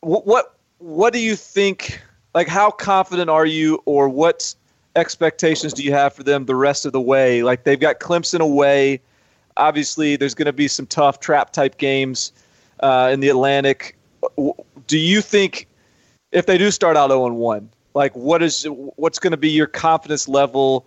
what 0.00 0.26
what 0.26 0.54
what 0.78 1.12
do 1.12 1.18
you 1.18 1.36
think? 1.36 2.00
Like, 2.34 2.46
how 2.46 2.70
confident 2.70 3.28
are 3.28 3.46
you, 3.46 3.82
or 3.86 4.08
what 4.08 4.54
expectations 4.96 5.72
do 5.72 5.82
you 5.82 5.92
have 5.92 6.12
for 6.12 6.22
them 6.22 6.46
the 6.46 6.54
rest 6.54 6.86
of 6.86 6.92
the 6.92 7.00
way? 7.00 7.42
Like 7.42 7.64
they've 7.64 7.80
got 7.80 8.00
Clemson 8.00 8.40
away. 8.40 9.00
Obviously, 9.56 10.16
there's 10.16 10.34
going 10.34 10.46
to 10.46 10.52
be 10.52 10.68
some 10.68 10.86
tough 10.86 11.20
trap 11.20 11.52
type 11.52 11.78
games 11.78 12.32
uh, 12.80 13.10
in 13.12 13.20
the 13.20 13.28
Atlantic. 13.28 13.96
Do 14.86 14.98
you 14.98 15.20
think 15.20 15.66
if 16.32 16.46
they 16.46 16.58
do 16.58 16.70
start 16.70 16.96
out 16.96 17.10
0 17.10 17.32
1, 17.32 17.70
like 17.94 18.14
what 18.14 18.42
is 18.42 18.64
what's 18.96 19.18
going 19.18 19.32
to 19.32 19.36
be 19.36 19.50
your 19.50 19.66
confidence 19.66 20.28
level 20.28 20.86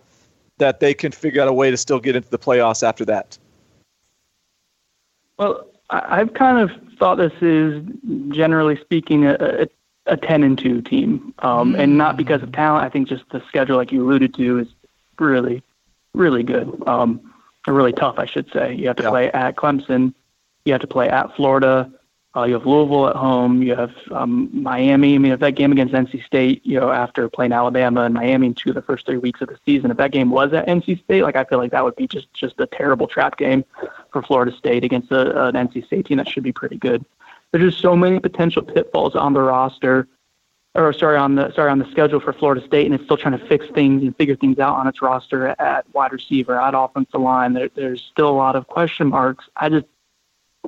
that 0.58 0.80
they 0.80 0.94
can 0.94 1.12
figure 1.12 1.42
out 1.42 1.48
a 1.48 1.52
way 1.52 1.70
to 1.70 1.76
still 1.76 2.00
get 2.00 2.16
into 2.16 2.30
the 2.30 2.38
playoffs 2.38 2.86
after 2.86 3.04
that? 3.04 3.38
Well, 5.38 5.66
I've 5.90 6.34
kind 6.34 6.58
of 6.58 6.70
thought 6.98 7.16
this 7.16 7.32
is 7.40 7.84
generally 8.28 8.76
speaking 8.80 9.26
a, 9.26 9.66
a 10.06 10.16
10 10.16 10.42
and 10.42 10.58
2 10.58 10.82
team. 10.82 11.34
Um. 11.40 11.74
And 11.74 11.98
not 11.98 12.16
because 12.16 12.42
of 12.42 12.52
talent. 12.52 12.84
I 12.84 12.88
think 12.88 13.08
just 13.08 13.24
the 13.30 13.42
schedule, 13.48 13.76
like 13.76 13.92
you 13.92 14.02
alluded 14.02 14.34
to, 14.34 14.60
is 14.60 14.68
really, 15.18 15.62
really 16.14 16.42
good. 16.42 16.82
Um, 16.86 17.20
really 17.66 17.92
tough, 17.92 18.18
I 18.18 18.26
should 18.26 18.50
say. 18.52 18.74
You 18.74 18.86
have 18.88 18.96
to 18.96 19.02
yeah. 19.04 19.10
play 19.10 19.32
at 19.32 19.56
Clemson. 19.56 20.14
You 20.64 20.72
have 20.72 20.82
to 20.82 20.86
play 20.86 21.08
at 21.08 21.34
Florida. 21.34 21.90
Uh, 22.36 22.44
you 22.44 22.54
have 22.54 22.66
Louisville 22.66 23.08
at 23.08 23.16
home. 23.16 23.62
You 23.62 23.76
have 23.76 23.92
um, 24.10 24.50
Miami. 24.52 25.14
I 25.14 25.18
mean, 25.18 25.32
if 25.32 25.40
that 25.40 25.52
game 25.52 25.70
against 25.70 25.94
NC 25.94 26.24
State, 26.26 26.66
you 26.66 26.80
know, 26.80 26.90
after 26.90 27.28
playing 27.28 27.52
Alabama 27.52 28.02
and 28.02 28.12
Miami 28.12 28.48
in 28.48 28.54
two 28.54 28.70
of 28.70 28.74
the 28.74 28.82
first 28.82 29.06
three 29.06 29.18
weeks 29.18 29.40
of 29.40 29.48
the 29.48 29.58
season, 29.64 29.90
if 29.92 29.96
that 29.98 30.10
game 30.10 30.30
was 30.30 30.52
at 30.52 30.66
NC 30.66 31.04
State, 31.04 31.22
like 31.22 31.36
I 31.36 31.44
feel 31.44 31.58
like 31.58 31.70
that 31.70 31.84
would 31.84 31.94
be 31.94 32.08
just 32.08 32.32
just 32.34 32.58
a 32.58 32.66
terrible 32.66 33.06
trap 33.06 33.36
game 33.36 33.64
for 34.12 34.20
Florida 34.22 34.56
State 34.56 34.82
against 34.82 35.12
a, 35.12 35.46
an 35.46 35.54
NC 35.54 35.86
State 35.86 36.06
team 36.06 36.16
that 36.16 36.28
should 36.28 36.42
be 36.42 36.52
pretty 36.52 36.76
good 36.76 37.04
there's 37.54 37.70
just 37.70 37.82
so 37.82 37.94
many 37.94 38.18
potential 38.18 38.62
pitfalls 38.62 39.14
on 39.14 39.32
the 39.32 39.40
roster, 39.40 40.08
or 40.74 40.92
sorry 40.92 41.16
on 41.16 41.36
the 41.36 41.52
sorry 41.52 41.70
on 41.70 41.78
the 41.78 41.88
schedule 41.92 42.18
for 42.18 42.32
Florida 42.32 42.66
State, 42.66 42.86
and 42.86 42.92
it's 42.92 43.04
still 43.04 43.16
trying 43.16 43.38
to 43.38 43.46
fix 43.46 43.64
things 43.76 44.02
and 44.02 44.16
figure 44.16 44.34
things 44.34 44.58
out 44.58 44.74
on 44.74 44.88
its 44.88 45.00
roster 45.00 45.54
at 45.60 45.86
wide 45.94 46.10
receiver, 46.10 46.60
at 46.60 46.74
offensive 46.74 47.20
line. 47.20 47.52
There, 47.52 47.70
there's 47.76 48.02
still 48.02 48.28
a 48.28 48.34
lot 48.34 48.56
of 48.56 48.66
question 48.66 49.06
marks. 49.06 49.44
I 49.54 49.68
just 49.68 49.86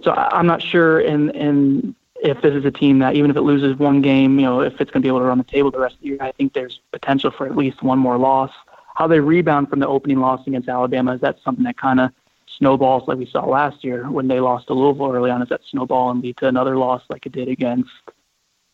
so 0.02 0.12
I'm 0.12 0.46
not 0.46 0.62
sure 0.62 1.00
in 1.00 1.30
in 1.30 1.94
if 2.22 2.40
this 2.42 2.54
is 2.54 2.64
a 2.64 2.70
team 2.70 2.98
that 3.00 3.14
even 3.14 3.30
if 3.30 3.36
it 3.36 3.42
loses 3.42 3.76
one 3.78 4.00
game, 4.00 4.38
you 4.38 4.46
know, 4.46 4.60
if 4.60 4.80
it's 4.80 4.90
going 4.90 5.02
to 5.02 5.06
be 5.06 5.08
able 5.08 5.20
to 5.20 5.26
run 5.26 5.38
the 5.38 5.44
table 5.44 5.70
the 5.70 5.78
rest 5.78 5.96
of 5.96 6.00
the 6.00 6.06
year. 6.08 6.18
I 6.20 6.32
think 6.32 6.54
there's 6.54 6.80
potential 6.92 7.30
for 7.30 7.46
at 7.46 7.56
least 7.56 7.82
one 7.82 7.98
more 7.98 8.16
loss. 8.16 8.50
How 8.94 9.06
they 9.06 9.20
rebound 9.20 9.68
from 9.68 9.80
the 9.80 9.86
opening 9.86 10.20
loss 10.20 10.46
against 10.46 10.68
Alabama 10.68 11.14
is 11.14 11.20
that 11.20 11.38
something 11.44 11.64
that 11.64 11.76
kind 11.76 12.00
of 12.00 12.10
snowballs 12.58 13.06
like 13.06 13.18
we 13.18 13.26
saw 13.26 13.44
last 13.44 13.84
year 13.84 14.10
when 14.10 14.28
they 14.28 14.40
lost 14.40 14.68
to 14.68 14.74
Louisville 14.74 15.12
early 15.12 15.30
on. 15.30 15.42
Is 15.42 15.48
that 15.50 15.60
snowball 15.70 16.10
and 16.10 16.22
lead 16.22 16.36
to 16.38 16.46
another 16.46 16.76
loss 16.78 17.02
like 17.08 17.26
it 17.26 17.32
did 17.32 17.48
against 17.48 17.90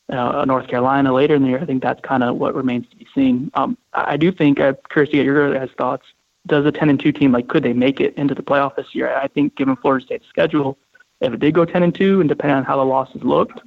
uh, 0.08 0.44
North 0.44 0.68
Carolina 0.68 1.12
later 1.12 1.34
in 1.34 1.42
the 1.42 1.48
year? 1.48 1.60
I 1.60 1.66
think 1.66 1.82
that's 1.82 2.00
kind 2.00 2.22
of 2.22 2.36
what 2.36 2.54
remains 2.54 2.88
to 2.90 2.96
be 2.96 3.06
seen. 3.14 3.50
Um, 3.54 3.76
I 3.92 4.16
do 4.16 4.30
think 4.30 4.60
I'm 4.60 4.76
curious 4.90 5.10
to 5.10 5.16
get 5.16 5.26
your 5.26 5.52
guys' 5.52 5.70
thoughts. 5.76 6.06
Does 6.46 6.66
a 6.66 6.72
10 6.72 6.90
and 6.90 7.00
2 7.00 7.12
team 7.12 7.32
like 7.32 7.48
could 7.48 7.62
they 7.62 7.72
make 7.72 8.00
it 8.00 8.14
into 8.16 8.34
the 8.34 8.42
playoff 8.42 8.76
this 8.76 8.94
year? 8.94 9.14
I 9.14 9.28
think 9.28 9.56
given 9.56 9.76
Florida 9.76 10.04
State's 10.04 10.26
schedule, 10.28 10.78
if 11.22 11.32
it 11.32 11.40
did 11.40 11.54
go 11.54 11.64
10 11.64 11.82
and 11.82 11.94
2, 11.94 12.20
and 12.20 12.28
depending 12.28 12.56
on 12.56 12.64
how 12.64 12.76
the 12.76 12.84
losses 12.84 13.22
looked, 13.22 13.60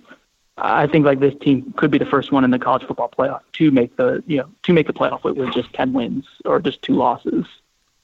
I 0.57 0.87
think 0.87 1.05
like 1.05 1.19
this 1.19 1.33
team 1.41 1.73
could 1.77 1.91
be 1.91 1.97
the 1.97 2.05
first 2.05 2.31
one 2.31 2.43
in 2.43 2.51
the 2.51 2.59
college 2.59 2.83
football 2.83 3.11
playoff 3.17 3.41
to 3.53 3.71
make 3.71 3.97
the 3.97 4.23
you 4.25 4.37
know 4.37 4.49
to 4.63 4.73
make 4.73 4.87
the 4.87 4.93
playoff 4.93 5.23
with, 5.23 5.37
with 5.37 5.53
just 5.53 5.73
10 5.73 5.93
wins 5.93 6.25
or 6.45 6.59
just 6.59 6.81
two 6.81 6.95
losses. 6.95 7.45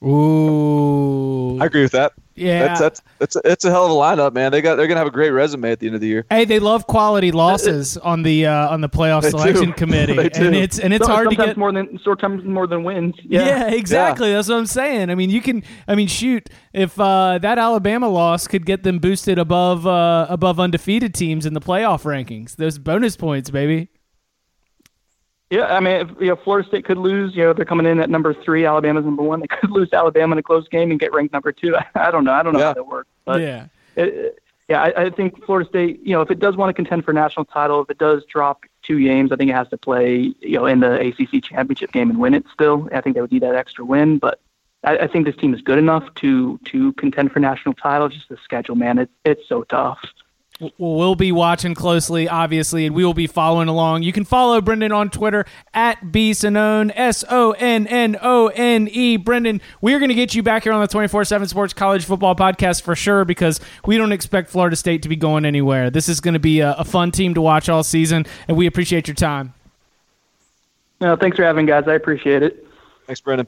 Ooh, 0.04 1.60
I 1.62 1.66
agree 1.66 1.84
with 1.84 1.92
that. 1.92 2.14
Yeah, 2.42 2.68
that's 2.68 2.80
that's 2.80 3.02
it's 3.20 3.36
a, 3.36 3.42
it's 3.46 3.66
a 3.66 3.70
hell 3.70 3.86
of 3.86 3.92
a 3.92 3.94
lineup, 3.94 4.34
man. 4.34 4.52
They 4.52 4.62
got 4.62 4.76
they're 4.76 4.88
gonna 4.88 5.00
have 5.00 5.08
a 5.08 5.12
great 5.12 5.30
resume 5.30 5.72
at 5.72 5.80
the 5.80 5.88
end 5.88 5.96
of 5.96 6.02
the 6.02 6.08
year. 6.08 6.26
Hey, 6.30 6.46
they 6.46 6.60
love 6.60 6.88
quality 6.88 7.32
losses 7.32 7.98
on 7.98 8.24
the 8.24 8.48
uh, 8.48 8.70
on 8.70 8.82
the 8.82 8.90
playoff 8.90 9.24
selection 9.30 9.66
do. 9.68 9.74
committee, 9.74 10.18
and 10.18 10.56
it's 10.56 10.80
and 10.80 10.94
it's 10.94 11.06
so, 11.06 11.12
hard 11.12 11.30
to 11.30 11.36
get 11.36 11.58
more 11.58 11.72
than 11.72 12.00
sometimes 12.04 12.44
more 12.44 12.68
than 12.68 12.84
wins. 12.84 13.16
Yeah, 13.24 13.46
yeah 13.46 13.72
exactly. 13.72 14.30
Yeah. 14.30 14.38
That's 14.38 14.50
what 14.50 14.58
I'm 14.58 14.66
saying. 14.66 15.10
I 15.10 15.16
mean, 15.16 15.30
you 15.30 15.42
can. 15.42 15.64
I 15.88 15.96
mean, 15.96 16.08
shoot, 16.08 16.50
if 16.74 17.00
uh, 17.00 17.38
that 17.40 17.60
Alabama 17.60 18.10
loss 18.10 18.48
could 18.48 18.66
get 18.66 18.84
them 18.84 19.00
boosted 19.00 19.38
above 19.38 19.86
uh, 19.86 20.26
above 20.30 20.60
undefeated 20.60 21.14
teams 21.14 21.46
in 21.46 21.54
the 21.54 21.62
playoff 21.62 22.04
rankings, 22.04 22.56
those 22.56 22.78
bonus 22.80 23.16
points, 23.16 23.50
baby. 23.50 23.90
Yeah, 25.52 25.66
I 25.66 25.82
mean, 25.82 25.96
if, 25.98 26.10
you 26.22 26.28
know, 26.28 26.38
Florida 26.38 26.66
State 26.66 26.86
could 26.86 26.98
lose. 26.98 27.36
You 27.36 27.44
know, 27.44 27.54
they're 27.54 27.66
coming 27.66 27.86
in 27.86 28.00
at 28.00 28.10
number 28.10 28.34
three. 28.34 28.66
Alabama's 28.66 29.04
number 29.04 29.22
one. 29.22 29.42
They 29.42 29.48
could 29.60 29.70
lose 29.70 29.90
to 29.90 29.98
Alabama 29.98 30.32
in 30.32 30.40
a 30.40 30.44
close 30.44 30.68
game 30.70 30.92
and 30.92 31.00
get 31.00 31.14
ranked 31.14 31.34
number 31.34 31.52
two. 31.52 31.76
I, 31.96 32.08
I 32.08 32.10
don't 32.10 32.24
know. 32.24 32.32
I 32.32 32.42
don't 32.42 32.54
know 32.54 32.60
yeah. 32.60 32.66
how 32.68 32.74
that 32.74 32.88
works. 32.88 33.10
But 33.26 33.42
yeah, 33.42 33.68
it, 33.98 34.42
yeah, 34.70 34.82
I, 34.82 35.04
I 35.04 35.10
think 35.10 35.44
Florida 35.46 35.70
State. 35.70 36.00
You 36.04 36.14
know, 36.14 36.22
if 36.22 36.32
it 36.32 36.40
does 36.40 36.56
want 36.56 36.70
to 36.70 36.74
contend 36.74 37.04
for 37.04 37.12
national 37.12 37.46
title, 37.46 37.82
if 37.82 37.90
it 37.90 37.98
does 37.98 38.24
drop 38.26 38.64
two 38.82 39.04
games, 39.04 39.34
I 39.34 39.36
think 39.36 39.52
it 39.52 39.56
has 39.56 39.68
to 39.70 39.78
play. 39.78 40.34
You 40.40 40.58
know, 40.58 40.66
in 40.68 40.80
the 40.80 41.08
ACC 41.08 41.44
championship 41.44 41.92
game 41.92 42.10
and 42.10 42.18
win 42.18 42.34
it. 42.34 42.46
Still, 42.54 42.88
I 42.94 43.02
think 43.02 43.16
they 43.16 43.22
would 43.22 43.34
need 43.34 43.44
that 43.44 43.56
extra 43.56 43.84
win. 43.84 44.20
But 44.20 44.40
I, 44.86 45.00
I 45.00 45.08
think 45.08 45.26
this 45.26 45.36
team 45.36 45.54
is 45.54 45.62
good 45.62 45.78
enough 45.78 46.06
to 46.16 46.60
to 46.66 46.94
contend 46.94 47.34
for 47.34 47.42
national 47.42 47.74
title. 47.74 48.08
Just 48.08 48.30
the 48.30 48.38
schedule, 48.38 48.76
man, 48.76 49.00
it, 49.00 49.10
it's 49.26 49.46
so 49.50 49.64
tough. 49.64 50.00
We'll 50.78 51.15
be 51.15 51.32
watching 51.32 51.74
closely, 51.74 52.30
obviously, 52.30 52.86
and 52.86 52.93
we 52.93 53.04
will 53.04 53.15
be 53.15 53.26
following 53.26 53.67
along. 53.67 54.04
You 54.04 54.13
can 54.13 54.26
follow 54.26 54.62
Brendan 54.62 54.91
on 54.91 55.10
Twitter 55.10 55.45
at 55.74 56.12
B 56.12 56.32
Sonnone, 56.32 56.91
S 56.95 57.24
O 57.32 57.54
N 57.54 57.88
N 57.88 58.15
O 58.21 58.47
N 58.50 58.88
E. 58.91 59.17
Brendan, 59.17 59.60
we're 59.82 59.97
going 59.97 60.10
to 60.10 60.15
get 60.15 60.36
you 60.36 60.43
back 60.43 60.63
here 60.63 60.71
on 60.71 60.82
the 60.82 60.88
24 60.88 61.26
7 61.26 61.47
Sports 61.47 61.74
College 61.74 62.06
Football 62.06 62.36
Podcast 62.36 62.84
for 62.84 62.95
sure 62.95 63.26
because 63.26 63.60
we 63.86 63.97
don't 63.97 64.12
expect 64.12 64.50
Florida 64.52 64.76
State 64.76 65.02
to 65.02 65.10
be 65.10 65.15
going 65.15 65.45
anywhere. 65.45 65.89
This 65.89 66.08
is 66.08 66.21
going 66.21 66.36
to 66.36 66.39
be 66.39 66.60
a, 66.60 66.74
a 66.74 66.86
fun 66.86 67.10
team 67.10 67.34
to 67.34 67.41
watch 67.41 67.67
all 67.67 67.84
season, 67.84 68.28
and 68.47 68.56
we 68.56 68.67
appreciate 68.67 69.08
your 69.08 69.15
time. 69.15 69.56
No, 71.00 71.15
thanks 71.15 71.38
for 71.38 71.43
having 71.43 71.65
guys. 71.65 71.88
I 71.88 71.95
appreciate 71.95 72.43
it. 72.43 72.67
Thanks, 73.08 73.19
Brendan. 73.19 73.47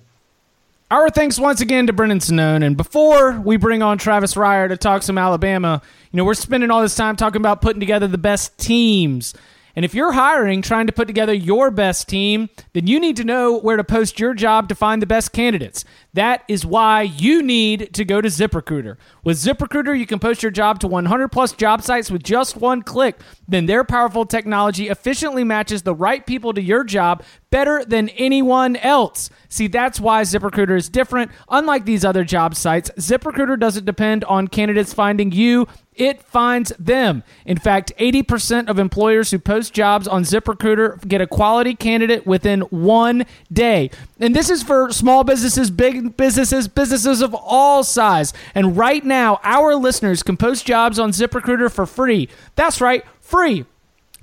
Our 0.94 1.10
thanks 1.10 1.40
once 1.40 1.60
again 1.60 1.88
to 1.88 1.94
Brendan 1.94 2.20
Sonnone. 2.20 2.64
And 2.64 2.78
before 2.78 3.32
we 3.40 3.58
bring 3.58 3.82
on 3.82 3.98
Travis 3.98 4.36
Reier 4.36 4.70
to 4.70 4.78
talk 4.78 5.02
some 5.02 5.18
Alabama, 5.18 5.82
you 6.12 6.18
know, 6.18 6.24
we're 6.24 6.36
spending 6.36 6.70
all 6.70 6.84
this 6.84 6.94
time 6.94 7.16
talking 7.16 7.42
about 7.42 7.64
putting 7.64 7.80
together 7.80 8.08
the 8.08 8.20
best 8.20 8.56
teams. 8.60 9.34
And 9.76 9.84
if 9.84 9.96
you're 9.96 10.12
hiring, 10.12 10.62
trying 10.62 10.86
to 10.86 10.94
put 10.94 11.08
together 11.08 11.34
your 11.34 11.72
best 11.72 12.08
team, 12.08 12.50
then 12.74 12.86
you 12.86 13.00
need 13.00 13.18
to 13.18 13.24
know 13.24 13.58
where 13.58 13.76
to 13.76 13.84
post 13.84 14.20
your 14.20 14.36
job 14.36 14.70
to 14.70 14.76
find 14.76 15.02
the 15.02 15.08
best 15.08 15.34
candidates. 15.34 15.84
That 16.14 16.44
is 16.48 16.64
why 16.64 17.02
you 17.02 17.42
need 17.42 17.92
to 17.96 18.06
go 18.06 18.22
to 18.22 18.30
ZipRecruiter. 18.30 18.98
With 19.24 19.38
ZipRecruiter, 19.38 19.98
you 19.98 20.06
can 20.06 20.20
post 20.20 20.44
your 20.44 20.52
job 20.52 20.80
to 20.82 20.88
100 20.88 21.30
plus 21.30 21.54
job 21.54 21.82
sites 21.82 22.12
with 22.12 22.22
just 22.22 22.56
one 22.56 22.84
click. 22.84 23.20
Then 23.48 23.66
their 23.66 23.84
powerful 23.84 24.28
technology 24.28 24.90
efficiently 24.90 25.44
matches 25.44 25.82
the 25.82 25.96
right 25.96 26.24
people 26.24 26.54
to 26.54 26.62
your 26.62 26.84
job 26.84 27.24
better 27.54 27.86
than 27.86 28.10
anyone 28.10 28.76
else. 28.78 29.30
See, 29.48 29.68
that's 29.68 30.00
why 30.00 30.24
ZipRecruiter 30.24 30.76
is 30.76 30.90
different. 30.90 31.30
Unlike 31.50 31.86
these 31.86 32.04
other 32.04 32.24
job 32.24 32.56
sites, 32.56 32.90
ZipRecruiter 32.98 33.60
doesn't 33.60 33.86
depend 33.86 34.24
on 34.24 34.48
candidates 34.48 34.92
finding 34.92 35.32
you 35.32 35.68
it 35.96 36.24
finds 36.24 36.74
them. 36.80 37.22
In 37.46 37.60
fact, 37.60 37.94
80% 38.00 38.68
of 38.68 38.80
employers 38.80 39.30
who 39.30 39.38
post 39.38 39.72
jobs 39.72 40.08
on 40.08 40.24
ZipRecruiter 40.24 41.08
get 41.08 41.22
a 41.22 41.28
quality 41.28 41.76
candidate 41.76 42.26
within 42.26 42.62
one 42.62 43.28
day. 43.52 43.92
And 44.20 44.36
this 44.36 44.50
is 44.50 44.64
for 44.64 44.92
small 44.92 45.24
businesses, 45.24 45.70
big 45.70 46.18
businesses, 46.18 46.68
businesses 46.68 47.22
of 47.22 47.36
all 47.36 47.84
size. 47.84 48.34
And 48.56 48.76
right 48.76 49.06
now, 49.06 49.40
our 49.44 49.76
listeners 49.76 50.24
can 50.24 50.36
post 50.36 50.66
jobs 50.66 50.98
on 50.98 51.12
ZipRecruiter 51.12 51.72
for 51.72 51.86
free. 51.86 52.28
That's 52.56 52.82
right, 52.82 53.04
free. 53.22 53.66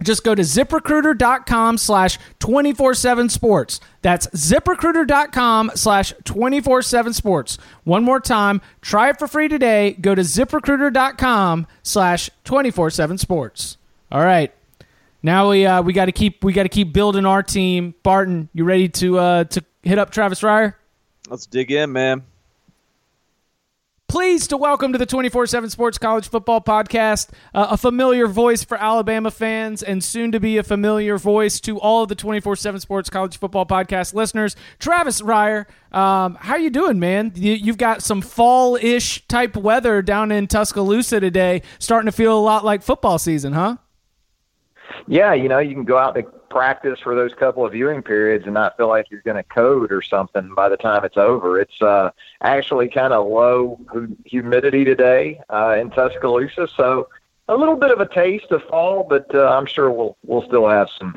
Just 0.03 0.25
go 0.25 0.35
to 0.35 0.43
ziprecruiter.com 0.43 1.79
slash 1.79 2.19
24-7 2.41 3.31
sports. 3.31 3.81
That's 4.03 4.27
ziprecruiter.com 4.29 5.73
slash 5.75 6.13
24-7 6.25 7.15
sports. 7.15 7.59
One 7.85 8.05
more 8.05 8.21
time, 8.21 8.61
try 8.81 9.11
it 9.11 9.19
for 9.19 9.29
free 9.29 9.49
today. 9.49 9.93
Go 9.93 10.15
to 10.15 10.23
ziprecruiter.com 10.23 11.67
slash 11.83 12.31
24-7 12.45 13.19
sports. 13.19 13.77
All 14.11 14.23
right. 14.23 14.53
Now 15.23 15.51
we 15.51 15.67
uh, 15.67 15.83
we 15.83 15.93
got 15.93 16.07
to 16.07 16.13
keep 16.13 16.43
we 16.43 16.53
got 16.55 16.63
to 16.63 16.71
keep 16.71 16.93
building 16.95 17.27
our 17.27 17.43
team. 17.43 17.95
Barton, 18.03 18.49
you 18.55 18.65
ready 18.65 18.89
to 18.89 19.19
uh, 19.19 19.45
to 19.45 19.63
hit 19.83 19.99
up 19.99 20.11
Travis 20.11 20.41
Reier? 20.41 20.75
Let's 21.29 21.45
dig 21.45 21.71
in, 21.71 21.93
man. 21.93 22.23
Pleased 24.11 24.51
to 24.51 24.57
welcome 24.57 24.91
to 24.91 24.99
the 24.99 25.07
24 25.07 25.47
7 25.47 25.71
Sports 25.71 25.97
College 25.97 26.29
Football 26.29 26.61
Podcast 26.61 27.31
uh, 27.55 27.69
a 27.71 27.77
familiar 27.77 28.27
voice 28.27 28.65
for 28.65 28.77
Alabama 28.77 29.31
fans 29.31 29.85
and 29.85 30.03
soon 30.03 30.33
to 30.33 30.41
be 30.41 30.57
a 30.57 30.65
familiar 30.65 31.17
voice 31.17 31.61
to 31.61 31.79
all 31.79 32.03
of 32.03 32.09
the 32.09 32.17
24 32.17 32.57
7 32.57 32.81
Sports 32.81 33.09
College 33.09 33.39
Football 33.39 33.67
Podcast 33.67 34.13
listeners. 34.13 34.57
Travis 34.81 35.23
Reier, 35.23 35.67
um, 35.93 36.35
how 36.41 36.57
you 36.57 36.71
doing, 36.71 36.99
man? 36.99 37.31
You, 37.37 37.53
you've 37.53 37.79
got 37.79 38.03
some 38.03 38.21
fall 38.21 38.75
ish 38.75 39.25
type 39.29 39.57
weather 39.57 40.03
down 40.03 40.33
in 40.33 40.49
Tuscaloosa 40.49 41.21
today, 41.21 41.63
starting 41.79 42.07
to 42.07 42.13
feel 42.13 42.37
a 42.37 42.43
lot 42.43 42.65
like 42.65 42.83
football 42.83 43.17
season, 43.17 43.53
huh? 43.53 43.77
Yeah, 45.07 45.35
you 45.35 45.49
know, 45.49 45.61
you 45.61 45.73
can 45.73 45.85
go 45.85 45.99
out 45.99 46.17
to 46.17 46.25
practice 46.51 46.99
for 47.01 47.15
those 47.15 47.33
couple 47.35 47.65
of 47.65 47.73
viewing 47.73 48.03
periods 48.03 48.45
and 48.45 48.55
not 48.55 48.77
feel 48.77 48.89
like 48.89 49.11
you're 49.11 49.23
going 49.23 49.37
to 49.37 49.43
code 49.45 49.93
or 49.93 50.03
something 50.03 50.53
by 50.55 50.69
the 50.69 50.77
time 50.77 51.05
it's 51.05 51.17
over. 51.17 51.59
It's 51.59 51.81
uh, 51.81 52.11
actually 52.43 52.89
kind 52.89 53.13
of 53.13 53.27
low 53.27 53.81
humidity 54.27 54.85
today 54.85 55.41
uh, 55.49 55.77
in 55.81 55.91
Tuscaloosa, 55.91 56.69
so 56.77 57.09
a 57.49 57.57
little 57.57 57.77
bit 57.77 57.91
of 57.91 58.01
a 58.01 58.07
taste 58.07 58.51
of 58.51 58.63
fall, 58.65 59.07
but 59.09 59.33
uh, 59.35 59.49
I'm 59.49 59.67
sure 59.67 59.91
we'll 59.91 60.17
we'll 60.25 60.47
still 60.47 60.69
have 60.69 60.89
some 60.99 61.17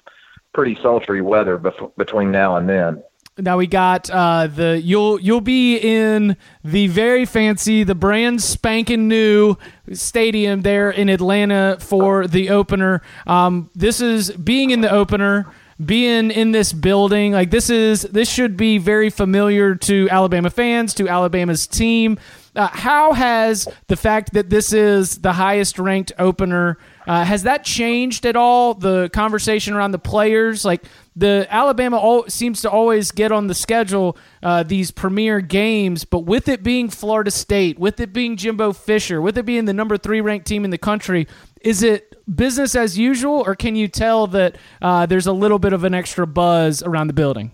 pretty 0.53 0.75
sultry 0.81 1.21
weather 1.21 1.57
bef- 1.57 1.95
between 1.95 2.31
now 2.31 2.55
and 2.57 2.69
then. 2.69 3.03
Now 3.37 3.57
we 3.57 3.65
got 3.65 4.11
uh, 4.11 4.45
the 4.45 4.79
you'll 4.79 5.19
you'll 5.19 5.41
be 5.41 5.77
in 5.77 6.37
the 6.63 6.85
very 6.87 7.25
fancy, 7.25 7.83
the 7.83 7.95
brand 7.95 8.43
spanking 8.43 9.07
new 9.07 9.55
stadium 9.91 10.61
there 10.61 10.91
in 10.91 11.09
Atlanta 11.09 11.77
for 11.79 12.27
the 12.27 12.51
opener. 12.51 13.01
Um, 13.25 13.71
this 13.73 14.01
is 14.01 14.29
being 14.31 14.69
in 14.69 14.81
the 14.81 14.91
opener, 14.91 15.51
being 15.83 16.29
in 16.29 16.51
this 16.51 16.73
building. 16.73 17.31
Like 17.31 17.49
this 17.49 17.71
is 17.71 18.03
this 18.03 18.29
should 18.29 18.55
be 18.55 18.77
very 18.77 19.09
familiar 19.09 19.73
to 19.75 20.07
Alabama 20.11 20.51
fans, 20.51 20.93
to 20.95 21.07
Alabama's 21.07 21.65
team. 21.65 22.19
Uh, 22.55 22.67
how 22.67 23.13
has 23.13 23.67
the 23.87 23.95
fact 23.95 24.33
that 24.33 24.51
this 24.51 24.73
is 24.73 25.17
the 25.17 25.33
highest 25.33 25.79
ranked 25.79 26.11
opener 26.19 26.77
uh, 27.07 27.25
has 27.25 27.43
that 27.43 27.63
changed 27.63 28.27
at 28.27 28.35
all? 28.35 28.75
The 28.75 29.09
conversation 29.09 29.73
around 29.73 29.91
the 29.91 29.99
players, 29.99 30.63
like 30.63 30.83
the 31.15 31.47
Alabama 31.49 31.97
all, 31.97 32.25
seems 32.27 32.61
to 32.61 32.69
always 32.69 33.11
get 33.11 33.31
on 33.31 33.47
the 33.47 33.53
schedule 33.53 34.17
uh, 34.41 34.63
these 34.63 34.91
premier 34.91 35.41
games, 35.41 36.05
but 36.05 36.19
with 36.19 36.47
it 36.47 36.63
being 36.63 36.89
Florida 36.89 37.31
State, 37.31 37.77
with 37.77 37.99
it 37.99 38.13
being 38.13 38.35
Jimbo 38.35 38.73
Fisher, 38.73 39.21
with 39.21 39.37
it 39.37 39.45
being 39.45 39.65
the 39.65 39.73
number 39.73 39.97
three 39.97 40.21
ranked 40.21 40.47
team 40.47 40.65
in 40.65 40.71
the 40.71 40.77
country, 40.77 41.27
is 41.61 41.83
it 41.83 42.15
business 42.35 42.75
as 42.75 42.97
usual, 42.97 43.43
or 43.45 43.55
can 43.55 43.75
you 43.75 43.87
tell 43.87 44.27
that 44.27 44.57
uh, 44.81 45.05
there's 45.05 45.27
a 45.27 45.33
little 45.33 45.59
bit 45.59 45.73
of 45.73 45.83
an 45.83 45.93
extra 45.93 46.25
buzz 46.25 46.81
around 46.81 47.07
the 47.07 47.13
building? 47.13 47.51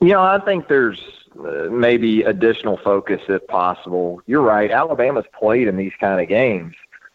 You 0.00 0.08
know, 0.08 0.22
I 0.22 0.38
think 0.40 0.68
there's 0.68 1.00
uh, 1.38 1.68
maybe 1.70 2.22
additional 2.22 2.76
focus 2.78 3.20
if 3.28 3.46
possible. 3.46 4.20
You're 4.26 4.42
right. 4.42 4.70
Alabama's 4.70 5.24
played 5.38 5.68
in 5.68 5.76
these 5.76 5.92
kind 6.00 6.20
of 6.20 6.28
games 6.28 6.74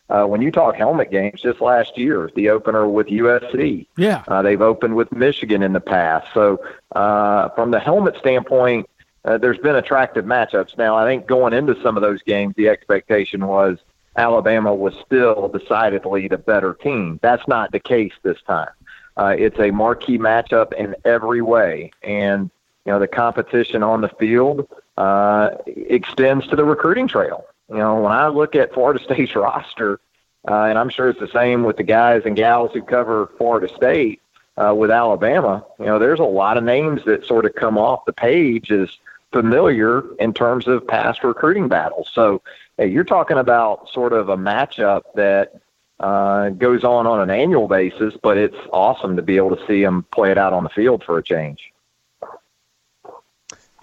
uh, 0.09 0.25
when 0.25 0.41
you 0.41 0.51
talk 0.51 0.75
helmet 0.75 1.11
games, 1.11 1.41
just 1.41 1.59
last 1.61 1.97
year, 1.97 2.31
the 2.35 2.49
opener 2.49 2.87
with 2.87 3.07
USC. 3.07 3.87
Yeah. 3.97 4.23
Uh, 4.27 4.41
they've 4.41 4.61
opened 4.61 4.95
with 4.95 5.11
Michigan 5.11 5.61
in 5.63 5.73
the 5.73 5.81
past. 5.81 6.27
So, 6.33 6.63
uh, 6.95 7.49
from 7.49 7.71
the 7.71 7.79
helmet 7.79 8.15
standpoint, 8.17 8.89
uh, 9.25 9.37
there's 9.37 9.57
been 9.57 9.75
attractive 9.75 10.23
matchups. 10.23 10.77
Now, 10.77 10.95
I 10.95 11.05
think 11.05 11.27
going 11.27 11.53
into 11.53 11.79
some 11.81 11.97
of 11.97 12.01
those 12.01 12.21
games, 12.21 12.53
the 12.55 12.69
expectation 12.69 13.45
was 13.45 13.77
Alabama 14.15 14.73
was 14.73 14.93
still 15.05 15.49
decidedly 15.49 16.27
the 16.29 16.37
better 16.37 16.73
team. 16.73 17.19
That's 17.21 17.45
not 17.47 17.71
the 17.71 17.79
case 17.79 18.13
this 18.23 18.41
time. 18.43 18.69
Uh, 19.17 19.35
it's 19.37 19.59
a 19.59 19.71
marquee 19.71 20.17
matchup 20.17 20.73
in 20.73 20.95
every 21.03 21.41
way. 21.41 21.91
And, 22.03 22.49
you 22.85 22.93
know, 22.93 22.99
the 22.99 23.07
competition 23.07 23.83
on 23.83 24.01
the 24.01 24.09
field 24.09 24.67
uh, 24.95 25.49
extends 25.65 26.47
to 26.47 26.55
the 26.55 26.63
recruiting 26.63 27.07
trail. 27.07 27.45
You 27.70 27.78
know, 27.78 28.01
when 28.01 28.11
I 28.11 28.28
look 28.28 28.55
at 28.55 28.74
Florida 28.74 29.03
State's 29.03 29.36
roster, 29.36 29.99
uh, 30.47 30.63
and 30.63 30.78
I'm 30.78 30.89
sure 30.89 31.09
it's 31.09 31.20
the 31.20 31.28
same 31.28 31.63
with 31.63 31.78
the 31.78 31.84
guys 31.84 32.22
and 32.26 32.36
gals 32.36 32.72
who 32.74 32.82
cover 32.82 33.32
Florida 33.38 33.68
State 33.76 34.22
uh, 34.55 34.74
with 34.74 34.89
Alabama, 34.89 35.65
you 35.80 35.86
know, 35.86 35.99
there's 35.99 36.20
a 36.20 36.24
lot 36.24 36.57
of 36.57 36.63
names 36.63 37.03
that 37.05 37.26
sort 37.26 37.45
of 37.45 37.53
come 37.55 37.78
off 37.78 38.05
the 38.05 38.13
page 38.13 38.72
as 38.72 38.89
familiar 39.32 40.03
in 40.20 40.34
terms 40.34 40.68
of 40.68 40.88
past 40.88 41.24
recruiting 41.24 41.68
battles. 41.68 42.09
So 42.13 42.41
hey, 42.78 42.88
you're 42.88 43.03
talking 43.03 43.38
about 43.38 43.89
sort 43.89 44.13
of 44.13 44.30
a 44.30 44.38
matchup 44.38 45.03
that 45.15 45.59
uh, 45.99 46.49
goes 46.49 46.84
on 46.84 47.07
on 47.07 47.20
an 47.20 47.30
annual 47.30 47.68
basis, 47.68 48.13
but 48.22 48.38
it's 48.38 48.57
awesome 48.72 49.15
to 49.15 49.22
be 49.22 49.38
able 49.38 49.55
to 49.55 49.68
see 49.68 49.84
them 49.84 50.05
play 50.11 50.32
it 50.32 50.38
out 50.38 50.53
on 50.53 50.63
the 50.63 50.70
field 50.70 51.03
for 51.03 51.18
a 51.18 51.24
change. 51.24 51.74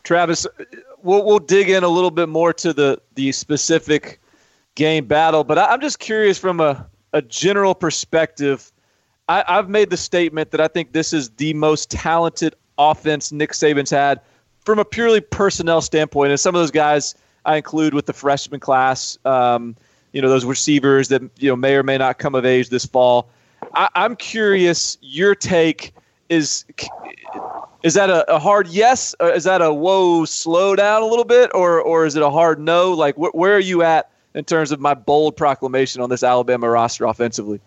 Travis, 0.03 0.47
we'll 1.05 1.24
we'll 1.24 1.38
dig 1.38 1.70
in 1.70 1.84
a 1.84 1.88
little 1.88 2.11
bit 2.11 2.28
more 2.28 2.52
to 2.55 2.72
the 2.72 3.00
the 3.14 3.30
specific 3.30 4.20
game 4.74 5.07
battle, 5.07 5.44
but 5.44 5.59
I, 5.59 5.72
am 5.72 5.80
just 5.80 6.00
curious 6.00 6.38
from 6.38 6.61
a 6.61 6.86
a 7.12 7.22
general 7.22 7.74
perspective. 7.74 8.72
I, 9.28 9.44
I've 9.46 9.68
made 9.68 9.90
the 9.90 9.96
statement 9.96 10.50
that 10.50 10.61
I 10.61 10.68
think 10.68 10.92
this 10.92 11.12
is 11.12 11.30
the 11.30 11.55
most 11.55 11.90
talented 11.90 12.55
offense 12.76 13.30
Nick 13.30 13.52
Saban's 13.52 13.90
had 13.90 14.20
from 14.64 14.78
a 14.78 14.84
purely 14.84 15.20
personnel 15.20 15.80
standpoint, 15.80 16.30
and 16.30 16.40
some 16.40 16.55
of 16.55 16.61
those 16.61 16.72
guys 16.72 17.14
I 17.44 17.57
include 17.57 17.94
with 17.94 18.07
the 18.07 18.12
freshman 18.12 18.61
class. 18.61 19.16
Um, 19.24 19.76
you 20.12 20.22
know 20.22 20.28
those 20.28 20.44
receivers 20.44 21.09
that 21.09 21.22
you 21.38 21.48
know 21.48 21.57
may 21.57 21.74
or 21.74 21.82
may 21.82 21.98
not 21.98 22.18
come 22.18 22.34
of 22.34 22.44
age 22.44 22.70
this 22.70 22.86
fall. 22.86 23.28
I, 23.74 23.88
I'm 23.94 24.16
curious 24.16 24.98
your 25.00 25.34
take 25.34 25.92
is 26.28 26.64
is 27.85 27.95
that 27.95 28.09
a, 28.09 28.28
a 28.35 28.39
hard 28.39 28.66
yes? 28.68 29.14
Or 29.20 29.30
is 29.30 29.45
that 29.45 29.62
a 29.62 29.72
whoa, 29.72 30.24
slow 30.24 30.74
down 30.74 31.03
a 31.03 31.07
little 31.07 31.24
bit, 31.24 31.51
or 31.55 31.80
or 31.80 32.07
is 32.07 32.16
it 32.16 32.22
a 32.22 32.30
hard 32.30 32.59
no? 32.59 32.93
Like 32.93 33.14
wh- 33.14 33.35
where 33.35 33.55
are 33.55 33.61
you 33.61 33.82
at 33.82 34.11
in 34.35 34.45
terms 34.45 34.72
of 34.72 34.80
my 34.80 34.95
bold 34.95 35.37
proclamation 35.37 36.01
on 36.01 36.11
this 36.11 36.24
Alabama 36.24 36.68
roster 36.68 37.05
offensively? 37.05 37.61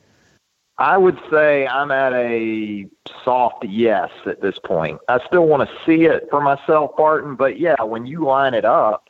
I 0.79 0.97
would 0.97 1.19
say 1.31 1.65
I'm 1.67 1.91
at 1.91 2.13
a 2.13 2.87
soft 3.23 3.63
yes 3.65 4.09
at 4.25 4.41
this 4.41 4.59
point. 4.59 4.99
I 5.07 5.25
still 5.25 5.47
want 5.47 5.67
to 5.67 5.75
see 5.85 6.05
it 6.05 6.27
for 6.29 6.41
myself, 6.41 6.95
Barton, 6.97 7.35
but 7.35 7.59
yeah, 7.59 7.81
when 7.81 8.05
you 8.05 8.25
line 8.25 8.53
it 8.53 8.65
up 8.65 9.09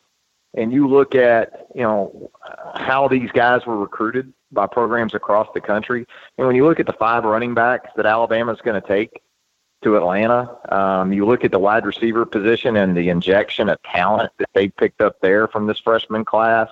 and 0.54 0.72
you 0.72 0.88
look 0.88 1.14
at, 1.14 1.68
you 1.76 1.82
know, 1.82 2.32
how 2.76 3.10
these 3.10 3.30
guys 3.32 3.66
were 3.66 3.78
recruited 3.78 4.32
by 4.54 4.66
programs 4.66 5.14
across 5.14 5.48
the 5.54 5.60
country, 5.60 6.06
and 6.38 6.48
when 6.48 6.56
you 6.56 6.66
look 6.66 6.80
at 6.80 6.86
the 6.86 6.94
five 6.94 7.26
running 7.26 7.54
backs 7.54 7.90
that 7.98 8.06
Alabama's 8.06 8.62
going 8.62 8.82
to 8.82 8.88
take, 8.88 9.22
to 9.84 9.98
Atlanta. 9.98 10.58
Um, 10.70 11.14
you 11.14 11.26
look 11.26 11.44
at 11.44 11.52
the 11.52 11.60
wide 11.60 11.86
receiver 11.86 12.26
position 12.26 12.78
and 12.78 12.96
the 12.96 13.10
injection 13.10 13.70
of 13.70 13.82
talent 13.84 14.32
that 14.38 14.50
they 14.54 14.70
picked 14.70 15.02
up 15.02 15.20
there 15.22 15.48
from 15.48 15.68
this 15.68 15.80
freshman 15.80 16.26
class, 16.26 16.70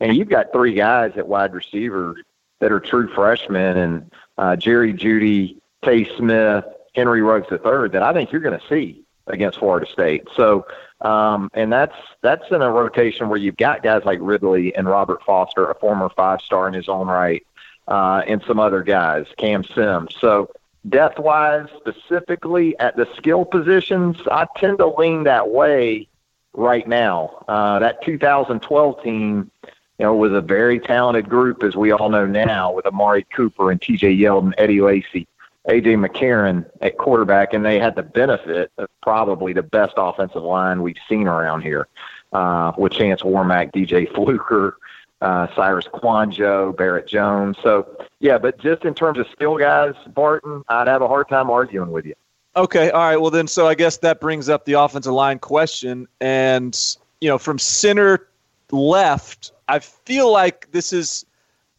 and 0.00 0.16
you've 0.16 0.28
got 0.28 0.52
three 0.52 0.74
guys 0.74 1.12
at 1.16 1.26
wide 1.26 1.54
receiver 1.54 2.16
that 2.60 2.72
are 2.72 2.80
true 2.80 3.12
freshmen, 3.14 3.76
and 3.76 4.10
uh, 4.36 4.56
Jerry 4.56 4.92
Jeudy, 4.92 5.56
Tay 5.84 6.04
Smith, 6.16 6.64
Henry 6.94 7.22
Ruggs 7.22 7.46
III 7.52 7.88
that 7.90 8.02
I 8.02 8.12
think 8.12 8.32
you're 8.32 8.40
going 8.40 8.58
to 8.58 8.66
see 8.68 9.04
against 9.28 9.58
Florida 9.58 9.86
State. 9.86 10.26
So, 10.34 10.66
um, 11.00 11.50
and 11.54 11.72
that's 11.72 11.94
that's 12.22 12.50
in 12.50 12.62
a 12.62 12.70
rotation 12.70 13.28
where 13.28 13.38
you've 13.38 13.56
got 13.56 13.82
guys 13.82 14.02
like 14.04 14.18
Ridley 14.20 14.74
and 14.74 14.88
Robert 14.88 15.22
Foster, 15.22 15.70
a 15.70 15.74
former 15.76 16.08
five 16.16 16.40
star 16.40 16.66
in 16.66 16.74
his 16.74 16.88
own 16.88 17.06
right, 17.06 17.46
uh, 17.86 18.22
and 18.26 18.42
some 18.46 18.58
other 18.58 18.82
guys, 18.82 19.26
Cam 19.36 19.62
Sims. 19.62 20.14
So 20.20 20.50
depth 20.88 21.18
wise, 21.18 21.66
specifically 21.76 22.78
at 22.78 22.96
the 22.96 23.06
skill 23.16 23.44
positions, 23.44 24.16
I 24.30 24.46
tend 24.56 24.78
to 24.78 24.86
lean 24.86 25.24
that 25.24 25.50
way 25.50 26.08
right 26.54 26.86
now. 26.86 27.44
Uh, 27.48 27.78
that 27.78 28.02
2012 28.02 29.02
team, 29.02 29.50
you 29.64 29.70
know, 30.00 30.14
was 30.14 30.32
a 30.32 30.40
very 30.40 30.78
talented 30.80 31.28
group, 31.28 31.62
as 31.62 31.76
we 31.76 31.92
all 31.92 32.08
know 32.08 32.26
now, 32.26 32.72
with 32.72 32.86
Amari 32.86 33.24
Cooper 33.34 33.70
and 33.70 33.80
T.J. 33.80 34.16
Yeldon, 34.16 34.54
Eddie 34.58 34.80
Lacy, 34.80 35.26
A.J. 35.68 35.94
McCarron 35.94 36.66
at 36.80 36.98
quarterback, 36.98 37.52
and 37.52 37.64
they 37.64 37.78
had 37.78 37.94
the 37.94 38.02
benefit 38.02 38.70
of 38.78 38.88
probably 39.02 39.52
the 39.52 39.62
best 39.62 39.94
offensive 39.96 40.42
line 40.42 40.82
we've 40.82 40.96
seen 41.08 41.26
around 41.26 41.62
here, 41.62 41.88
uh, 42.32 42.72
with 42.76 42.92
Chance 42.92 43.22
Warmack, 43.22 43.72
D.J. 43.72 44.06
Fluker, 44.06 44.76
uh, 45.20 45.46
Cyrus 45.54 45.86
Kouandjio, 45.86 46.76
Barrett 46.76 47.08
Jones. 47.08 47.56
So, 47.62 47.86
yeah, 48.20 48.38
but 48.38 48.58
just 48.58 48.84
in 48.84 48.94
terms 48.94 49.18
of 49.18 49.26
skill 49.32 49.58
guys, 49.58 49.94
Barton, 50.08 50.62
I'd 50.68 50.88
have 50.88 51.02
a 51.02 51.08
hard 51.08 51.28
time 51.28 51.50
arguing 51.50 51.90
with 51.90 52.06
you. 52.06 52.14
Okay, 52.56 52.90
all 52.90 53.00
right. 53.00 53.16
Well, 53.16 53.30
then, 53.30 53.46
so 53.46 53.68
I 53.68 53.74
guess 53.74 53.98
that 53.98 54.20
brings 54.20 54.48
up 54.48 54.64
the 54.64 54.72
offensive 54.72 55.12
line 55.12 55.38
question. 55.38 56.08
And, 56.20 56.78
you 57.20 57.28
know, 57.28 57.38
from 57.38 57.58
center 57.58 58.28
left, 58.72 59.52
I 59.68 59.78
feel 59.78 60.32
like 60.32 60.70
this 60.72 60.92
is 60.92 61.24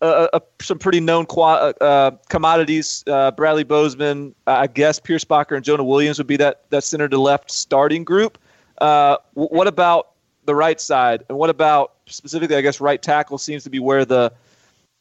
a, 0.01 0.29
a, 0.33 0.41
some 0.61 0.79
pretty 0.79 1.01
known 1.01 1.25
qua- 1.25 1.73
uh, 1.81 2.11
commodities. 2.29 3.03
Uh, 3.07 3.31
Bradley 3.31 3.65
Bozeman, 3.65 4.33
I 4.47 4.67
guess 4.67 4.99
Pierschbacher 4.99 5.55
and 5.55 5.65
Jonah 5.65 5.83
Williams 5.83 6.17
would 6.17 6.27
be 6.27 6.37
that, 6.37 6.69
that 6.69 6.83
center 6.83 7.09
to 7.09 7.17
left 7.17 7.51
starting 7.51 8.03
group. 8.03 8.37
Uh, 8.79 9.17
what 9.33 9.67
about 9.67 10.11
the 10.45 10.55
right 10.55 10.79
side? 10.79 11.23
And 11.29 11.37
what 11.37 11.49
about 11.49 11.93
specifically, 12.05 12.55
I 12.55 12.61
guess 12.61 12.81
right 12.81 13.01
tackle 13.01 13.37
seems 13.37 13.63
to 13.63 13.69
be 13.69 13.79
where 13.79 14.05
the 14.05 14.31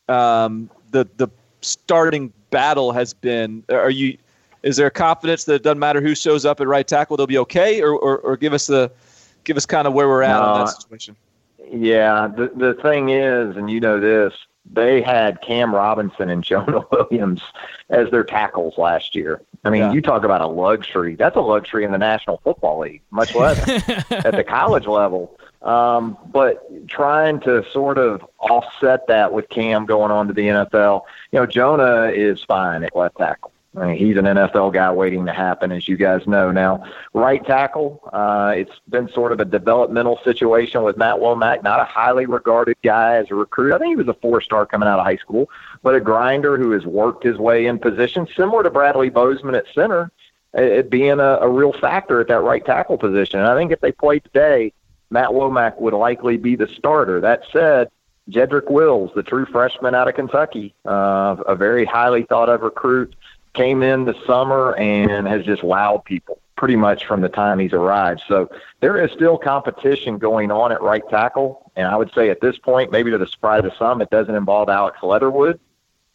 um, 0.09 0.70
the 0.91 1.09
the 1.16 1.28
starting 1.61 2.32
battle 2.51 2.93
has 2.93 3.14
been. 3.14 3.64
Are 3.70 3.91
you? 3.91 4.18
Is 4.62 4.76
there 4.76 4.91
confidence 4.91 5.45
that 5.45 5.55
it 5.55 5.62
doesn't 5.62 5.78
matter 5.78 6.01
who 6.01 6.14
shows 6.14 6.45
up 6.45 6.61
at 6.61 6.66
right 6.66 6.86
tackle, 6.86 7.16
they'll 7.16 7.28
be 7.28 7.39
okay, 7.39 7.80
or, 7.80 7.93
or, 7.93 8.18
or 8.18 8.36
give 8.36 8.53
us 8.53 8.66
the 8.66 8.91
give 9.45 9.57
us 9.57 9.64
kind 9.64 9.86
of 9.86 9.93
where 9.93 10.09
we're 10.09 10.22
at 10.22 10.41
no, 10.41 10.53
in 10.53 10.59
that 10.61 10.68
situation? 10.68 11.16
Yeah, 11.70 12.28
the 12.28 12.51
the 12.55 12.74
thing 12.82 13.11
is, 13.11 13.57
and 13.57 13.70
you 13.70 13.80
know 13.80 14.01
this, 14.01 14.32
they 14.71 15.01
had 15.01 15.41
Cam 15.41 15.75
Robinson 15.75 16.29
and 16.29 16.45
Jonah 16.45 16.83
Williams 16.93 17.43
as 17.89 18.11
their 18.11 18.25
tackles 18.25 18.79
last 18.79 19.15
year. 19.15 19.41
I 19.65 19.71
mean, 19.71 19.83
yeah. 19.83 19.93
you 19.93 20.01
talk 20.01 20.25
about 20.25 20.41
a 20.41 20.47
luxury. 20.47 21.15
That's 21.15 21.37
a 21.37 21.41
luxury 21.41 21.85
in 21.85 21.93
the 21.93 21.99
National 21.99 22.39
Football 22.45 22.81
League, 22.81 23.03
much 23.11 23.35
less 23.35 23.59
at 24.11 24.33
the 24.33 24.45
college 24.45 24.87
level. 24.87 25.39
Um, 25.63 26.17
but 26.31 26.89
trying 26.89 27.41
to 27.41 27.69
sort 27.73 27.99
of 27.99 28.25
offset 28.39 29.07
that 29.09 29.33
with 29.33 29.49
Cam 29.49 29.87
going 29.87 30.11
on 30.11 30.29
to 30.29 30.33
the 30.33 30.43
NFL, 30.43 31.03
you 31.33 31.41
know, 31.41 31.47
Jonah 31.47 32.11
is 32.15 32.43
fine 32.45 32.85
at 32.85 32.95
left 32.95 33.19
tackle. 33.19 33.53
I 33.77 33.87
mean, 33.87 33.97
he's 33.97 34.16
an 34.16 34.25
NFL 34.25 34.73
guy 34.73 34.91
waiting 34.91 35.27
to 35.27 35.33
happen, 35.33 35.73
as 35.73 35.87
you 35.87 35.97
guys 35.97 36.27
know. 36.27 36.51
Now, 36.51 36.85
right 37.12 37.45
tackle, 37.45 38.01
uh, 38.12 38.55
it's 38.57 38.73
been 38.89 39.09
sort 39.11 39.31
of 39.31 39.41
a 39.41 39.45
developmental 39.45 40.19
situation 40.25 40.83
with 40.83 40.97
Matt 40.97 41.16
Womack, 41.16 41.62
not 41.62 41.79
a 41.79 41.85
highly 41.85 42.25
regarded 42.25 42.77
guy 42.83 43.16
as 43.16 43.31
a 43.31 43.35
recruit. 43.35 43.75
I 43.75 43.79
think 43.79 43.91
he 43.91 43.97
was 43.97 44.09
a 44.09 44.19
four 44.21 44.41
star 44.41 44.64
coming 44.64 44.89
out 44.89 44.99
of 44.99 45.05
high 45.05 45.16
school, 45.16 45.51
but 45.83 45.95
a 45.95 46.01
grinder 46.01 46.57
who 46.57 46.71
has 46.71 46.87
worked 46.87 47.25
his 47.25 47.37
way 47.37 47.66
in 47.66 47.79
position, 47.79 48.27
similar 48.35 48.62
to 48.62 48.71
Bradley 48.71 49.11
Bozeman 49.11 49.55
at 49.55 49.66
center, 49.75 50.11
it 50.55 50.89
being 50.89 51.21
a, 51.21 51.39
a 51.41 51.49
real 51.49 51.73
factor 51.75 52.21
at 52.21 52.29
that 52.29 52.41
right 52.41 52.64
tackle 52.64 52.97
position. 52.97 53.39
And 53.39 53.49
I 53.49 53.57
think 53.57 53.71
if 53.71 53.81
they 53.81 53.93
played 53.93 54.25
today, 54.25 54.73
Matt 55.11 55.29
Womack 55.29 55.79
would 55.79 55.95
likely 55.95 56.39
be 56.39 56.57
the 56.57 56.69
starter. 56.69 57.21
That 57.21 57.43
said, 57.53 57.91
Jedrick 58.31 58.71
Wills, 58.71 59.11
the 59.14 59.23
true 59.23 59.47
freshman 59.47 59.95
out 59.95 60.09
of 60.09 60.14
Kentucky, 60.14 60.75
uh, 60.87 61.37
a 61.47 61.55
very 61.55 61.85
highly 61.85 62.25
thought 62.25 62.49
of 62.49 62.62
recruit, 62.62 63.14
came 63.55 63.82
in 63.82 64.05
the 64.05 64.14
summer 64.26 64.74
and 64.76 65.26
has 65.26 65.44
just 65.44 65.62
wowed 65.62 66.05
people 66.05 66.38
pretty 66.59 66.76
much 66.76 67.07
from 67.07 67.20
the 67.20 67.28
time 67.28 67.59
he's 67.59 67.72
arrived. 67.72 68.20
So 68.28 68.51
there 68.80 69.03
is 69.03 69.12
still 69.12 69.38
competition 69.38 70.18
going 70.18 70.51
on 70.51 70.72
at 70.72 70.82
right 70.82 71.09
tackle. 71.09 71.70
And 71.76 71.86
I 71.86 71.96
would 71.96 72.12
say 72.14 72.30
at 72.30 72.40
this 72.40 72.59
point, 72.59 72.90
maybe 72.90 73.12
to 73.12 73.18
the 73.18 73.28
surprise 73.28 73.64
of 73.64 73.72
some, 73.78 74.03
it 74.03 74.11
doesn't 74.11 74.34
involve 74.34 74.68
Alex 74.68 74.99
Leatherwood, 75.03 75.61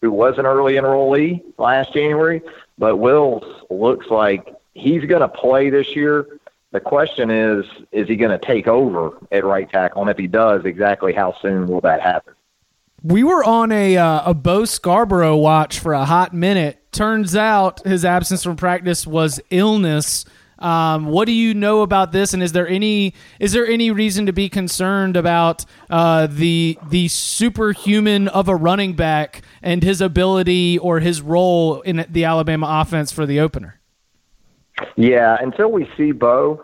who 0.02 0.12
was 0.12 0.38
an 0.38 0.46
early 0.46 0.74
enrollee 0.74 1.42
last 1.58 1.94
January. 1.94 2.42
But 2.78 2.98
Wills 2.98 3.46
looks 3.70 4.08
like 4.08 4.54
he's 4.74 5.06
going 5.06 5.22
to 5.22 5.30
play 5.30 5.70
this 5.70 5.96
year. 5.96 6.40
The 6.72 6.82
question 6.82 7.30
is, 7.30 7.66
is 7.92 8.08
he 8.08 8.18
going 8.18 8.38
to 8.38 8.46
take 8.46 8.68
over 8.68 9.18
at 9.32 9.46
right 9.46 9.70
tackle? 9.70 10.02
And 10.02 10.12
if 10.12 10.18
he 10.18 10.28
does, 10.28 10.66
exactly 10.66 11.14
how 11.14 11.36
soon 11.42 11.68
will 11.68 11.82
that 11.82 12.02
happen? 12.02 12.34
We 13.04 13.22
were 13.22 13.44
on 13.44 13.74
a 13.74 13.98
uh, 13.98 14.32
a 14.32 14.34
Bo 14.34 14.64
Scarborough 14.64 15.36
watch 15.36 15.78
for 15.78 15.94
a 15.94 16.06
hot 16.06 16.34
minute. 16.34 16.80
Turns 16.94 17.36
out 17.36 17.86
his 17.86 18.06
absence 18.06 18.44
from 18.44 18.56
practice 18.56 19.06
was 19.06 19.42
illness. 19.50 20.24
Um, 20.60 21.08
what 21.08 21.26
do 21.26 21.34
you 21.34 21.54
know 21.54 21.82
about 21.82 22.14
this? 22.14 22.34
And 22.34 22.42
is 22.42 22.54
there 22.54 22.68
any 22.68 23.14
is 23.42 23.52
there 23.52 23.68
any 23.68 23.92
reason 23.92 24.26
to 24.28 24.32
be 24.32 24.48
concerned 24.48 25.18
about 25.18 25.66
uh, 25.90 26.28
the 26.28 26.80
the 26.88 27.10
superhuman 27.10 28.30
of 28.30 28.48
a 28.48 28.56
running 28.56 28.94
back 28.94 29.42
and 29.62 29.84
his 29.84 30.00
ability 30.00 30.78
or 30.78 31.02
his 31.02 31.22
role 31.22 31.82
in 31.82 32.06
the 32.10 32.24
Alabama 32.24 32.80
offense 32.82 33.12
for 33.12 33.26
the 33.26 33.42
opener? 33.42 33.82
Yeah, 34.96 35.36
until 35.42 35.70
we 35.70 35.90
see 35.98 36.14
Bo, 36.14 36.64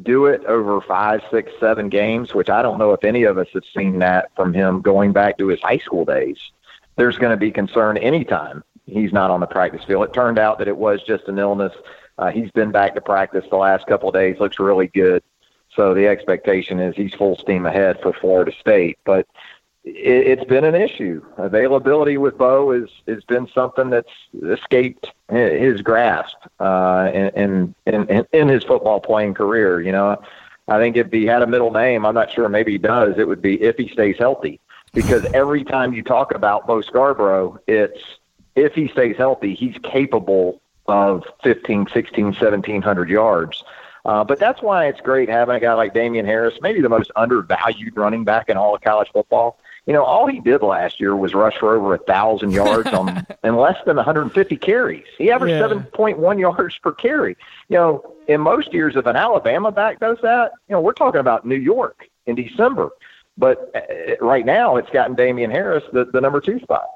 do 0.00 0.26
it 0.26 0.44
over 0.46 0.80
five, 0.80 1.20
six, 1.30 1.52
seven 1.60 1.88
games, 1.88 2.34
which 2.34 2.48
I 2.48 2.62
don't 2.62 2.78
know 2.78 2.92
if 2.92 3.04
any 3.04 3.24
of 3.24 3.36
us 3.36 3.48
have 3.52 3.64
seen 3.76 3.98
that 3.98 4.30
from 4.34 4.54
him 4.54 4.80
going 4.80 5.12
back 5.12 5.36
to 5.38 5.48
his 5.48 5.60
high 5.60 5.78
school 5.78 6.04
days. 6.04 6.38
There's 6.96 7.18
going 7.18 7.30
to 7.30 7.36
be 7.36 7.50
concern 7.50 7.98
anytime 7.98 8.64
he's 8.86 9.12
not 9.12 9.30
on 9.30 9.40
the 9.40 9.46
practice 9.46 9.84
field. 9.84 10.04
It 10.04 10.12
turned 10.12 10.38
out 10.38 10.58
that 10.58 10.68
it 10.68 10.76
was 10.76 11.02
just 11.02 11.28
an 11.28 11.38
illness. 11.38 11.72
Uh, 12.18 12.30
he's 12.30 12.50
been 12.50 12.70
back 12.70 12.94
to 12.94 13.00
practice 13.00 13.44
the 13.50 13.56
last 13.56 13.86
couple 13.86 14.08
of 14.08 14.14
days, 14.14 14.38
looks 14.40 14.58
really 14.58 14.88
good. 14.88 15.22
So 15.74 15.94
the 15.94 16.06
expectation 16.06 16.80
is 16.80 16.94
he's 16.94 17.14
full 17.14 17.36
steam 17.36 17.64
ahead 17.64 17.98
for 18.02 18.12
Florida 18.12 18.52
State. 18.60 18.98
But 19.04 19.26
it, 19.84 20.38
has 20.38 20.46
been 20.46 20.64
an 20.64 20.74
issue. 20.74 21.24
Availability 21.36 22.16
with 22.16 22.38
Bo 22.38 22.70
is 22.72 22.88
has 23.08 23.24
been 23.24 23.48
something 23.54 23.90
that's 23.90 24.12
escaped 24.42 25.10
his 25.28 25.80
grasp 25.82 26.36
uh, 26.60 27.10
in, 27.12 27.74
in 27.86 28.26
in 28.32 28.48
his 28.48 28.64
football 28.64 29.00
playing 29.00 29.34
career. 29.34 29.80
You 29.80 29.92
know, 29.92 30.22
I 30.68 30.78
think 30.78 30.96
if 30.96 31.10
he 31.10 31.26
had 31.26 31.42
a 31.42 31.46
middle 31.46 31.72
name, 31.72 32.06
I'm 32.06 32.14
not 32.14 32.30
sure. 32.30 32.48
Maybe 32.48 32.72
he 32.72 32.78
does. 32.78 33.18
It 33.18 33.26
would 33.26 33.42
be 33.42 33.60
if 33.60 33.76
he 33.76 33.88
stays 33.88 34.16
healthy, 34.18 34.60
because 34.92 35.24
every 35.34 35.64
time 35.64 35.92
you 35.92 36.02
talk 36.02 36.34
about 36.34 36.66
Bo 36.66 36.80
Scarborough, 36.80 37.58
it's 37.66 38.00
if 38.54 38.74
he 38.74 38.88
stays 38.88 39.16
healthy, 39.16 39.54
he's 39.54 39.76
capable 39.82 40.60
of 40.86 41.24
15, 41.42 41.86
16, 41.92 42.24
1700 42.24 43.08
yards. 43.08 43.64
Uh, 44.04 44.24
but 44.24 44.38
that's 44.38 44.60
why 44.60 44.86
it's 44.86 45.00
great 45.00 45.28
having 45.28 45.54
a 45.54 45.60
guy 45.60 45.72
like 45.74 45.94
Damien 45.94 46.26
Harris, 46.26 46.58
maybe 46.60 46.80
the 46.80 46.88
most 46.88 47.10
undervalued 47.14 47.96
running 47.96 48.24
back 48.24 48.48
in 48.48 48.56
all 48.56 48.74
of 48.74 48.80
college 48.80 49.08
football. 49.12 49.58
You 49.86 49.92
know, 49.92 50.04
all 50.04 50.28
he 50.28 50.40
did 50.40 50.62
last 50.62 51.00
year 51.00 51.16
was 51.16 51.34
rush 51.34 51.58
for 51.58 51.74
over 51.74 51.94
a 51.94 51.98
thousand 51.98 52.50
yards 52.52 52.88
on 52.90 53.26
and 53.42 53.56
less 53.56 53.76
than 53.84 53.96
150 53.96 54.56
carries. 54.58 55.04
He 55.18 55.30
averaged 55.30 55.54
yeah. 55.54 55.80
7.1 55.80 56.38
yards 56.38 56.78
per 56.78 56.92
carry. 56.92 57.36
You 57.68 57.76
know, 57.76 58.14
in 58.28 58.40
most 58.40 58.72
years, 58.72 58.94
if 58.96 59.06
an 59.06 59.16
Alabama 59.16 59.72
back 59.72 59.98
does 59.98 60.18
that, 60.22 60.52
you 60.68 60.74
know, 60.74 60.80
we're 60.80 60.92
talking 60.92 61.20
about 61.20 61.44
New 61.44 61.56
York 61.56 62.08
in 62.26 62.36
December. 62.36 62.90
But 63.36 63.70
uh, 63.74 64.24
right 64.24 64.46
now, 64.46 64.76
it's 64.76 64.90
gotten 64.90 65.16
Damien 65.16 65.50
Harris 65.50 65.84
the, 65.92 66.04
the 66.04 66.20
number 66.20 66.40
two 66.40 66.60
spot. 66.60 66.86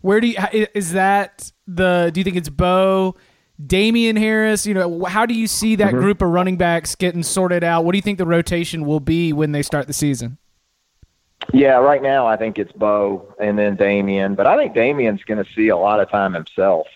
Where 0.00 0.20
do 0.20 0.28
you 0.28 0.36
is 0.74 0.92
that 0.92 1.50
the? 1.66 2.10
Do 2.14 2.20
you 2.20 2.24
think 2.24 2.36
it's 2.36 2.48
Bo? 2.48 3.16
Damien 3.64 4.16
Harris, 4.16 4.66
you 4.66 4.74
know, 4.74 5.04
how 5.04 5.24
do 5.24 5.32
you 5.32 5.46
see 5.46 5.76
that 5.76 5.88
mm-hmm. 5.88 5.98
group 5.98 6.22
of 6.22 6.28
running 6.28 6.58
backs 6.58 6.94
getting 6.94 7.22
sorted 7.22 7.64
out? 7.64 7.84
What 7.84 7.92
do 7.92 7.98
you 7.98 8.02
think 8.02 8.18
the 8.18 8.26
rotation 8.26 8.84
will 8.84 9.00
be 9.00 9.32
when 9.32 9.52
they 9.52 9.62
start 9.62 9.86
the 9.86 9.94
season? 9.94 10.36
Yeah, 11.52 11.76
right 11.76 12.02
now 12.02 12.26
I 12.26 12.36
think 12.36 12.58
it's 12.58 12.72
Bo 12.72 13.34
and 13.38 13.58
then 13.58 13.76
Damien, 13.76 14.34
but 14.34 14.46
I 14.46 14.56
think 14.56 14.74
Damien's 14.74 15.22
going 15.24 15.42
to 15.42 15.50
see 15.52 15.68
a 15.68 15.76
lot 15.76 16.00
of 16.00 16.10
time 16.10 16.34
himself. 16.34 16.86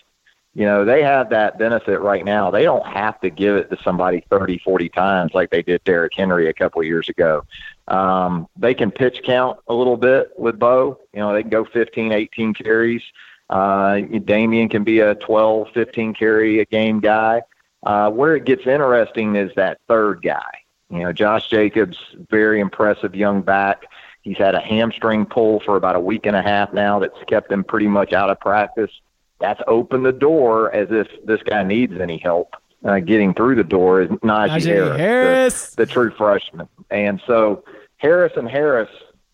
You 0.53 0.65
know, 0.65 0.83
they 0.83 1.01
have 1.01 1.29
that 1.29 1.57
benefit 1.57 2.01
right 2.01 2.25
now. 2.25 2.51
They 2.51 2.63
don't 2.63 2.85
have 2.85 3.19
to 3.21 3.29
give 3.29 3.55
it 3.55 3.69
to 3.69 3.77
somebody 3.83 4.25
30, 4.29 4.57
40 4.59 4.89
times 4.89 5.33
like 5.33 5.49
they 5.49 5.61
did 5.61 5.81
Derrick 5.85 6.13
Henry 6.13 6.49
a 6.49 6.53
couple 6.53 6.81
of 6.81 6.87
years 6.87 7.07
ago. 7.07 7.45
Um, 7.87 8.47
they 8.57 8.73
can 8.73 8.91
pitch 8.91 9.21
count 9.23 9.59
a 9.67 9.73
little 9.73 9.95
bit 9.95 10.31
with 10.37 10.59
Bo. 10.59 10.99
You 11.13 11.21
know, 11.21 11.33
they 11.33 11.41
can 11.41 11.49
go 11.49 11.63
15, 11.63 12.11
18 12.11 12.53
carries. 12.53 13.01
Uh, 13.49 14.01
Damien 14.25 14.67
can 14.67 14.83
be 14.83 14.99
a 14.99 15.15
12, 15.15 15.69
15 15.73 16.13
carry 16.13 16.59
a 16.59 16.65
game 16.65 16.99
guy. 16.99 17.43
Uh, 17.83 18.11
where 18.11 18.35
it 18.35 18.45
gets 18.45 18.67
interesting 18.67 19.35
is 19.35 19.51
that 19.55 19.79
third 19.87 20.21
guy. 20.21 20.51
You 20.89 20.99
know, 20.99 21.13
Josh 21.13 21.49
Jacobs, 21.49 21.97
very 22.29 22.59
impressive 22.59 23.15
young 23.15 23.41
back. 23.41 23.85
He's 24.21 24.37
had 24.37 24.55
a 24.55 24.59
hamstring 24.59 25.25
pull 25.25 25.61
for 25.61 25.75
about 25.75 25.95
a 25.95 25.99
week 25.99 26.25
and 26.25 26.35
a 26.35 26.41
half 26.41 26.73
now 26.73 26.99
that's 26.99 27.17
kept 27.27 27.51
him 27.51 27.63
pretty 27.63 27.87
much 27.87 28.13
out 28.13 28.29
of 28.29 28.39
practice. 28.39 28.91
That's 29.39 29.61
opened 29.67 30.05
the 30.05 30.11
door 30.11 30.71
as 30.73 30.89
if 30.91 31.07
this 31.25 31.41
guy 31.41 31.63
needs 31.63 31.99
any 31.99 32.17
help 32.17 32.55
uh, 32.83 32.99
getting 32.99 33.33
through 33.33 33.55
the 33.55 33.63
door 33.63 34.01
is 34.01 34.09
Najee, 34.09 34.49
Najee 34.49 34.65
Harris, 34.65 34.97
Harris. 34.97 35.69
The, 35.71 35.85
the 35.85 35.91
true 35.91 36.11
freshman. 36.11 36.67
And 36.89 37.21
so 37.25 37.63
Harris 37.97 38.33
and 38.35 38.49
Harris 38.49 38.89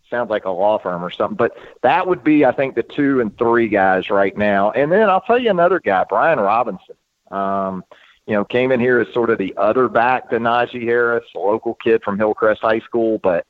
sounds 0.10 0.30
like 0.30 0.46
a 0.46 0.50
law 0.50 0.80
firm 0.80 1.04
or 1.04 1.12
something, 1.12 1.36
but 1.36 1.58
that 1.82 2.08
would 2.08 2.24
be, 2.24 2.46
I 2.46 2.52
think, 2.52 2.76
the 2.76 2.84
two 2.84 3.20
and 3.20 3.38
three 3.38 3.68
guys 3.68 4.10
right 4.10 4.36
now. 4.38 4.72
And 4.72 4.92
then 4.92 5.10
I'll 5.10 5.22
tell 5.22 5.40
you 5.40 5.50
another 5.50 5.80
guy, 5.80 6.06
Brian 6.08 6.40
Robinson. 6.40 6.96
Um, 7.32 7.84
you 8.26 8.34
know, 8.34 8.44
came 8.44 8.72
in 8.74 8.80
here 8.80 9.00
as 9.00 9.14
sort 9.14 9.30
of 9.30 9.38
the 9.38 9.54
other 9.56 9.88
back 9.88 10.30
to 10.30 10.38
Najee 10.38 10.84
Harris, 10.84 11.24
a 11.34 11.40
local 11.40 11.76
kid 11.76 12.04
from 12.04 12.18
Hillcrest 12.18 12.62
High 12.62 12.80
School, 12.80 13.20
but 13.20 13.46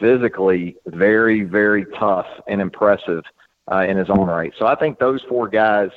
physically 0.00 0.76
very, 0.86 1.42
very 1.42 1.84
tough 1.98 2.26
and 2.48 2.60
impressive 2.60 3.22
uh, 3.70 3.84
in 3.88 3.96
his 3.96 4.10
own 4.10 4.26
right. 4.26 4.52
So 4.58 4.66
I 4.66 4.74
think 4.74 4.98
those 4.98 5.22
four 5.28 5.48
guys 5.48 5.90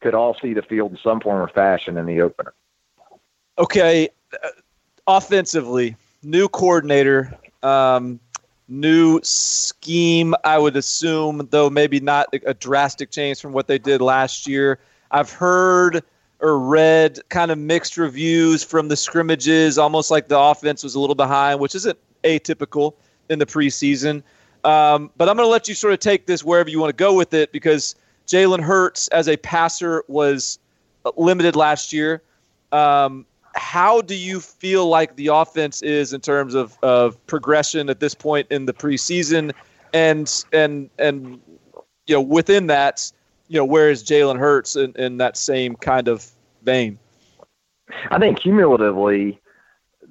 could 0.00 0.14
all 0.14 0.36
see 0.40 0.54
the 0.54 0.62
field 0.62 0.92
in 0.92 0.98
some 0.98 1.20
form 1.20 1.40
or 1.40 1.48
fashion 1.48 1.96
in 1.96 2.06
the 2.06 2.20
opener. 2.20 2.54
Okay, 3.58 4.08
uh, 4.32 4.48
offensively, 5.06 5.94
new 6.22 6.48
coordinator, 6.48 7.38
um, 7.62 8.18
new 8.66 9.20
scheme. 9.22 10.34
I 10.44 10.58
would 10.58 10.76
assume, 10.76 11.46
though 11.50 11.70
maybe 11.70 12.00
not 12.00 12.28
a 12.46 12.54
drastic 12.54 13.10
change 13.10 13.40
from 13.40 13.52
what 13.52 13.68
they 13.68 13.78
did 13.78 14.00
last 14.00 14.46
year. 14.48 14.80
I've 15.10 15.30
heard 15.30 16.02
or 16.40 16.58
read 16.58 17.20
kind 17.28 17.52
of 17.52 17.58
mixed 17.58 17.96
reviews 17.96 18.64
from 18.64 18.88
the 18.88 18.96
scrimmages, 18.96 19.78
almost 19.78 20.10
like 20.10 20.26
the 20.26 20.38
offense 20.38 20.82
was 20.82 20.96
a 20.96 21.00
little 21.00 21.14
behind, 21.14 21.60
which 21.60 21.74
isn't 21.76 21.98
atypical 22.24 22.94
in 23.28 23.38
the 23.38 23.46
preseason. 23.46 24.22
Um, 24.64 25.10
but 25.16 25.28
I'm 25.28 25.36
going 25.36 25.46
to 25.46 25.50
let 25.50 25.68
you 25.68 25.74
sort 25.74 25.92
of 25.92 25.98
take 25.98 26.26
this 26.26 26.44
wherever 26.44 26.70
you 26.70 26.78
want 26.78 26.90
to 26.90 26.96
go 26.96 27.14
with 27.14 27.34
it 27.34 27.52
because 27.52 27.96
Jalen 28.26 28.60
Hurts 28.60 29.08
as 29.08 29.28
a 29.28 29.36
passer 29.36 30.04
was 30.08 30.58
limited 31.16 31.56
last 31.56 31.92
year. 31.92 32.22
Um, 32.70 33.26
how 33.54 34.00
do 34.00 34.14
you 34.14 34.40
feel 34.40 34.86
like 34.86 35.16
the 35.16 35.28
offense 35.28 35.82
is 35.82 36.12
in 36.12 36.20
terms 36.20 36.54
of, 36.54 36.78
of 36.82 37.24
progression 37.26 37.90
at 37.90 38.00
this 38.00 38.14
point 38.14 38.46
in 38.50 38.66
the 38.66 38.72
preseason, 38.72 39.52
and 39.92 40.44
and 40.52 40.88
and 40.98 41.40
you 42.06 42.14
know 42.14 42.20
within 42.20 42.68
that, 42.68 43.12
you 43.48 43.58
know, 43.58 43.64
where 43.64 43.90
is 43.90 44.02
Jalen 44.02 44.38
Hurts 44.38 44.76
in, 44.76 44.92
in 44.96 45.18
that 45.18 45.36
same 45.36 45.76
kind 45.76 46.08
of 46.08 46.30
vein? 46.62 46.98
I 48.10 48.18
think 48.18 48.40
cumulatively, 48.40 49.38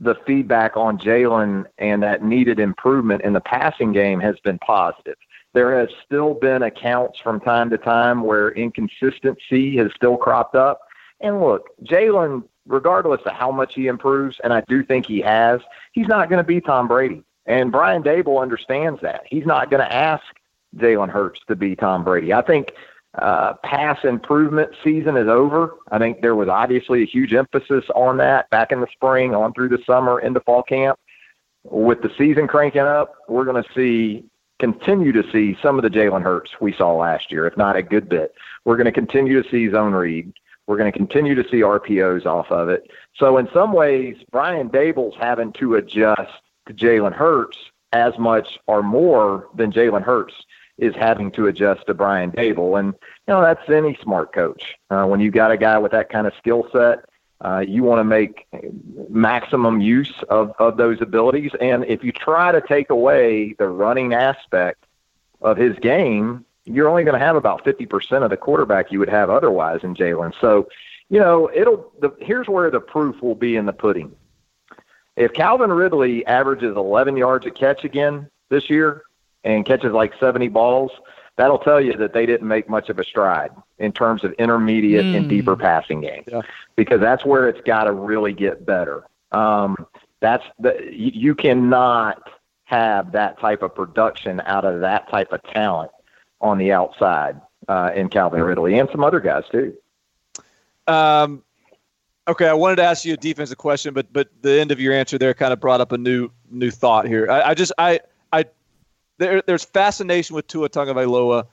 the 0.01 0.15
feedback 0.25 0.75
on 0.75 0.97
Jalen 0.97 1.65
and 1.77 2.01
that 2.01 2.23
needed 2.23 2.59
improvement 2.59 3.21
in 3.21 3.33
the 3.33 3.39
passing 3.39 3.93
game 3.93 4.19
has 4.19 4.35
been 4.43 4.57
positive. 4.59 5.15
There 5.53 5.79
has 5.79 5.89
still 6.03 6.33
been 6.33 6.63
accounts 6.63 7.19
from 7.19 7.39
time 7.39 7.69
to 7.69 7.77
time 7.77 8.23
where 8.23 8.49
inconsistency 8.49 9.77
has 9.77 9.91
still 9.95 10.17
cropped 10.17 10.55
up. 10.55 10.81
And 11.19 11.39
look, 11.39 11.69
Jalen, 11.83 12.43
regardless 12.65 13.21
of 13.25 13.33
how 13.33 13.51
much 13.51 13.75
he 13.75 13.87
improves, 13.87 14.39
and 14.43 14.51
I 14.51 14.63
do 14.67 14.83
think 14.83 15.05
he 15.05 15.19
has, 15.21 15.61
he's 15.91 16.07
not 16.07 16.29
going 16.29 16.43
to 16.43 16.47
be 16.47 16.59
Tom 16.59 16.87
Brady. 16.87 17.23
And 17.45 17.71
Brian 17.71 18.01
Daboll 18.01 18.41
understands 18.41 19.01
that. 19.01 19.21
He's 19.27 19.45
not 19.45 19.69
going 19.69 19.81
to 19.81 19.93
ask 19.93 20.23
Jalen 20.77 21.09
Hurts 21.09 21.41
to 21.47 21.55
be 21.55 21.75
Tom 21.75 22.03
Brady. 22.03 22.33
I 22.33 22.41
think 22.41 22.73
uh, 23.16 23.53
pass 23.64 23.99
improvement 24.03 24.72
season 24.84 25.18
is 25.18 25.28
over. 25.28 25.76
I 25.91 25.99
think 25.99 26.22
there 26.22 26.36
was 26.36 26.47
obviously 26.47 27.03
a 27.03 27.05
huge 27.05 27.34
emphasis 27.34 27.86
on 27.93 28.18
that 28.18 28.49
back 28.49 28.72
in 28.72 28.80
the 28.80 28.88
spring, 28.91 29.36
on 29.36 29.53
through 29.53 29.70
the 29.70 29.84
summer, 29.86 30.20
into 30.20 30.39
fall 30.41 30.64
camp. 30.64 30.97
With 31.64 32.01
the 32.01 32.12
season 32.18 32.47
cranking 32.47 32.82
up, 32.82 33.16
we're 33.28 33.45
going 33.45 33.62
to 33.62 33.74
see 33.74 34.24
continue 34.59 35.12
to 35.12 35.24
see 35.32 35.57
some 35.62 35.78
of 35.78 35.84
the 35.84 35.89
Jalen 35.89 36.22
Hurts 36.22 36.62
we 36.62 36.72
saw 36.72 36.93
last 36.93 37.32
year, 37.32 37.47
if 37.47 37.57
not 37.57 37.76
a 37.76 37.82
good 37.82 38.07
bit. 38.07 38.34
We're 38.64 38.78
going 38.78 38.86
to 38.86 38.91
continue 38.91 39.41
to 39.41 39.49
see 39.49 39.70
zone 39.72 39.93
read. 39.93 40.32
We're 40.68 40.78
going 40.78 40.91
to 40.91 40.97
continue 40.97 41.34
to 41.36 41.43
see 41.49 41.62
RPOs 41.62 42.26
off 42.26 42.51
of 42.51 42.70
it. 42.70 42.89
So 43.16 43.38
in 43.39 43.49
some 43.51 43.74
ways, 43.74 44.18
Brian 44.32 44.70
Daboll's 44.70 45.18
having 45.20 45.51
to 45.53 45.76
adjust 45.76 46.32
to 46.68 46.74
Jalen 46.74 47.14
Hurts 47.14 47.57
as 47.91 48.18
much 48.18 48.59
or 48.68 48.84
more 48.84 49.49
than 49.55 49.72
Jalen 49.72 50.03
Hurts 50.03 50.36
is 50.82 50.95
having 50.95 51.32
to 51.32 51.47
adjust 51.47 51.86
to 51.86 51.93
Brian 51.93 52.32
Daboll. 52.32 52.77
And, 52.77 52.88
you 53.27 53.34
know, 53.34 53.41
that's 53.41 53.69
any 53.69 53.97
smart 54.01 54.34
coach. 54.34 54.75
Uh, 54.89 55.05
when 55.05 55.19
you've 55.19 55.34
got 55.34 55.51
a 55.51 55.57
guy 55.57 55.77
with 55.77 55.91
that 55.91 56.09
kind 56.09 56.25
of 56.25 56.34
skill 56.39 56.67
set, 56.73 57.05
uh, 57.39 57.63
you 57.65 57.84
want 57.84 57.99
to 57.99 58.03
make 58.03 58.47
maximum 59.09 59.79
use 59.79 60.13
of, 60.29 60.53
of 60.57 60.77
those 60.77 60.99
abilities. 60.99 61.51
And 61.61 61.86
if 61.86 62.03
you 62.03 62.11
try 62.11 62.51
to 62.51 62.61
take 62.61 62.89
away 62.89 63.53
the 63.57 63.67
running 63.67 64.13
aspect 64.13 64.84
of 65.41 65.55
his 65.55 65.77
game, 65.77 66.45
you're 66.65 66.89
only 66.89 67.03
going 67.03 67.19
to 67.19 67.25
have 67.25 67.36
about 67.36 67.63
50% 67.63 68.23
of 68.23 68.32
the 68.32 68.38
quarterback 68.38 68.91
you 68.91 68.99
would 68.99 69.09
have 69.09 69.29
otherwise 69.29 69.82
in 69.84 69.95
Jalen. 69.95 70.34
So, 70.41 70.67
you 71.09 71.19
know, 71.19 71.49
it'll, 71.53 71.91
the, 71.99 72.11
here's 72.21 72.47
where 72.47 72.71
the 72.71 72.79
proof 72.79 73.21
will 73.21 73.36
be 73.36 73.55
in 73.55 73.67
the 73.67 73.73
pudding. 73.73 74.15
If 75.15 75.34
Calvin 75.34 75.71
Ridley 75.71 76.25
averages 76.25 76.75
11 76.75 77.17
yards 77.17 77.45
a 77.45 77.51
catch 77.51 77.84
again 77.84 78.29
this 78.49 78.69
year, 78.69 79.03
and 79.43 79.65
catches 79.65 79.91
like 79.91 80.13
70 80.19 80.47
balls, 80.49 80.91
that'll 81.37 81.59
tell 81.59 81.81
you 81.81 81.93
that 81.97 82.13
they 82.13 82.25
didn't 82.25 82.47
make 82.47 82.69
much 82.69 82.89
of 82.89 82.99
a 82.99 83.03
stride 83.03 83.51
in 83.79 83.91
terms 83.91 84.23
of 84.23 84.31
intermediate 84.33 85.05
mm. 85.05 85.17
and 85.17 85.29
deeper 85.29 85.55
passing 85.55 86.01
game 86.01 86.23
yeah. 86.27 86.41
because 86.75 86.99
that's 86.99 87.25
where 87.25 87.49
it's 87.49 87.61
got 87.61 87.85
to 87.85 87.91
really 87.91 88.33
get 88.33 88.65
better. 88.65 89.05
Um, 89.31 89.87
that's 90.19 90.43
the 90.59 90.77
you, 90.91 91.11
you 91.13 91.35
cannot 91.35 92.21
have 92.65 93.11
that 93.11 93.39
type 93.39 93.63
of 93.63 93.73
production 93.75 94.41
out 94.45 94.65
of 94.65 94.81
that 94.81 95.09
type 95.09 95.31
of 95.31 95.41
talent 95.43 95.91
on 96.39 96.57
the 96.57 96.71
outside 96.71 97.39
uh, 97.67 97.91
in 97.95 98.07
Calvin 98.07 98.41
Ridley 98.41 98.79
and 98.79 98.89
some 98.91 99.03
other 99.03 99.19
guys 99.19 99.43
too. 99.51 99.75
Um, 100.87 101.43
okay, 102.27 102.47
I 102.47 102.53
wanted 102.53 102.77
to 102.77 102.83
ask 102.83 103.03
you 103.03 103.13
a 103.13 103.17
defensive 103.17 103.57
question, 103.57 103.93
but 103.93 104.11
but 104.13 104.29
the 104.41 104.59
end 104.59 104.71
of 104.71 104.79
your 104.79 104.93
answer 104.93 105.17
there 105.17 105.33
kind 105.33 105.53
of 105.53 105.59
brought 105.59 105.81
up 105.81 105.91
a 105.91 105.97
new 105.97 106.29
new 106.49 106.71
thought 106.71 107.07
here. 107.07 107.29
I, 107.29 107.49
I 107.49 107.53
just 107.53 107.71
I 107.77 107.93
I 107.93 107.99
there, 109.22 109.41
there's 109.45 109.63
fascination 109.63 110.36
with 110.36 110.47
Tua 110.47 110.69
Tagovailoa. 110.69 111.45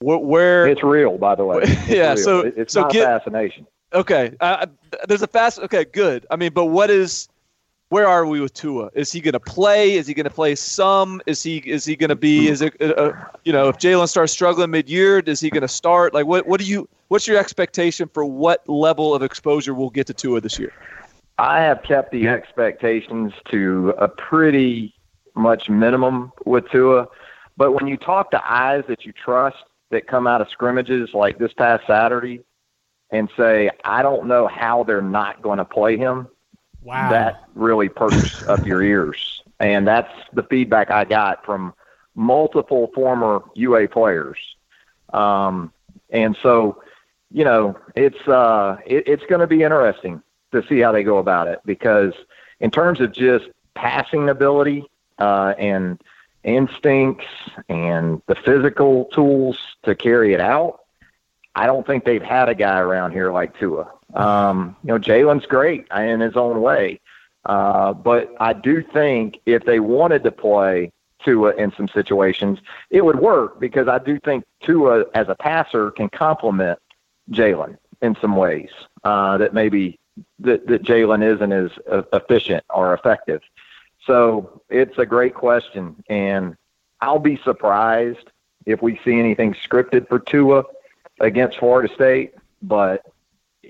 Where, 0.00 0.18
where 0.18 0.66
it's 0.66 0.82
real, 0.82 1.16
by 1.16 1.34
the 1.34 1.44
way. 1.44 1.62
It's 1.62 1.88
yeah, 1.88 2.08
real. 2.08 2.16
so 2.18 2.40
it's 2.40 2.74
so 2.74 2.82
not 2.82 2.92
get, 2.92 3.04
fascination. 3.04 3.66
Okay, 3.92 4.34
uh, 4.40 4.66
there's 5.08 5.22
a 5.22 5.26
fast. 5.26 5.58
Okay, 5.60 5.84
good. 5.84 6.26
I 6.30 6.36
mean, 6.36 6.52
but 6.52 6.66
what 6.66 6.90
is? 6.90 7.28
Where 7.88 8.08
are 8.08 8.26
we 8.26 8.40
with 8.40 8.52
Tua? 8.52 8.90
Is 8.94 9.12
he 9.12 9.20
going 9.20 9.34
to 9.34 9.40
play? 9.40 9.94
Is 9.94 10.08
he 10.08 10.14
going 10.14 10.24
to 10.24 10.30
play 10.30 10.56
some? 10.56 11.22
Is 11.24 11.42
he 11.42 11.58
is 11.58 11.84
he 11.84 11.94
going 11.94 12.10
to 12.10 12.16
be? 12.16 12.48
Is 12.48 12.60
it 12.60 12.74
uh, 12.80 12.86
uh, 12.86 13.24
you 13.44 13.52
know 13.52 13.68
if 13.68 13.78
Jalen 13.78 14.08
starts 14.08 14.32
struggling 14.32 14.70
mid 14.70 14.90
year, 14.90 15.20
is 15.20 15.40
he 15.40 15.48
going 15.48 15.62
to 15.62 15.68
start? 15.68 16.12
Like 16.12 16.26
what 16.26 16.46
what 16.46 16.60
do 16.60 16.66
you? 16.66 16.88
What's 17.08 17.28
your 17.28 17.38
expectation 17.38 18.10
for 18.12 18.24
what 18.24 18.68
level 18.68 19.14
of 19.14 19.22
exposure 19.22 19.72
we'll 19.72 19.90
get 19.90 20.08
to 20.08 20.14
Tua 20.14 20.40
this 20.40 20.58
year? 20.58 20.72
I 21.38 21.60
have 21.60 21.82
kept 21.84 22.10
the 22.10 22.28
expectations 22.28 23.32
to 23.50 23.94
a 23.98 24.08
pretty 24.08 24.95
much 25.36 25.68
minimum 25.68 26.32
with 26.44 26.68
Tua. 26.70 27.06
But 27.56 27.72
when 27.72 27.86
you 27.86 27.96
talk 27.96 28.30
to 28.32 28.52
eyes 28.52 28.84
that 28.88 29.04
you 29.04 29.12
trust 29.12 29.62
that 29.90 30.06
come 30.06 30.26
out 30.26 30.40
of 30.40 30.48
scrimmages 30.50 31.10
like 31.14 31.38
this 31.38 31.52
past 31.52 31.84
Saturday 31.86 32.42
and 33.10 33.30
say, 33.36 33.70
I 33.84 34.02
don't 34.02 34.26
know 34.26 34.46
how 34.46 34.82
they're 34.82 35.00
not 35.00 35.42
going 35.42 35.58
to 35.58 35.64
play 35.64 35.96
him, 35.96 36.28
wow. 36.82 37.10
that 37.10 37.44
really 37.54 37.88
perks 37.88 38.42
up 38.48 38.66
your 38.66 38.82
ears. 38.82 39.42
And 39.60 39.86
that's 39.86 40.12
the 40.32 40.42
feedback 40.42 40.90
I 40.90 41.04
got 41.04 41.44
from 41.44 41.72
multiple 42.14 42.90
former 42.94 43.42
UA 43.54 43.88
players. 43.88 44.38
Um, 45.12 45.72
and 46.10 46.36
so, 46.42 46.82
you 47.30 47.44
know, 47.44 47.76
it's 47.94 48.28
uh, 48.28 48.78
it, 48.86 49.04
it's 49.06 49.24
going 49.28 49.40
to 49.40 49.46
be 49.46 49.62
interesting 49.62 50.22
to 50.52 50.66
see 50.68 50.80
how 50.80 50.92
they 50.92 51.02
go 51.02 51.18
about 51.18 51.48
it 51.48 51.60
because 51.64 52.12
in 52.60 52.70
terms 52.70 53.00
of 53.00 53.12
just 53.12 53.46
passing 53.74 54.28
ability, 54.28 54.84
uh, 55.18 55.54
and 55.58 56.00
instincts 56.44 57.26
and 57.68 58.22
the 58.26 58.34
physical 58.34 59.06
tools 59.06 59.58
to 59.82 59.94
carry 59.94 60.32
it 60.32 60.40
out. 60.40 60.80
I 61.54 61.66
don't 61.66 61.86
think 61.86 62.04
they've 62.04 62.22
had 62.22 62.48
a 62.48 62.54
guy 62.54 62.78
around 62.78 63.12
here 63.12 63.32
like 63.32 63.58
Tua. 63.58 63.90
Um, 64.14 64.76
you 64.82 64.88
know, 64.88 64.98
Jalen's 64.98 65.46
great 65.46 65.86
in 65.96 66.20
his 66.20 66.36
own 66.36 66.60
way, 66.60 67.00
uh, 67.44 67.92
but 67.92 68.34
I 68.38 68.52
do 68.52 68.82
think 68.82 69.40
if 69.46 69.64
they 69.64 69.80
wanted 69.80 70.22
to 70.24 70.30
play 70.30 70.92
Tua 71.24 71.54
in 71.54 71.72
some 71.76 71.88
situations, 71.88 72.58
it 72.90 73.04
would 73.04 73.18
work 73.18 73.58
because 73.58 73.88
I 73.88 73.98
do 73.98 74.18
think 74.20 74.44
Tua 74.62 75.06
as 75.14 75.28
a 75.28 75.34
passer 75.34 75.90
can 75.90 76.08
complement 76.08 76.78
Jalen 77.30 77.78
in 78.02 78.16
some 78.20 78.36
ways 78.36 78.70
uh, 79.04 79.38
that 79.38 79.54
maybe 79.54 79.98
that, 80.40 80.66
that 80.66 80.82
Jalen 80.82 81.24
isn't 81.34 81.52
as 81.52 81.70
efficient 82.12 82.64
or 82.70 82.94
effective. 82.94 83.40
So 84.06 84.62
it's 84.68 84.98
a 84.98 85.06
great 85.06 85.34
question, 85.34 86.02
and 86.08 86.56
I'll 87.00 87.18
be 87.18 87.36
surprised 87.44 88.30
if 88.64 88.82
we 88.82 89.00
see 89.04 89.18
anything 89.18 89.54
scripted 89.54 90.08
for 90.08 90.18
Tua 90.18 90.64
against 91.20 91.58
Florida 91.58 91.92
State. 91.92 92.34
But 92.62 93.04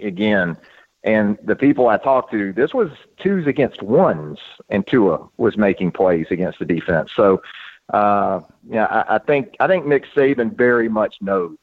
again, 0.00 0.56
and 1.04 1.38
the 1.44 1.56
people 1.56 1.88
I 1.88 1.96
talked 1.98 2.32
to, 2.32 2.52
this 2.52 2.74
was 2.74 2.90
twos 3.18 3.46
against 3.46 3.82
ones, 3.82 4.38
and 4.68 4.86
Tua 4.86 5.28
was 5.36 5.56
making 5.56 5.92
plays 5.92 6.26
against 6.30 6.58
the 6.58 6.64
defense. 6.64 7.12
So, 7.14 7.42
uh, 7.92 8.40
yeah, 8.68 8.86
I, 8.86 9.14
I 9.14 9.18
think 9.18 9.56
I 9.60 9.66
think 9.66 9.86
Nick 9.86 10.04
Saban 10.14 10.56
very 10.56 10.88
much 10.88 11.16
knows 11.20 11.56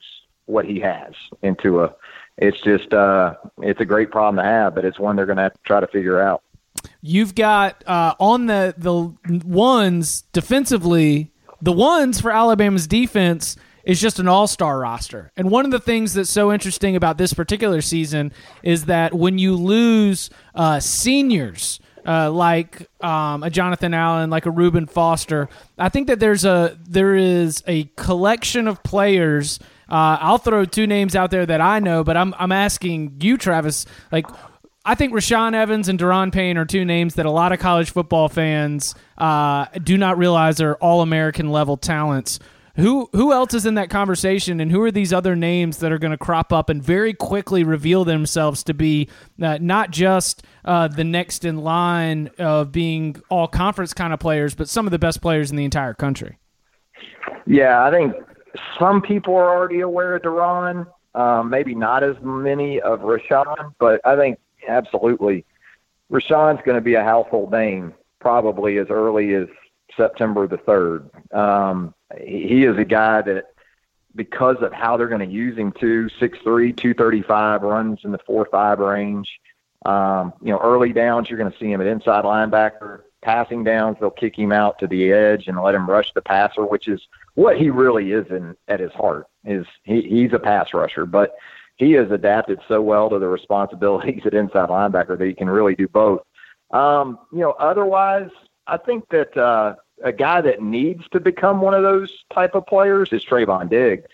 what 0.46 0.66
he 0.66 0.80
has 0.80 1.14
in 1.42 1.56
Tua. 1.56 1.94
It's 2.38 2.60
just 2.62 2.94
uh, 2.94 3.36
it's 3.62 3.82
a 3.82 3.86
great 3.86 4.12
problem 4.12 4.44
to 4.44 4.50
have, 4.50 4.74
but 4.76 4.86
it's 4.86 5.00
one 5.00 5.16
they're 5.16 5.26
going 5.26 5.38
to 5.38 5.44
have 5.44 5.54
to 5.54 5.60
try 5.64 5.80
to 5.80 5.88
figure 5.88 6.22
out. 6.22 6.42
You've 7.02 7.36
got 7.36 7.84
uh, 7.88 8.16
on 8.20 8.46
the 8.48 8.74
the 8.78 9.14
ones 9.46 10.24
defensively, 10.34 11.32
the 11.62 11.72
ones 11.72 12.20
for 12.20 12.32
Alabama's 12.32 12.88
defense 12.88 13.56
is 13.84 14.00
just 14.00 14.20
an 14.20 14.28
all-star 14.28 14.80
roster. 14.80 15.32
And 15.36 15.52
one 15.52 15.66
of 15.66 15.72
the 15.72 15.80
things 15.80 16.14
that's 16.14 16.30
so 16.30 16.54
interesting 16.54 16.96
about 16.96 17.18
this 17.18 17.34
particular 17.34 17.82
season 17.82 18.32
is 18.64 18.86
that 18.86 19.14
when 19.14 19.38
you 19.38 19.56
lose 19.56 20.30
uh, 20.56 20.80
seniors 20.80 21.80
uh, 22.06 22.32
like 22.32 22.88
um, 23.02 23.44
a 23.44 23.50
Jonathan 23.50 23.94
Allen, 23.94 24.30
like 24.30 24.46
a 24.46 24.52
Reuben 24.52 24.88
Foster, 24.88 25.50
I 25.78 25.90
think 25.90 26.08
that 26.08 26.20
there's 26.20 26.46
a 26.46 26.78
there 26.88 27.16
is 27.16 27.64
a 27.68 27.86
collection 27.96 28.68
of 28.68 28.84
players. 28.84 29.60
Uh, 29.90 30.18
I'll 30.20 30.38
throw 30.38 30.66
two 30.66 30.88
names 30.88 31.16
out 31.16 31.32
there 31.32 31.46
that 31.46 31.62
I 31.62 31.80
know, 31.80 32.04
but 32.04 32.18
I'm 32.18 32.34
I'm 32.38 32.52
asking 32.52 33.18
you, 33.22 33.38
Travis, 33.38 33.86
like 34.12 34.26
I 34.86 34.96
think 34.96 35.14
Rashaan 35.14 35.54
Evans 35.54 35.88
and 35.88 35.98
Da'Ron 35.98 36.32
Payne 36.32 36.58
are 36.58 36.66
two 36.66 36.84
names 36.84 37.16
that 37.16 37.26
a 37.26 37.32
lot 37.32 37.54
of 37.54 37.60
college 37.60 37.92
football 37.92 38.28
fans 38.28 38.96
uh, 39.18 39.66
do 39.82 39.98
not 39.98 40.18
realize 40.18 40.60
are 40.60 40.76
all 40.76 41.02
American 41.02 41.52
level 41.52 41.78
talents. 41.78 42.40
Who 42.76 43.08
who 43.14 43.32
else 43.32 43.54
is 43.54 43.68
in 43.68 43.76
that 43.76 43.92
conversation, 43.92 44.60
and 44.60 44.72
who 44.72 44.82
are 44.82 44.92
these 44.92 45.14
other 45.14 45.36
names 45.36 45.78
that 45.78 45.92
are 45.92 46.00
going 46.00 46.12
to 46.12 46.18
crop 46.18 46.52
up 46.52 46.70
and 46.70 46.84
very 46.84 47.14
quickly 47.14 47.64
reveal 47.64 48.04
themselves 48.04 48.64
to 48.64 48.74
be 48.74 49.10
uh, 49.40 49.60
not 49.62 49.92
just 49.92 50.44
uh, 50.66 50.88
the 50.88 51.04
next 51.04 51.46
in 51.46 51.58
line 51.60 52.32
of 52.40 52.72
being 52.72 53.16
all 53.30 53.48
conference 53.48 53.94
kind 53.94 54.12
of 54.12 54.20
players, 54.20 54.56
but 54.56 54.68
some 54.68 54.88
of 54.88 54.92
the 54.92 54.98
best 54.98 55.22
players 55.22 55.52
in 55.52 55.56
the 55.56 55.66
entire 55.66 55.94
country? 55.94 56.40
Yeah, 57.46 57.86
I 57.86 57.92
think 57.92 58.16
some 58.80 59.04
people 59.04 59.36
are 59.36 59.56
already 59.56 59.82
aware 59.82 60.16
of 60.16 60.24
Da'Ron. 60.24 60.88
Um, 61.14 61.52
maybe 61.52 61.76
not 61.76 62.04
as 62.04 62.16
many 62.24 62.82
of 62.82 63.02
Rashaan, 63.02 63.76
but 63.78 64.02
I 64.04 64.16
think 64.16 64.40
absolutely. 64.68 65.46
Rashaan's 66.12 66.62
going 66.64 66.76
to 66.76 66.82
be 66.82 66.96
a 66.96 67.04
household 67.04 67.52
name 67.52 67.94
probably 68.20 68.78
as 68.78 68.88
early 68.90 69.34
as 69.34 69.48
September 69.96 70.48
the 70.48 70.58
3rd. 70.58 71.36
Um, 71.36 71.94
he 72.18 72.64
is 72.64 72.78
a 72.78 72.86
guy 72.86 73.22
that 73.22 73.54
because 74.16 74.58
of 74.62 74.72
how 74.72 74.98
they're 74.98 75.08
going 75.08 75.28
to 75.28 75.34
use 75.34 75.58
him 75.58 75.72
too. 75.72 76.10
6'3", 76.20 76.44
235, 76.44 77.62
runs 77.64 78.00
in 78.04 78.12
the 78.12 78.20
four 78.20 78.48
five 78.52 78.80
range. 78.80 79.40
Um, 79.86 80.34
you 80.42 80.52
know, 80.52 80.60
early 80.60 80.94
downs 80.94 81.30
you're 81.30 81.40
going 81.40 81.52
to 81.52 81.58
see 81.58 81.72
him 81.72 81.82
at 81.82 81.88
inside 81.88 82.24
linebacker. 82.24 83.02
Passing 83.22 83.64
downs 83.64 83.98
they'll 84.00 84.12
kick 84.12 84.38
him 84.38 84.52
out 84.52 84.80
to 84.80 84.88
the 84.88 85.12
edge 85.12 85.48
and 85.48 85.62
let 85.62 85.76
him 85.76 85.90
rush 85.90 86.14
the 86.14 86.22
passer, 86.22 86.66
which 86.66 86.88
is 86.88 87.02
what 87.36 87.58
he 87.58 87.70
really 87.70 88.12
is 88.12 88.28
in 88.30 88.56
at 88.68 88.80
his 88.80 88.92
heart. 88.92 89.28
Is 89.46 89.66
he, 89.84 90.02
he's 90.02 90.34
a 90.34 90.40
pass 90.40 90.74
rusher, 90.74 91.06
but 91.06 91.36
he 91.78 91.94
has 91.94 92.12
adapted 92.12 92.60
so 92.68 92.82
well 92.82 93.10
to 93.10 93.20
the 93.20 93.28
responsibilities 93.28 94.22
at 94.26 94.34
inside 94.34 94.70
linebacker 94.70 95.18
that 95.18 95.26
he 95.26 95.34
can 95.34 95.50
really 95.50 95.76
do 95.76 95.88
both. 95.88 96.22
Um, 96.72 97.20
you 97.32 97.40
know, 97.40 97.52
otherwise, 97.52 98.30
I 98.68 98.78
think 98.78 99.10
that 99.10 99.36
uh, 99.38 99.76
a 100.04 100.12
guy 100.12 100.42
that 100.42 100.62
needs 100.62 101.08
to 101.10 101.20
become 101.20 101.62
one 101.62 101.74
of 101.74 101.84
those 101.84 102.12
type 102.34 102.56
of 102.56 102.66
players 102.66 103.10
is 103.12 103.24
Trevon 103.24 103.70
Diggs 103.70 104.10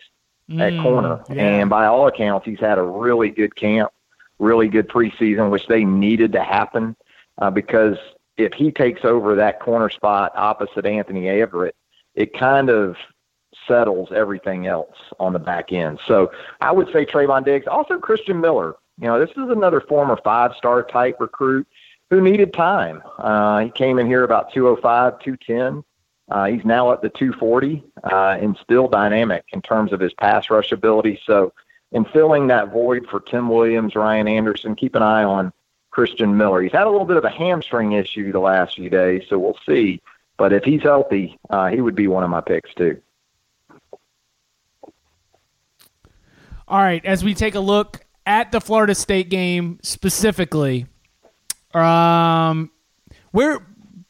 mm, 0.49 0.59
at 0.59 0.81
corner. 0.81 1.23
Yeah. 1.29 1.61
And 1.61 1.69
by 1.69 1.85
all 1.85 2.07
accounts, 2.07 2.45
he's 2.45 2.59
had 2.59 2.77
a 2.77 2.83
really 2.83 3.29
good 3.29 3.55
camp, 3.55 3.91
really 4.39 4.67
good 4.67 4.89
preseason, 4.89 5.49
which 5.49 5.67
they 5.67 5.85
needed 5.85 6.33
to 6.33 6.43
happen 6.43 6.95
uh, 7.37 7.49
because 7.49 7.97
if 8.37 8.53
he 8.53 8.71
takes 8.71 9.03
over 9.03 9.35
that 9.35 9.59
corner 9.59 9.89
spot 9.89 10.31
opposite 10.35 10.85
Anthony 10.85 11.23
Averett, 11.23 11.73
it 12.15 12.37
kind 12.37 12.69
of 12.69 12.95
settles 13.69 14.09
everything 14.13 14.67
else 14.67 14.97
on 15.19 15.31
the 15.31 15.39
back 15.39 15.71
end. 15.71 15.99
So 16.05 16.31
I 16.59 16.73
would 16.73 16.91
say 16.91 17.05
Trevon 17.05 17.45
Diggs, 17.45 17.67
also 17.67 17.97
Christian 17.97 18.41
Miller. 18.41 18.75
You 18.99 19.07
know, 19.07 19.17
this 19.17 19.29
is 19.31 19.49
another 19.49 19.79
former 19.79 20.17
five 20.21 20.51
star 20.57 20.83
type 20.83 21.15
recruit 21.21 21.65
who 22.09 22.19
needed 22.19 22.53
time. 22.53 23.01
Uh, 23.17 23.59
he 23.59 23.69
came 23.69 23.99
in 23.99 24.07
here 24.07 24.23
about 24.23 24.51
205, 24.51 25.19
210. 25.19 25.83
Uh, 26.29 26.45
he's 26.45 26.65
now 26.65 26.91
at 26.91 27.01
the 27.01 27.09
240 27.09 27.83
uh, 28.03 28.37
and 28.41 28.57
still 28.61 28.87
dynamic 28.87 29.45
in 29.53 29.61
terms 29.61 29.93
of 29.93 29.99
his 29.99 30.13
pass 30.13 30.49
rush 30.49 30.71
ability. 30.71 31.19
So, 31.25 31.53
in 31.91 32.05
filling 32.05 32.47
that 32.47 32.71
void 32.71 33.07
for 33.09 33.19
Tim 33.19 33.49
Williams, 33.49 33.95
Ryan 33.95 34.27
Anderson, 34.27 34.75
keep 34.75 34.93
an 34.93 35.01
eye 35.01 35.23
on 35.23 35.51
Christian 35.89 36.37
Miller. 36.37 36.61
He's 36.61 36.71
had 36.71 36.85
a 36.85 36.89
little 36.89 37.05
bit 37.05 37.17
of 37.17 37.25
a 37.25 37.31
hamstring 37.31 37.93
issue 37.93 38.31
the 38.31 38.39
last 38.39 38.75
few 38.75 38.91
days, 38.91 39.23
so 39.27 39.39
we'll 39.39 39.57
see. 39.65 39.99
But 40.37 40.53
if 40.53 40.63
he's 40.63 40.83
healthy, 40.83 41.39
uh, 41.49 41.69
he 41.69 41.81
would 41.81 41.95
be 41.95 42.07
one 42.07 42.23
of 42.23 42.29
my 42.29 42.41
picks 42.41 42.73
too. 42.75 43.01
All 46.69 46.77
right, 46.77 47.03
as 47.03 47.23
we 47.23 47.33
take 47.33 47.55
a 47.55 47.59
look 47.59 48.05
at 48.27 48.51
the 48.51 48.61
Florida 48.61 48.93
State 48.93 49.29
game 49.29 49.79
specifically, 49.81 50.85
um, 51.73 52.69
where 53.31 53.65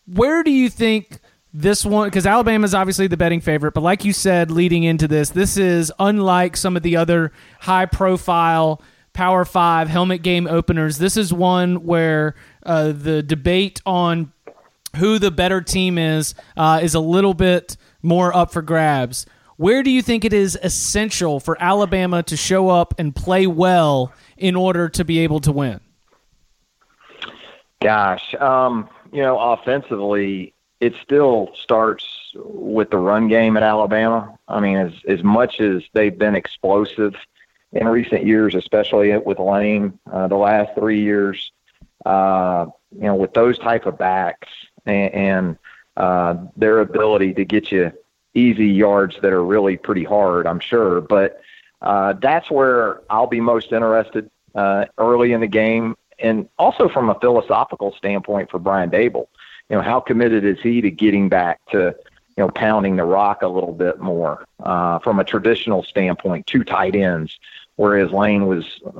where 0.06 0.44
do 0.44 0.52
you 0.52 0.70
think 0.70 1.22
this 1.54 1.86
one? 1.86 2.08
Because 2.08 2.26
Alabama 2.26 2.66
is 2.66 2.74
obviously 2.74 3.08
the 3.08 3.16
betting 3.16 3.40
favorite, 3.40 3.74
but 3.74 3.80
like 3.82 4.04
you 4.04 4.12
said, 4.12 4.52
leading 4.52 4.84
into 4.84 5.08
this, 5.08 5.30
this 5.30 5.56
is 5.56 5.90
unlike 6.00 6.58
some 6.58 6.76
of 6.76 6.84
the 6.84 6.98
other 6.98 7.32
high 7.62 7.86
profile 7.86 8.82
Power 9.14 9.46
Five 9.46 9.88
helmet 9.88 10.22
game 10.22 10.46
openers. 10.46 10.98
This 10.98 11.16
is 11.16 11.34
one 11.34 11.86
where 11.86 12.36
uh, 12.66 12.92
the 12.92 13.24
debate 13.24 13.82
on 13.86 14.34
who 14.98 15.18
the 15.18 15.32
better 15.32 15.62
team 15.62 15.98
is 15.98 16.36
uh, 16.58 16.82
is 16.84 16.94
a 16.94 17.00
little 17.00 17.34
bit 17.34 17.78
more 18.02 18.36
up 18.36 18.52
for 18.52 18.62
grabs. 18.62 19.26
Where 19.60 19.84
do 19.84 19.92
you 19.92 20.02
think 20.02 20.24
it 20.24 20.32
is 20.32 20.58
essential 20.64 21.42
for 21.42 21.62
Alabama 21.62 22.24
to 22.24 22.38
show 22.38 22.70
up 22.70 22.94
and 22.98 23.14
play 23.14 23.46
well 23.46 24.14
in 24.38 24.56
order 24.56 24.88
to 24.88 25.04
be 25.04 25.20
able 25.20 25.42
to 25.42 25.52
win? 25.52 25.82
Gosh, 27.82 28.34
um, 28.36 28.88
you 29.12 29.22
know, 29.22 29.38
offensively, 29.38 30.54
it 30.80 30.94
still 31.04 31.52
starts 31.62 32.06
with 32.36 32.90
the 32.90 33.00
run 33.00 33.28
game 33.28 33.58
at 33.58 33.64
Alabama. 33.64 34.34
I 34.48 34.62
mean, 34.62 34.78
as 34.78 34.94
as 35.10 35.26
much 35.26 35.60
as 35.60 35.84
they've 35.92 36.18
been 36.18 36.36
explosive 36.36 37.16
in 37.74 37.86
recent 37.86 38.26
years, 38.26 38.56
especially 38.56 39.18
with 39.18 39.40
Lane, 39.40 40.00
uh, 40.10 40.30
the 40.30 40.38
last 40.38 40.74
three 40.74 41.02
years, 41.02 41.52
uh, 42.06 42.68
you 42.96 43.08
know, 43.08 43.16
with 43.16 43.34
those 43.34 43.60
type 43.60 43.88
of 43.88 43.98
backs 43.98 44.48
and, 44.86 45.14
and 45.14 45.58
uh, 45.98 46.38
their 46.56 46.80
ability 46.80 47.34
to 47.34 47.44
get 47.44 47.74
you 47.74 47.92
easy 48.40 48.68
yards 48.68 49.18
that 49.22 49.34
are 49.34 49.44
really 49.44 49.78
pretty 49.78 50.04
hard, 50.04 50.48
I'm 50.48 50.60
sure. 50.60 51.02
But 51.02 51.42
uh, 51.82 52.14
that's 52.14 52.50
where 52.50 53.02
I'll 53.10 53.28
be 53.28 53.42
most 53.42 53.72
interested 53.72 54.30
uh, 54.56 54.86
early 54.98 55.34
in 55.34 55.42
the 55.42 55.48
game 55.48 55.96
and 56.20 56.50
also 56.58 56.90
from 56.90 57.10
a 57.10 57.20
philosophical 57.20 57.94
standpoint 57.94 58.52
for 58.52 58.60
Brian 58.60 58.90
Daboll, 58.90 59.28
you 59.70 59.76
know, 59.76 59.82
how 59.82 60.00
committed 60.00 60.44
is 60.44 60.60
he 60.62 60.82
to 60.82 60.92
getting 60.92 61.30
back 61.30 61.60
to, 61.72 61.96
you 62.38 62.44
know, 62.44 62.50
pounding 62.50 62.96
the 62.98 63.06
rock 63.06 63.42
a 63.42 63.48
little 63.48 63.74
bit 63.74 64.00
more 64.00 64.46
uh, 64.64 65.00
from 65.00 65.20
a 65.20 65.24
traditional 65.24 65.84
standpoint, 65.84 66.46
two 66.48 66.64
tight 66.64 66.96
ends, 66.96 67.40
whereas 67.76 68.12
Lane 68.12 68.48
was 68.48 68.82
uh, 68.86 68.92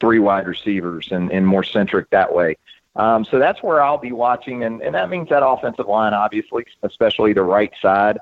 three 0.00 0.18
wide 0.18 0.46
receivers 0.46 1.08
and, 1.10 1.32
and 1.32 1.46
more 1.46 1.64
centric 1.64 2.08
that 2.10 2.32
way. 2.32 2.56
Um, 2.96 3.24
so 3.24 3.38
that's 3.38 3.62
where 3.62 3.82
I'll 3.82 3.98
be 3.98 4.12
watching, 4.12 4.64
and, 4.64 4.82
and 4.82 4.94
that 4.94 5.08
means 5.08 5.28
that 5.28 5.46
offensive 5.46 5.86
line, 5.86 6.14
obviously, 6.14 6.64
especially 6.82 7.32
the 7.32 7.42
right 7.42 7.72
side. 7.80 8.18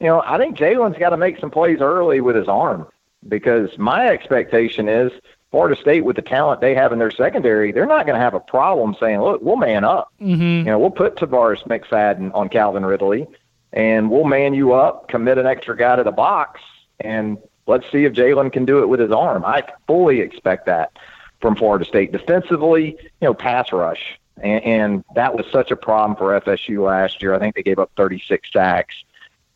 You 0.00 0.06
know, 0.06 0.22
I 0.24 0.38
think 0.38 0.56
Jalen's 0.56 0.98
got 0.98 1.10
to 1.10 1.16
make 1.16 1.38
some 1.38 1.50
plays 1.50 1.80
early 1.80 2.20
with 2.20 2.36
his 2.36 2.48
arm 2.48 2.86
because 3.28 3.76
my 3.78 4.08
expectation 4.08 4.88
is– 4.88 5.12
Florida 5.56 5.80
State, 5.80 6.04
with 6.04 6.16
the 6.16 6.22
talent 6.22 6.60
they 6.60 6.74
have 6.74 6.92
in 6.92 6.98
their 6.98 7.10
secondary, 7.10 7.72
they're 7.72 7.86
not 7.86 8.04
going 8.04 8.14
to 8.14 8.20
have 8.20 8.34
a 8.34 8.40
problem 8.40 8.94
saying, 9.00 9.22
"Look, 9.22 9.40
we'll 9.42 9.56
man 9.56 9.84
up. 9.84 10.12
Mm-hmm. 10.20 10.42
You 10.42 10.64
know, 10.64 10.78
we'll 10.78 10.90
put 10.90 11.16
Tarvarus 11.16 11.66
McFadden 11.66 12.34
on 12.34 12.48
Calvin 12.48 12.84
Ridley, 12.84 13.26
and 13.72 14.10
we'll 14.10 14.24
man 14.24 14.52
you 14.52 14.74
up, 14.74 15.08
commit 15.08 15.38
an 15.38 15.46
extra 15.46 15.76
guy 15.76 15.96
to 15.96 16.02
the 16.02 16.12
box, 16.12 16.60
and 17.00 17.38
let's 17.66 17.90
see 17.90 18.04
if 18.04 18.12
Jalen 18.12 18.52
can 18.52 18.64
do 18.64 18.80
it 18.80 18.88
with 18.88 19.00
his 19.00 19.12
arm." 19.12 19.46
I 19.46 19.62
fully 19.86 20.20
expect 20.20 20.66
that 20.66 20.92
from 21.40 21.56
Florida 21.56 21.86
State 21.86 22.12
defensively. 22.12 22.98
You 23.22 23.28
know, 23.28 23.34
pass 23.34 23.72
rush, 23.72 24.18
and, 24.42 24.62
and 24.64 25.04
that 25.14 25.34
was 25.34 25.46
such 25.50 25.70
a 25.70 25.76
problem 25.76 26.16
for 26.16 26.38
FSU 26.38 26.84
last 26.84 27.22
year. 27.22 27.34
I 27.34 27.38
think 27.38 27.54
they 27.54 27.62
gave 27.62 27.78
up 27.78 27.92
36 27.96 28.52
sacks. 28.52 28.94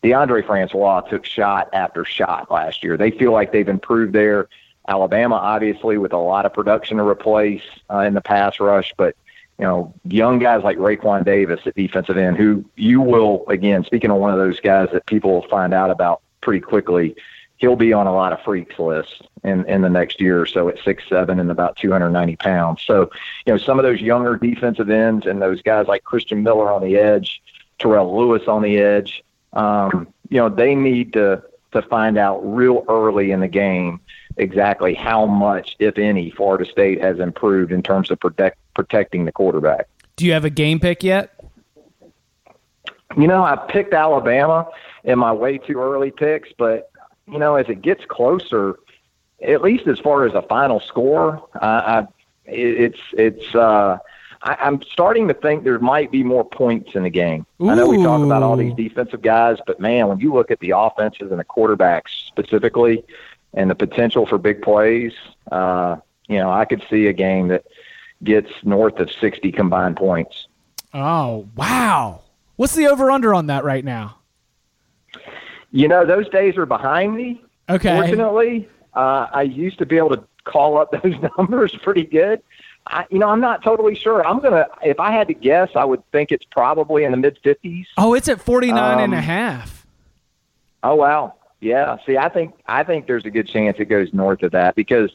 Deondre 0.02 0.46
Francois 0.46 1.02
took 1.02 1.24
shot 1.24 1.68
after 1.72 2.04
shot 2.04 2.50
last 2.50 2.82
year. 2.82 2.96
They 2.96 3.10
feel 3.10 3.32
like 3.32 3.52
they've 3.52 3.68
improved 3.68 4.12
there. 4.12 4.48
Alabama, 4.88 5.36
obviously, 5.36 5.98
with 5.98 6.12
a 6.12 6.18
lot 6.18 6.46
of 6.46 6.54
production 6.54 6.96
to 6.96 7.04
replace 7.04 7.62
uh, 7.90 8.00
in 8.00 8.14
the 8.14 8.20
pass 8.20 8.58
rush, 8.60 8.94
but 8.96 9.14
you 9.58 9.66
know, 9.66 9.92
young 10.04 10.38
guys 10.38 10.64
like 10.64 10.78
Raekwon 10.78 11.22
Davis 11.22 11.60
at 11.66 11.74
defensive 11.74 12.16
end, 12.16 12.38
who 12.38 12.64
you 12.76 13.02
will 13.02 13.44
again, 13.48 13.84
speaking 13.84 14.10
of 14.10 14.16
one 14.16 14.32
of 14.32 14.38
those 14.38 14.58
guys 14.58 14.88
that 14.92 15.04
people 15.04 15.32
will 15.32 15.48
find 15.48 15.74
out 15.74 15.90
about 15.90 16.22
pretty 16.40 16.60
quickly, 16.60 17.14
he'll 17.58 17.76
be 17.76 17.92
on 17.92 18.06
a 18.06 18.12
lot 18.12 18.32
of 18.32 18.40
freaks 18.40 18.78
lists 18.78 19.20
in 19.44 19.66
in 19.66 19.82
the 19.82 19.90
next 19.90 20.18
year 20.18 20.40
or 20.40 20.46
so 20.46 20.70
at 20.70 20.78
six 20.82 21.04
seven 21.10 21.38
and 21.38 21.50
about 21.50 21.76
290 21.76 22.36
pounds. 22.36 22.80
So, 22.80 23.10
you 23.44 23.52
know, 23.52 23.58
some 23.58 23.78
of 23.78 23.82
those 23.82 24.00
younger 24.00 24.36
defensive 24.36 24.88
ends 24.88 25.26
and 25.26 25.42
those 25.42 25.60
guys 25.60 25.86
like 25.86 26.04
Christian 26.04 26.42
Miller 26.42 26.72
on 26.72 26.82
the 26.82 26.96
edge, 26.96 27.42
Terrell 27.78 28.16
Lewis 28.16 28.48
on 28.48 28.62
the 28.62 28.78
edge, 28.78 29.22
um, 29.52 30.08
you 30.28 30.38
know, 30.38 30.48
they 30.48 30.74
need 30.74 31.12
to 31.14 31.42
to 31.72 31.82
find 31.82 32.18
out 32.18 32.40
real 32.40 32.84
early 32.88 33.30
in 33.30 33.40
the 33.40 33.48
game 33.48 34.00
exactly 34.36 34.94
how 34.94 35.24
much, 35.26 35.76
if 35.78 35.98
any, 35.98 36.30
Florida 36.30 36.68
State 36.68 37.00
has 37.00 37.20
improved 37.20 37.70
in 37.70 37.80
terms 37.80 38.10
of 38.10 38.18
protect, 38.18 38.58
protecting 38.74 39.24
the 39.24 39.30
quarterback. 39.30 39.86
Do 40.16 40.26
you 40.26 40.32
have 40.32 40.44
a 40.44 40.50
game 40.50 40.80
pick 40.80 41.04
yet? 41.04 41.32
You 43.16 43.28
know, 43.28 43.44
I 43.44 43.56
picked 43.56 43.94
Alabama 43.94 44.68
in 45.04 45.18
my 45.18 45.32
way 45.32 45.58
too 45.58 45.78
early 45.78 46.10
picks, 46.10 46.48
but 46.56 46.90
you 47.26 47.38
know, 47.38 47.54
as 47.56 47.68
it 47.68 47.82
gets 47.82 48.04
closer, 48.04 48.76
at 49.42 49.62
least 49.62 49.86
as 49.86 49.98
far 50.00 50.26
as 50.26 50.34
a 50.34 50.42
final 50.42 50.80
score, 50.80 51.48
uh, 51.54 52.04
I, 52.04 52.06
it's 52.46 53.00
it's. 53.12 53.54
Uh, 53.54 53.98
I, 54.42 54.56
I'm 54.60 54.82
starting 54.82 55.28
to 55.28 55.34
think 55.34 55.64
there 55.64 55.78
might 55.78 56.10
be 56.10 56.22
more 56.22 56.44
points 56.44 56.94
in 56.94 57.02
the 57.02 57.10
game. 57.10 57.46
Ooh. 57.60 57.68
I 57.68 57.74
know 57.74 57.88
we 57.88 58.02
talk 58.02 58.22
about 58.22 58.42
all 58.42 58.56
these 58.56 58.74
defensive 58.74 59.22
guys, 59.22 59.58
but 59.66 59.80
man, 59.80 60.08
when 60.08 60.18
you 60.18 60.32
look 60.32 60.50
at 60.50 60.60
the 60.60 60.72
offenses 60.76 61.30
and 61.30 61.38
the 61.38 61.44
quarterbacks 61.44 62.08
specifically, 62.26 63.04
and 63.54 63.70
the 63.70 63.74
potential 63.74 64.26
for 64.26 64.38
big 64.38 64.62
plays, 64.62 65.12
uh, 65.50 65.96
you 66.28 66.38
know, 66.38 66.50
I 66.50 66.64
could 66.64 66.82
see 66.88 67.06
a 67.06 67.12
game 67.12 67.48
that 67.48 67.64
gets 68.22 68.50
north 68.62 68.98
of 68.98 69.10
60 69.10 69.50
combined 69.52 69.96
points. 69.96 70.46
Oh, 70.94 71.48
wow. 71.56 72.22
What's 72.56 72.74
the 72.74 72.86
over 72.88 73.10
under 73.10 73.34
on 73.34 73.46
that 73.46 73.64
right 73.64 73.84
now? 73.84 74.18
You 75.72 75.88
know, 75.88 76.04
those 76.04 76.28
days 76.28 76.56
are 76.56 76.66
behind 76.66 77.14
me. 77.14 77.42
Okay. 77.68 77.96
Fortunately, 77.96 78.68
uh, 78.94 79.28
I 79.32 79.42
used 79.42 79.78
to 79.78 79.86
be 79.86 79.96
able 79.96 80.10
to 80.10 80.24
call 80.44 80.78
up 80.78 80.90
those 81.02 81.14
numbers 81.38 81.74
pretty 81.82 82.04
good. 82.04 82.42
I, 82.86 83.06
you 83.10 83.18
know, 83.18 83.28
I'm 83.28 83.40
not 83.40 83.62
totally 83.62 83.94
sure. 83.94 84.26
I'm 84.26 84.40
gonna, 84.40 84.66
if 84.82 84.98
I 84.98 85.12
had 85.12 85.28
to 85.28 85.34
guess, 85.34 85.70
I 85.76 85.84
would 85.84 86.02
think 86.10 86.32
it's 86.32 86.44
probably 86.44 87.04
in 87.04 87.12
the 87.12 87.16
mid 87.16 87.40
50s. 87.42 87.86
Oh, 87.96 88.14
it's 88.14 88.28
at 88.28 88.40
49 88.40 88.78
um, 88.78 89.00
and 89.00 89.14
a 89.14 89.18
um, 89.18 89.22
half. 89.22 89.86
Oh 90.82 90.94
wow, 90.94 91.34
yeah, 91.60 91.98
see, 92.06 92.16
I 92.16 92.28
think 92.28 92.54
I 92.66 92.84
think 92.84 93.06
there's 93.06 93.26
a 93.26 93.30
good 93.30 93.46
chance 93.46 93.76
it 93.78 93.84
goes 93.86 94.14
north 94.14 94.42
of 94.42 94.52
that 94.52 94.74
because 94.74 95.10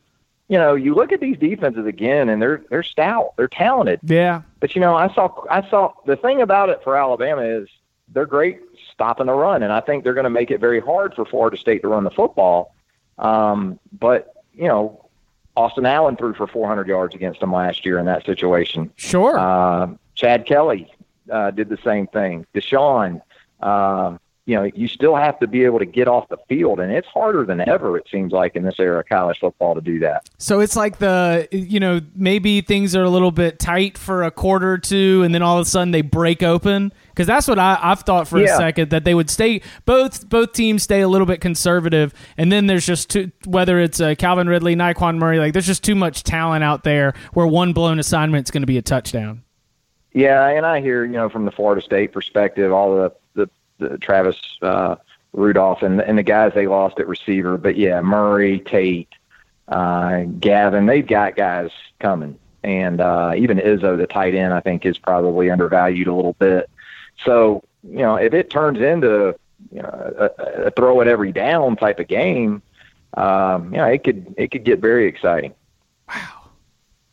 you 0.48 0.58
know 0.58 0.76
you 0.76 0.94
look 0.94 1.12
at 1.12 1.20
these 1.20 1.38
defenses 1.38 1.88
again 1.88 2.30
and 2.30 2.42
they're 2.42 2.62
they're 2.70 2.84
stout, 2.84 3.34
they're 3.36 3.48
talented. 3.48 4.00
Yeah, 4.04 4.44
but 4.60 4.76
you 4.76 4.82
know 4.82 4.96
I 4.96 5.12
saw 5.14 5.34
I 5.50 5.68
saw 5.70 5.94
the 6.06 6.16
thing 6.16 6.42
about 6.42 6.70
it 6.70 6.82
for 6.84 6.96
Alabama 6.96 7.42
is 7.42 7.68
they're 8.10 8.28
great 8.28 8.60
stopping 8.92 9.26
the 9.26 9.34
run, 9.34 9.64
and 9.64 9.74
I 9.74 9.80
think 9.82 10.04
they're 10.04 10.14
going 10.14 10.26
to 10.26 10.30
make 10.30 10.52
it 10.52 10.60
very 10.60 10.80
hard 10.80 11.16
for 11.16 11.26
Florida 11.26 11.58
State 11.58 11.82
to 11.82 11.88
run 11.88 12.04
the 12.04 12.12
football. 12.12 12.76
Um, 13.18 13.80
but 13.92 14.34
you 14.54 14.68
know, 14.68 15.05
Austin 15.56 15.86
Allen 15.86 16.16
threw 16.16 16.34
for 16.34 16.48
400 16.48 16.88
yards 16.88 17.16
against 17.16 17.40
them 17.40 17.54
last 17.54 17.86
year 17.86 17.98
in 17.98 18.06
that 18.06 18.26
situation. 18.26 18.92
Sure. 18.96 19.40
Uh, 19.40 19.88
Chad 20.16 20.46
Kelly 20.46 20.92
uh, 21.32 21.52
did 21.52 21.70
the 21.70 21.78
same 21.84 22.08
thing. 22.08 22.46
Deshaun, 22.54 23.22
uh, 23.62 24.18
you 24.48 24.56
know, 24.56 24.64
you 24.76 24.88
still 24.88 25.16
have 25.16 25.40
to 25.40 25.48
be 25.48 25.64
able 25.64 25.80
to 25.80 25.86
get 25.88 26.08
off 26.08 26.28
the 26.30 26.38
field, 26.48 26.80
and 26.80 26.92
it's 26.92 27.08
harder 27.08 27.46
than 27.46 27.68
ever. 27.68 27.98
It 27.98 28.08
seems 28.12 28.32
like 28.32 28.56
in 28.56 28.64
this 28.64 28.76
era 28.80 29.00
of 29.00 29.08
college 29.08 29.40
football 29.40 29.74
to 29.74 29.82
do 29.82 29.98
that. 30.00 30.30
So 30.38 30.60
it's 30.60 30.76
like 30.76 31.00
the 31.00 31.48
you 31.52 31.80
know 31.80 32.00
maybe 32.16 32.62
things 32.62 32.96
are 32.96 33.04
a 33.04 33.10
little 33.10 33.32
bit 33.32 33.58
tight 33.60 33.98
for 33.98 34.24
a 34.24 34.30
quarter 34.30 34.74
or 34.74 34.78
two, 34.78 35.24
and 35.24 35.34
then 35.34 35.42
all 35.42 35.58
of 35.58 35.66
a 35.66 35.70
sudden 35.70 35.92
they 35.92 36.02
break 36.02 36.44
open. 36.44 36.94
Because 37.08 37.28
that's 37.28 37.48
what 37.48 37.58
I, 37.58 37.80
I've 37.82 38.02
thought 38.02 38.28
for 38.28 38.40
Yeah. 38.40 38.54
a 38.54 38.58
second 38.58 38.90
that 38.92 39.04
they 39.06 39.14
would 39.16 39.30
stay 39.30 39.62
both 39.86 40.28
both 40.30 40.52
teams 40.52 40.84
stay 40.84 41.02
a 41.02 41.08
little 41.08 41.26
bit 41.26 41.42
conservative, 41.42 42.14
and 42.38 42.52
then 42.52 42.68
there's 42.68 42.86
just 42.86 43.10
too, 43.10 43.32
whether 43.46 43.80
it's 43.80 44.00
uh, 44.00 44.14
Calvin 44.16 44.48
Ridley, 44.48 44.76
Nyqwan 44.76 45.18
Murray, 45.18 45.40
like 45.40 45.54
there's 45.54 45.66
just 45.66 45.84
too 45.84 45.96
much 45.96 46.24
talent 46.24 46.64
out 46.64 46.84
there 46.84 47.14
where 47.34 47.48
one 47.48 47.74
blown 47.74 47.98
assignment 48.00 48.46
is 48.48 48.52
going 48.52 48.64
to 48.64 48.68
be 48.68 48.78
a 48.78 48.82
touchdown. 48.84 49.42
Yeah, 50.14 50.46
and 50.48 50.66
I 50.66 50.82
hear 50.82 51.04
you 51.04 51.14
know 51.14 51.30
from 51.30 51.46
the 51.46 51.52
Florida 51.52 51.82
State 51.82 52.12
perspective, 52.14 52.72
all 52.72 52.96
the 52.96 53.12
the, 53.80 53.98
Travis 53.98 54.38
uh, 54.62 54.96
Rudolph 55.34 55.82
and 55.82 56.02
and 56.02 56.18
the 56.18 56.24
guys 56.24 56.54
they 56.56 56.68
lost 56.68 57.00
at 57.00 57.08
receiver, 57.08 57.58
but 57.58 57.76
yeah, 57.76 58.02
Murray, 58.02 58.60
Tate, 58.60 59.10
uh, 59.68 60.24
Gavin, 60.40 60.86
they've 60.86 61.06
got 61.06 61.36
guys 61.36 61.72
coming, 62.00 62.38
and 62.64 63.02
uh, 63.02 63.34
even 63.36 63.58
Izzo, 63.58 63.98
the 63.98 64.08
tight 64.08 64.36
end, 64.36 64.54
I 64.54 64.62
think 64.62 64.86
is 64.86 64.98
probably 64.98 65.50
undervalued 65.50 66.08
a 66.08 66.14
little 66.14 66.34
bit. 66.34 66.70
So 67.24 67.64
you 67.84 68.00
know, 68.00 68.16
if 68.16 68.34
it 68.34 68.50
turns 68.50 68.80
into 68.80 69.36
you 69.72 69.82
know 69.82 70.14
a, 70.18 70.66
a 70.68 70.72
throw 70.72 71.02
it 71.02 71.08
every 71.08 71.32
down 71.32 71.76
type 71.76 72.00
of 72.00 72.08
game, 72.08 72.62
um, 73.16 73.72
you 73.72 73.78
know, 73.78 73.86
it 73.86 74.04
could 74.04 74.34
it 74.38 74.52
could 74.52 74.64
get 74.64 74.80
very 74.80 75.08
exciting. 75.08 75.54
Wow. 76.08 76.46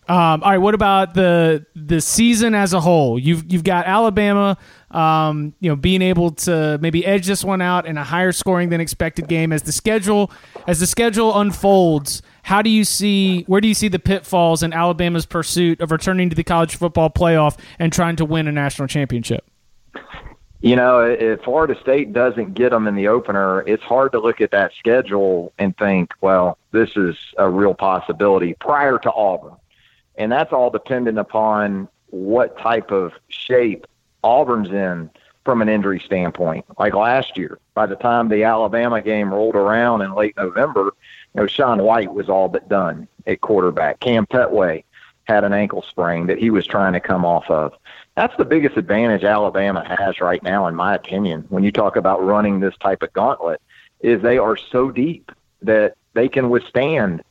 Um, 0.09 0.43
all 0.43 0.51
right, 0.51 0.59
what 0.59 0.75
about 0.75 1.15
the 1.15 1.65
the 1.77 2.01
season 2.01 2.55
as 2.55 2.73
a 2.73 2.81
whole? 2.81 3.19
You've 3.19 3.51
you've 3.51 3.65
got 3.65 3.87
Alabama, 3.87 4.59
um, 4.93 5.55
you 5.61 5.69
know, 5.69 5.77
being 5.77 6.03
able 6.03 6.31
to 6.33 6.79
maybe 6.81 7.05
edge 7.05 7.27
this 7.27 7.45
one 7.45 7.63
out 7.63 7.87
in 7.87 7.97
a 7.97 8.05
higher 8.05 8.33
scoring 8.33 8.69
than 8.69 8.81
expected 8.81 9.29
game 9.29 9.53
as 9.53 9.63
the 9.63 9.73
schedule 9.73 10.31
as 10.67 10.81
the 10.81 10.87
schedule 10.87 11.39
unfolds. 11.39 12.23
How 12.43 12.63
do 12.63 12.71
you 12.71 12.85
see 12.85 13.43
where 13.45 13.61
do 13.61 13.69
you 13.69 13.75
see 13.75 13.89
the 13.89 13.99
pitfalls 13.99 14.63
in 14.63 14.73
Alabama's 14.73 15.27
pursuit 15.27 15.81
of 15.81 15.91
returning 15.91 16.31
to 16.31 16.37
the 16.37 16.45
college 16.45 16.77
football 16.77 17.11
playoff 17.11 17.59
and 17.79 17.93
trying 17.93 18.17
to 18.17 18.25
win 18.25 18.49
a 18.49 18.53
national 18.53 18.89
championship? 18.89 19.45
You 20.61 20.77
know, 20.77 21.01
if 21.01 21.41
Florida 21.43 21.75
State 21.81 22.13
doesn't 22.13 22.55
get 22.55 22.71
them 22.71 22.87
in 22.87 22.95
the 22.95 23.09
opener, 23.09 23.63
it's 23.63 23.83
hard 23.83 24.13
to 24.13 24.21
look 24.21 24.41
at 24.41 24.53
that 24.53 24.73
schedule 24.79 25.53
and 25.59 25.77
think, 25.77 26.13
well, 26.21 26.57
this 26.71 26.91
is 26.95 27.17
a 27.37 27.51
real 27.51 27.75
possibility 27.75 28.55
prior 28.61 28.97
to 28.99 29.13
Auburn. 29.13 29.57
And 30.17 30.31
that's 30.31 30.53
all 30.53 30.71
dependent 30.71 31.19
upon 31.19 31.89
what 32.11 32.57
type 32.59 32.93
of 32.93 33.13
shape 33.29 33.87
Auburn's 34.23 34.71
in 34.71 35.11
from 35.45 35.61
an 35.61 35.69
injury 35.69 36.01
standpoint. 36.01 36.65
Like 36.79 36.95
last 36.95 37.37
year, 37.37 37.59
by 37.75 37.87
the 37.87 37.97
time 37.97 38.29
the 38.29 38.45
Alabama 38.45 39.03
game 39.03 39.33
rolled 39.33 39.57
around 39.57 40.03
in 40.03 40.15
late 40.15 40.37
November, 40.37 40.95
you 41.35 41.41
know, 41.41 41.47
Sean 41.47 41.83
White 41.83 42.13
was 42.13 42.29
all 42.29 42.49
but 42.49 42.69
done 42.69 43.09
at 43.27 43.41
quarterback. 43.41 44.01
Cam 44.01 44.27
Pettway 44.27 44.85
had 45.25 45.45
an 45.45 45.53
ankle 45.53 45.83
sprain 45.83 46.27
that 46.27 46.39
he 46.39 46.51
was 46.51 46.67
trying 46.67 46.93
to 46.93 47.01
come 47.01 47.25
off 47.25 47.49
of. 47.49 47.73
That's 48.17 48.37
the 48.37 48.45
biggest 48.45 48.77
advantage 48.77 49.25
Alabama 49.25 49.85
has 49.99 50.21
right 50.21 50.43
now, 50.43 50.67
in 50.67 50.75
my 50.75 50.95
opinion, 50.95 51.47
when 51.49 51.65
you 51.65 51.73
talk 51.73 51.97
about 51.97 52.25
running 52.25 52.61
this 52.61 52.77
type 52.79 53.03
of 53.03 53.13
gauntlet, 53.13 53.61
is 54.01 54.21
they 54.21 54.39
are 54.39 54.57
so 54.57 54.91
deep 54.91 55.33
that 55.63 55.95
they 56.15 56.29
can 56.29 56.51
withstand 56.51 57.23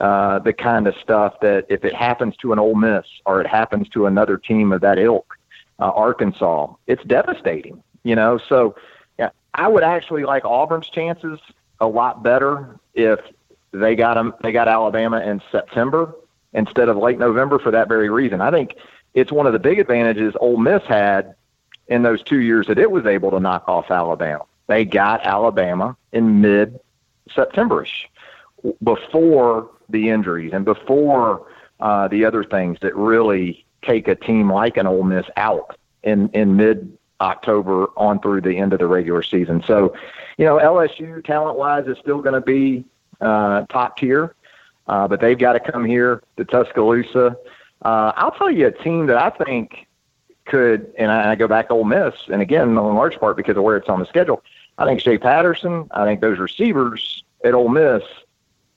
uh, 0.00 0.38
the 0.40 0.52
kind 0.52 0.86
of 0.86 0.94
stuff 0.96 1.40
that 1.40 1.64
if 1.68 1.84
it 1.84 1.94
happens 1.94 2.36
to 2.36 2.52
an 2.52 2.58
Ole 2.58 2.74
Miss 2.74 3.06
or 3.24 3.40
it 3.40 3.46
happens 3.46 3.88
to 3.90 4.06
another 4.06 4.36
team 4.36 4.72
of 4.72 4.80
that 4.82 4.98
ilk, 4.98 5.35
uh, 5.78 5.90
Arkansas, 5.90 6.74
it's 6.86 7.04
devastating. 7.04 7.82
You 8.02 8.14
know, 8.14 8.38
so 8.38 8.76
yeah, 9.18 9.30
I 9.54 9.68
would 9.68 9.82
actually 9.82 10.24
like 10.24 10.44
Auburn's 10.44 10.88
chances 10.88 11.40
a 11.80 11.86
lot 11.86 12.22
better 12.22 12.78
if 12.94 13.20
they 13.72 13.96
got 13.96 14.14
them. 14.14 14.34
They 14.42 14.52
got 14.52 14.68
Alabama 14.68 15.20
in 15.20 15.42
September 15.50 16.14
instead 16.52 16.88
of 16.88 16.96
late 16.96 17.18
November 17.18 17.58
for 17.58 17.70
that 17.72 17.88
very 17.88 18.08
reason. 18.08 18.40
I 18.40 18.50
think 18.50 18.76
it's 19.14 19.32
one 19.32 19.46
of 19.46 19.52
the 19.52 19.58
big 19.58 19.78
advantages 19.78 20.34
Ole 20.40 20.56
Miss 20.56 20.82
had 20.84 21.34
in 21.88 22.02
those 22.02 22.22
two 22.22 22.40
years 22.40 22.66
that 22.68 22.78
it 22.78 22.90
was 22.90 23.06
able 23.06 23.30
to 23.32 23.40
knock 23.40 23.64
off 23.68 23.90
Alabama. 23.90 24.44
They 24.66 24.84
got 24.84 25.24
Alabama 25.24 25.96
in 26.12 26.40
mid 26.40 26.80
Septemberish 27.30 28.06
before 28.82 29.70
the 29.88 30.10
injuries 30.10 30.52
and 30.52 30.64
before 30.64 31.46
uh, 31.80 32.08
the 32.08 32.24
other 32.24 32.42
things 32.42 32.78
that 32.80 32.96
really 32.96 33.65
take 33.86 34.08
a 34.08 34.14
team 34.14 34.50
like 34.50 34.76
an 34.76 34.86
Ole 34.86 35.04
Miss 35.04 35.26
out 35.36 35.76
in 36.02 36.28
in 36.30 36.56
mid 36.56 36.96
October 37.20 37.86
on 37.96 38.20
through 38.20 38.42
the 38.42 38.58
end 38.58 38.72
of 38.72 38.78
the 38.78 38.86
regular 38.86 39.22
season. 39.22 39.62
So, 39.66 39.94
you 40.36 40.44
know, 40.44 40.58
LSU 40.58 41.24
talent 41.24 41.58
wise 41.58 41.86
is 41.86 41.96
still 41.98 42.20
going 42.20 42.34
to 42.34 42.40
be 42.40 42.84
uh, 43.20 43.64
top 43.66 43.96
tier, 43.96 44.34
uh, 44.86 45.08
but 45.08 45.20
they've 45.20 45.38
got 45.38 45.54
to 45.54 45.60
come 45.60 45.84
here 45.84 46.22
to 46.36 46.44
Tuscaloosa. 46.44 47.36
Uh, 47.82 48.12
I'll 48.16 48.32
tell 48.32 48.50
you 48.50 48.66
a 48.66 48.72
team 48.72 49.06
that 49.06 49.16
I 49.16 49.30
think 49.30 49.86
could, 50.44 50.92
and 50.98 51.10
I, 51.10 51.32
I 51.32 51.34
go 51.34 51.48
back 51.48 51.70
Ole 51.70 51.84
Miss, 51.84 52.14
and 52.28 52.42
again, 52.42 52.68
in 52.70 52.74
large 52.74 53.18
part 53.18 53.36
because 53.36 53.56
of 53.56 53.62
where 53.62 53.76
it's 53.76 53.88
on 53.88 54.00
the 54.00 54.06
schedule. 54.06 54.42
I 54.78 54.84
think 54.84 55.00
Shea 55.00 55.18
Patterson, 55.18 55.88
I 55.92 56.04
think 56.04 56.20
those 56.20 56.38
receivers 56.38 57.24
at 57.44 57.54
Ole 57.54 57.68
Miss 57.68 58.02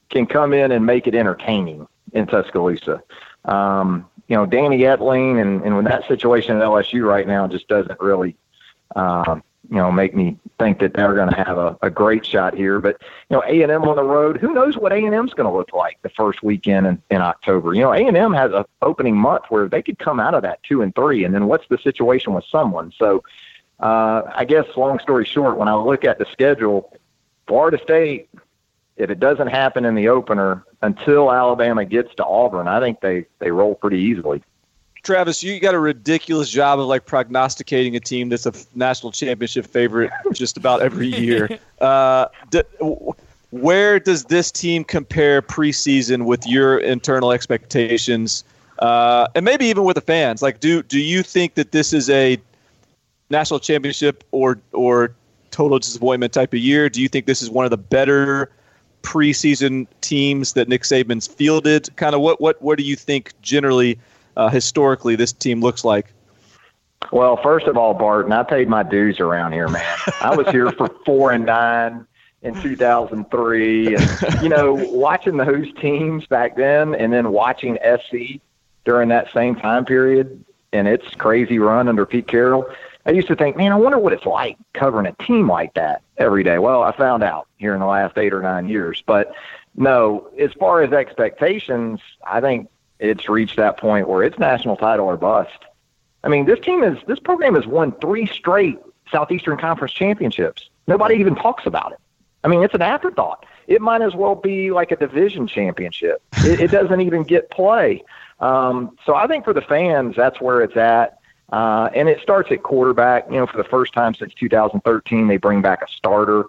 can 0.09 0.25
come 0.25 0.53
in 0.53 0.71
and 0.71 0.85
make 0.85 1.07
it 1.07 1.15
entertaining 1.15 1.87
in 2.13 2.25
Tuscaloosa. 2.25 3.03
Um, 3.45 4.08
you 4.29 4.35
know, 4.35 4.45
Danny 4.45 4.79
Etling 4.79 5.41
and, 5.41 5.63
and 5.63 5.75
with 5.75 5.85
that 5.87 6.07
situation 6.07 6.55
at 6.55 6.63
LSU 6.63 7.03
right 7.05 7.27
now 7.27 7.47
just 7.47 7.67
doesn't 7.67 7.99
really, 7.99 8.35
um, 8.95 9.43
you 9.69 9.77
know, 9.77 9.91
make 9.91 10.15
me 10.15 10.37
think 10.59 10.79
that 10.79 10.93
they're 10.93 11.15
going 11.15 11.29
to 11.29 11.35
have 11.35 11.57
a, 11.57 11.77
a 11.81 11.89
great 11.89 12.25
shot 12.25 12.53
here. 12.53 12.79
But 12.79 13.01
you 13.29 13.35
know, 13.35 13.43
A 13.47 13.63
and 13.63 13.71
M 13.71 13.83
on 13.83 13.95
the 13.95 14.03
road, 14.03 14.37
who 14.37 14.53
knows 14.53 14.77
what 14.77 14.93
A 14.93 14.97
and 14.97 15.15
M's 15.15 15.33
going 15.33 15.49
to 15.49 15.55
look 15.55 15.73
like 15.73 15.99
the 16.03 16.09
first 16.09 16.43
weekend 16.43 16.85
in, 16.85 17.01
in 17.09 17.21
October? 17.21 17.73
You 17.73 17.81
know, 17.81 17.91
A 17.91 18.05
and 18.05 18.15
M 18.15 18.31
has 18.33 18.51
a 18.51 18.65
opening 18.83 19.17
month 19.17 19.45
where 19.49 19.67
they 19.67 19.81
could 19.81 19.97
come 19.97 20.19
out 20.19 20.35
of 20.35 20.43
that 20.43 20.61
two 20.61 20.83
and 20.83 20.93
three, 20.93 21.23
and 21.23 21.33
then 21.33 21.47
what's 21.47 21.67
the 21.67 21.79
situation 21.79 22.33
with 22.33 22.45
someone? 22.45 22.93
So, 22.97 23.23
uh, 23.79 24.21
I 24.35 24.45
guess 24.45 24.65
long 24.77 24.99
story 24.99 25.25
short, 25.25 25.57
when 25.57 25.67
I 25.67 25.73
look 25.73 26.05
at 26.05 26.19
the 26.19 26.25
schedule, 26.31 26.95
Florida 27.47 27.79
State 27.81 28.29
if 28.99 29.09
it 29.09 29.19
doesn't 29.19 29.47
happen 29.47 29.85
in 29.85 29.95
the 29.95 30.09
opener 30.09 30.65
until 30.81 31.31
Alabama 31.31 31.85
gets 31.85 32.13
to 32.15 32.25
Auburn, 32.25 32.67
I 32.67 32.79
think 32.79 32.99
they 32.99 33.25
they 33.39 33.49
roll 33.49 33.73
pretty 33.73 33.97
easily. 33.97 34.43
Travis, 35.01 35.41
you 35.41 35.57
got 35.61 35.73
a 35.73 35.79
ridiculous 35.79 36.49
job 36.49 36.79
of 36.79 36.85
like 36.85 37.05
prognosticating 37.05 37.95
a 37.95 38.01
team 38.01 38.27
that's 38.27 38.45
a 38.45 38.53
national 38.75 39.13
championship 39.13 39.65
favorite 39.65 40.11
just 40.33 40.57
about 40.57 40.81
every 40.81 41.07
year. 41.07 41.49
Uh, 41.79 42.27
d- 42.49 42.61
w- 42.79 43.13
where 43.51 44.01
does 44.01 44.25
this 44.25 44.51
team 44.51 44.83
compare 44.83 45.41
preseason 45.41 46.25
with 46.25 46.45
your 46.45 46.77
internal 46.77 47.31
expectations, 47.31 48.43
uh, 48.79 49.29
and 49.33 49.45
maybe 49.45 49.65
even 49.67 49.85
with 49.85 49.95
the 49.95 50.01
fans? 50.01 50.41
Like, 50.41 50.59
do 50.59 50.83
do 50.83 50.99
you 50.99 51.23
think 51.23 51.53
that 51.53 51.71
this 51.71 51.93
is 51.93 52.09
a 52.09 52.37
national 53.29 53.61
championship 53.61 54.25
or 54.31 54.59
or 54.73 55.15
total 55.51 55.79
disappointment 55.79 56.33
type 56.33 56.51
of 56.51 56.59
year? 56.59 56.89
Do 56.89 57.01
you 57.01 57.07
think 57.07 57.27
this 57.27 57.41
is 57.41 57.49
one 57.49 57.63
of 57.63 57.71
the 57.71 57.77
better 57.77 58.51
preseason 59.01 59.87
teams 60.01 60.53
that 60.53 60.67
Nick 60.67 60.83
Saban's 60.83 61.27
fielded? 61.27 61.95
Kind 61.95 62.15
of 62.15 62.21
what 62.21 62.39
what 62.41 62.61
what 62.61 62.77
do 62.77 62.83
you 62.83 62.95
think 62.95 63.33
generally 63.41 63.99
uh, 64.37 64.49
historically 64.49 65.15
this 65.15 65.33
team 65.33 65.61
looks 65.61 65.83
like? 65.83 66.13
Well, 67.11 67.37
first 67.37 67.65
of 67.65 67.77
all, 67.77 67.93
Barton, 67.93 68.31
I 68.31 68.43
paid 68.43 68.67
my 68.69 68.83
dues 68.83 69.19
around 69.19 69.53
here, 69.53 69.67
man. 69.67 69.97
I 70.21 70.35
was 70.35 70.47
here 70.49 70.71
for 70.71 70.89
four 71.05 71.31
and 71.31 71.45
nine 71.45 72.05
in 72.41 72.59
2003, 72.61 73.95
and 73.95 74.43
you 74.43 74.49
know, 74.49 74.73
watching 74.73 75.37
those 75.37 75.67
teams 75.81 76.25
back 76.27 76.55
then, 76.55 76.95
and 76.95 77.11
then 77.11 77.31
watching 77.31 77.77
SC 77.83 78.39
during 78.85 79.09
that 79.09 79.31
same 79.33 79.55
time 79.55 79.85
period, 79.85 80.43
and 80.71 80.87
its 80.87 81.15
crazy 81.15 81.57
run 81.57 81.87
under 81.87 82.05
Pete 82.05 82.27
Carroll. 82.27 82.69
I 83.09 83.11
used 83.11 83.27
to 83.29 83.35
think, 83.35 83.57
man, 83.57 83.71
I 83.71 83.75
wonder 83.75 83.97
what 83.97 84.13
it's 84.13 84.27
like 84.27 84.55
covering 84.75 85.07
a 85.07 85.13
team 85.23 85.49
like 85.49 85.73
that 85.73 86.03
every 86.19 86.43
day. 86.43 86.59
Well, 86.59 86.83
I 86.83 86.95
found 86.95 87.23
out 87.23 87.47
here 87.57 87.73
in 87.73 87.79
the 87.79 87.87
last 87.87 88.15
eight 88.19 88.35
or 88.35 88.41
nine 88.43 88.69
years. 88.69 89.01
But 89.03 89.33
no, 89.75 90.29
as 90.37 90.53
far 90.53 90.83
as 90.83 90.93
expectations, 90.93 92.01
I 92.23 92.39
think 92.39 92.69
it's 92.99 93.27
reached 93.27 93.57
that 93.57 93.77
point 93.77 94.07
where 94.07 94.21
it's 94.21 94.37
national 94.37 94.77
title 94.77 95.07
or 95.07 95.17
bust. 95.17 95.57
I 96.23 96.27
mean, 96.27 96.45
this 96.45 96.59
team 96.59 96.83
is 96.83 96.99
this 97.07 97.17
program 97.17 97.55
has 97.55 97.65
won 97.65 97.93
three 97.93 98.27
straight 98.27 98.77
Southeastern 99.11 99.57
Conference 99.57 99.91
championships. 99.91 100.69
Nobody 100.85 101.15
even 101.15 101.33
talks 101.33 101.65
about 101.65 101.93
it. 101.93 101.99
I 102.43 102.47
mean, 102.47 102.61
it's 102.61 102.75
an 102.75 102.83
afterthought. 102.83 103.43
It 103.65 103.81
might 103.81 104.03
as 104.03 104.13
well 104.13 104.35
be 104.35 104.69
like 104.69 104.91
a 104.91 104.95
division 104.95 105.47
championship. 105.47 106.21
It, 106.45 106.59
it 106.59 106.69
doesn't 106.69 107.01
even 107.01 107.23
get 107.23 107.49
play. 107.49 108.03
Um, 108.39 108.95
so 109.03 109.15
I 109.15 109.25
think 109.25 109.45
for 109.45 109.53
the 109.53 109.61
fans, 109.61 110.15
that's 110.15 110.39
where 110.39 110.61
it's 110.61 110.77
at. 110.77 111.18
Uh, 111.51 111.89
and 111.95 112.07
it 112.07 112.21
starts 112.21 112.51
at 112.51 112.63
quarterback. 112.63 113.25
You 113.29 113.37
know, 113.37 113.47
for 113.47 113.57
the 113.57 113.63
first 113.63 113.93
time 113.93 114.13
since 114.13 114.33
2013, 114.35 115.27
they 115.27 115.37
bring 115.37 115.61
back 115.61 115.81
a 115.81 115.87
starter. 115.91 116.45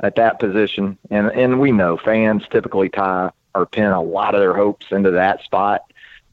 at 0.00 0.16
that 0.16 0.40
position, 0.40 0.98
and 1.10 1.28
and 1.28 1.60
we 1.60 1.70
know 1.70 1.96
fans 1.96 2.42
typically 2.50 2.88
tie 2.88 3.30
or 3.54 3.66
pin 3.66 3.84
a 3.84 4.02
lot 4.02 4.34
of 4.34 4.40
their 4.40 4.54
hopes 4.54 4.86
into 4.90 5.12
that 5.12 5.42
spot. 5.42 5.82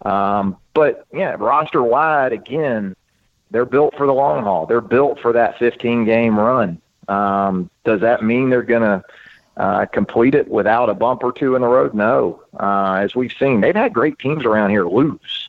Um, 0.03 0.57
but 0.73 1.05
yeah, 1.13 1.35
roster 1.37 1.83
wide 1.83 2.31
again, 2.33 2.95
they're 3.51 3.65
built 3.65 3.95
for 3.97 4.07
the 4.07 4.13
long 4.13 4.43
haul. 4.43 4.65
They're 4.65 4.81
built 4.81 5.19
for 5.19 5.33
that 5.33 5.59
15 5.59 6.05
game 6.05 6.39
run. 6.39 6.81
Um, 7.07 7.69
does 7.83 8.01
that 8.01 8.23
mean 8.23 8.49
they're 8.49 8.63
going 8.63 8.83
to 8.83 9.03
uh, 9.57 9.85
complete 9.87 10.35
it 10.35 10.47
without 10.47 10.89
a 10.89 10.93
bump 10.93 11.23
or 11.23 11.31
two 11.33 11.55
in 11.55 11.61
the 11.61 11.67
road? 11.67 11.93
No. 11.93 12.43
Uh, 12.57 12.99
as 13.01 13.15
we've 13.15 13.33
seen, 13.33 13.61
they've 13.61 13.75
had 13.75 13.93
great 13.93 14.19
teams 14.19 14.45
around 14.45 14.69
here 14.69 14.85
lose. 14.85 15.48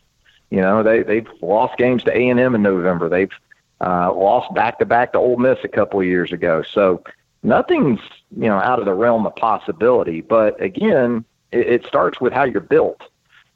You 0.51 0.61
know, 0.61 0.83
they 0.83 1.03
they've 1.03 1.29
lost 1.41 1.79
games 1.79 2.03
to 2.05 2.17
A 2.17 2.29
and 2.29 2.41
M 2.41 2.55
in 2.55 2.63
November. 2.63 3.09
They've 3.09 3.33
uh, 3.81 4.13
lost 4.13 4.53
back 4.55 4.79
to 4.81 4.85
back 4.85 5.13
to 5.13 5.19
Ole 5.19 5.37
Miss 5.37 5.59
a 5.65 5.69
couple 5.69 6.01
of 6.01 6.07
years 6.07 6.33
ago. 6.33 6.63
So 6.63 7.03
nothing's 7.43 8.01
you 8.37 8.49
know 8.49 8.59
out 8.59 8.79
of 8.79 8.85
the 8.85 8.95
realm 8.95 9.27
of 9.27 9.35
possibility. 9.37 10.21
But 10.21 10.61
again, 10.61 11.25
it, 11.53 11.67
it 11.67 11.87
starts 11.87 12.21
with 12.21 12.33
how 12.33 12.45
you're 12.45 12.61
built, 12.61 13.01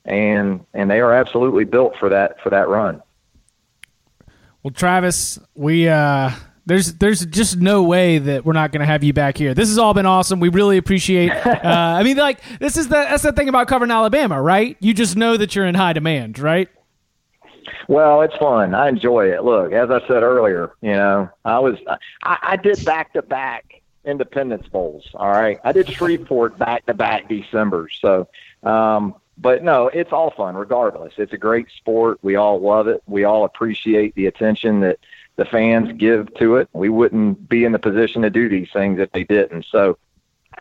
and 0.05 0.65
and 0.73 0.91
they 0.91 1.01
are 1.01 1.13
absolutely 1.13 1.65
built 1.65 1.97
for 1.99 2.09
that 2.09 2.41
for 2.41 2.51
that 2.51 2.69
run. 2.69 3.03
Well, 4.63 4.73
Travis, 4.73 5.39
we 5.55 5.89
uh, 5.89 6.31
there's 6.65 6.95
there's 6.95 7.27
just 7.27 7.59
no 7.59 7.83
way 7.83 8.19
that 8.19 8.45
we're 8.45 8.55
not 8.55 8.73
going 8.73 8.81
to 8.81 8.87
have 8.87 9.05
you 9.05 9.13
back 9.13 9.37
here. 9.37 9.53
This 9.53 9.69
has 9.69 9.79
all 9.79 9.95
been 9.95 10.07
awesome. 10.07 10.41
We 10.41 10.49
really 10.49 10.79
appreciate. 10.79 11.33
Uh, 11.65 11.97
I 11.99 12.03
mean, 12.03 12.19
like 12.19 12.41
this 12.59 12.77
is 12.77 12.89
the 12.89 12.95
that's 12.95 13.23
the 13.23 13.33
thing 13.33 13.49
about 13.49 13.69
covering 13.69 13.91
Alabama, 13.91 14.41
right? 14.41 14.77
You 14.81 14.93
just 14.93 15.17
know 15.17 15.37
that 15.39 15.55
you're 15.57 15.65
in 15.65 15.75
high 15.75 15.95
demand, 15.95 16.39
right? 16.39 16.69
Well, 17.89 18.23
it's 18.23 18.37
fun. 18.37 18.75
I 18.75 18.89
enjoy 18.89 19.33
it. 19.33 19.45
Look, 19.45 19.73
as 19.73 19.91
I 19.91 20.01
said 20.07 20.23
earlier, 20.23 20.73
you 20.81 20.93
know, 20.93 21.29
I 21.45 21.59
was 21.59 21.77
I, 22.23 22.39
I 22.43 22.57
did 22.57 22.85
back 22.85 23.13
to 23.15 23.23
back 23.23 23.83
Independence 24.05 24.67
Bowls. 24.69 25.09
All 25.15 25.31
right, 25.31 25.59
I 25.65 25.73
did 25.73 25.89
Shreveport 25.89 26.59
back 26.59 26.87
to 26.87 26.95
back 26.95 27.29
December. 27.29 27.89
So, 28.01 28.29
um, 28.63 29.15
but 29.39 29.63
no, 29.63 29.89
it's 29.89 30.13
all 30.13 30.31
fun 30.31 30.55
regardless. 30.57 31.15
It's 31.17 31.33
a 31.33 31.39
great 31.39 31.69
sport. 31.77 32.19
We 32.23 32.37
all 32.37 32.61
love 32.61 32.89
it. 32.89 33.03
We 33.07 33.25
all 33.25 33.45
appreciate 33.45 34.15
the 34.15 34.27
attention 34.27 34.81
that 34.81 34.99
the 35.37 35.45
fans 35.45 35.93
give 35.99 36.33
to 36.35 36.57
it. 36.57 36.69
We 36.73 36.89
wouldn't 36.89 37.49
be 37.49 37.65
in 37.65 37.73
the 37.73 37.79
position 37.79 38.23
to 38.23 38.31
do 38.31 38.49
these 38.49 38.69
things 38.73 39.01
if 39.01 39.11
they 39.13 39.25
didn't. 39.25 39.67
So 39.71 39.99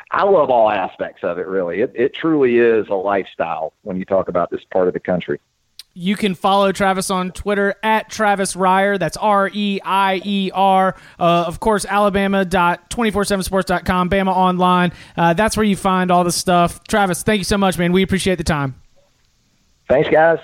I 0.10 0.24
love 0.24 0.49
all 0.49 0.70
aspects 0.70 1.24
of 1.24 1.38
it, 1.38 1.47
really. 1.47 1.82
It, 1.82 1.91
it 1.95 2.14
truly 2.14 2.58
is 2.58 2.88
a 2.88 2.95
lifestyle 2.95 3.74
when 3.84 3.97
you 3.97 4.06
talk 4.06 4.28
about 4.28 4.49
this 4.49 4.64
part 4.72 4.88
of 4.88 4.93
the 4.93 4.99
country. 4.99 5.39
You 5.96 6.16
can 6.16 6.34
follow 6.34 6.72
Travis 6.72 7.12
on 7.12 7.30
Twitter 7.32 7.76
at 7.84 8.10
Travis 8.10 8.56
Reier. 8.56 8.98
That's 8.98 9.16
R 9.16 9.48
E 9.54 9.80
I 9.84 10.20
E 10.26 10.50
R. 10.52 10.96
Uh, 11.20 11.44
of 11.46 11.60
course, 11.60 11.86
Alabama.247sports.com, 11.86 14.10
Bama 14.10 14.36
Online. 14.36 14.91
Uh, 15.16 15.34
that's 15.34 15.56
where 15.56 15.66
you 15.66 15.76
find 15.76 16.10
all 16.10 16.24
the 16.24 16.32
stuff. 16.32 16.84
Travis, 16.88 17.22
thank 17.22 17.38
you 17.39 17.44
so 17.44 17.60
much, 17.60 17.78
man. 17.78 17.91
We 17.91 18.02
appreciate 18.02 18.39
the 18.39 18.44
time. 18.44 18.74
Thanks, 19.88 20.10
guys. 20.10 20.39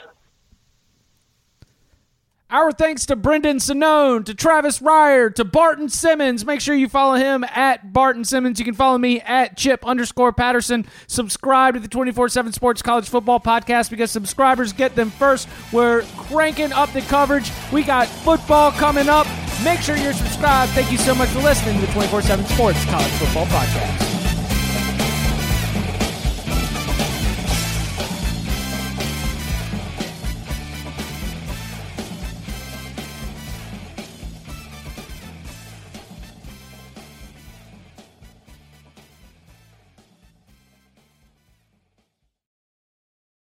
Our 2.52 2.72
thanks 2.72 3.06
to 3.06 3.16
Brendan 3.16 3.58
Sonnone, 3.58 4.26
to 4.26 4.34
Travis 4.34 4.80
Reier, 4.80 5.34
to 5.36 5.46
Barton 5.46 5.88
Simmons. 5.88 6.44
Make 6.44 6.62
sure 6.62 6.74
you 6.74 6.90
follow 6.90 7.14
him 7.14 7.44
at 7.44 7.94
Barton 7.94 8.26
Simmons. 8.26 8.58
You 8.58 8.66
can 8.66 8.74
follow 8.74 8.98
me 8.98 9.22
at 9.22 9.56
Chip 9.56 9.86
underscore 9.86 10.34
Patterson. 10.34 10.88
Subscribe 11.06 11.76
to 11.76 11.80
the 11.80 11.88
24 11.88 12.28
7 12.28 12.52
Sports 12.52 12.82
College 12.82 13.08
Football 13.08 13.40
Podcast 13.40 13.92
because 13.92 14.10
subscribers 14.10 14.74
get 14.74 14.96
them 14.96 15.12
first. 15.12 15.48
We're 15.72 16.02
cranking 16.18 16.74
up 16.74 16.92
the 16.92 17.02
coverage. 17.02 17.52
We 17.72 17.84
got 17.84 18.08
football 18.08 18.72
coming 18.72 19.10
up. 19.10 19.28
Make 19.64 19.82
sure 19.82 19.96
you're 19.96 20.14
subscribed. 20.14 20.72
Thank 20.72 20.92
you 20.92 20.98
so 20.98 21.14
much 21.14 21.30
for 21.30 21.42
listening 21.42 21.80
to 21.80 21.86
the 21.86 21.94
24 21.94 22.24
7 22.24 22.46
Sports 22.46 22.84
College 22.86 23.12
Football 23.12 23.46
Podcast. 23.46 24.09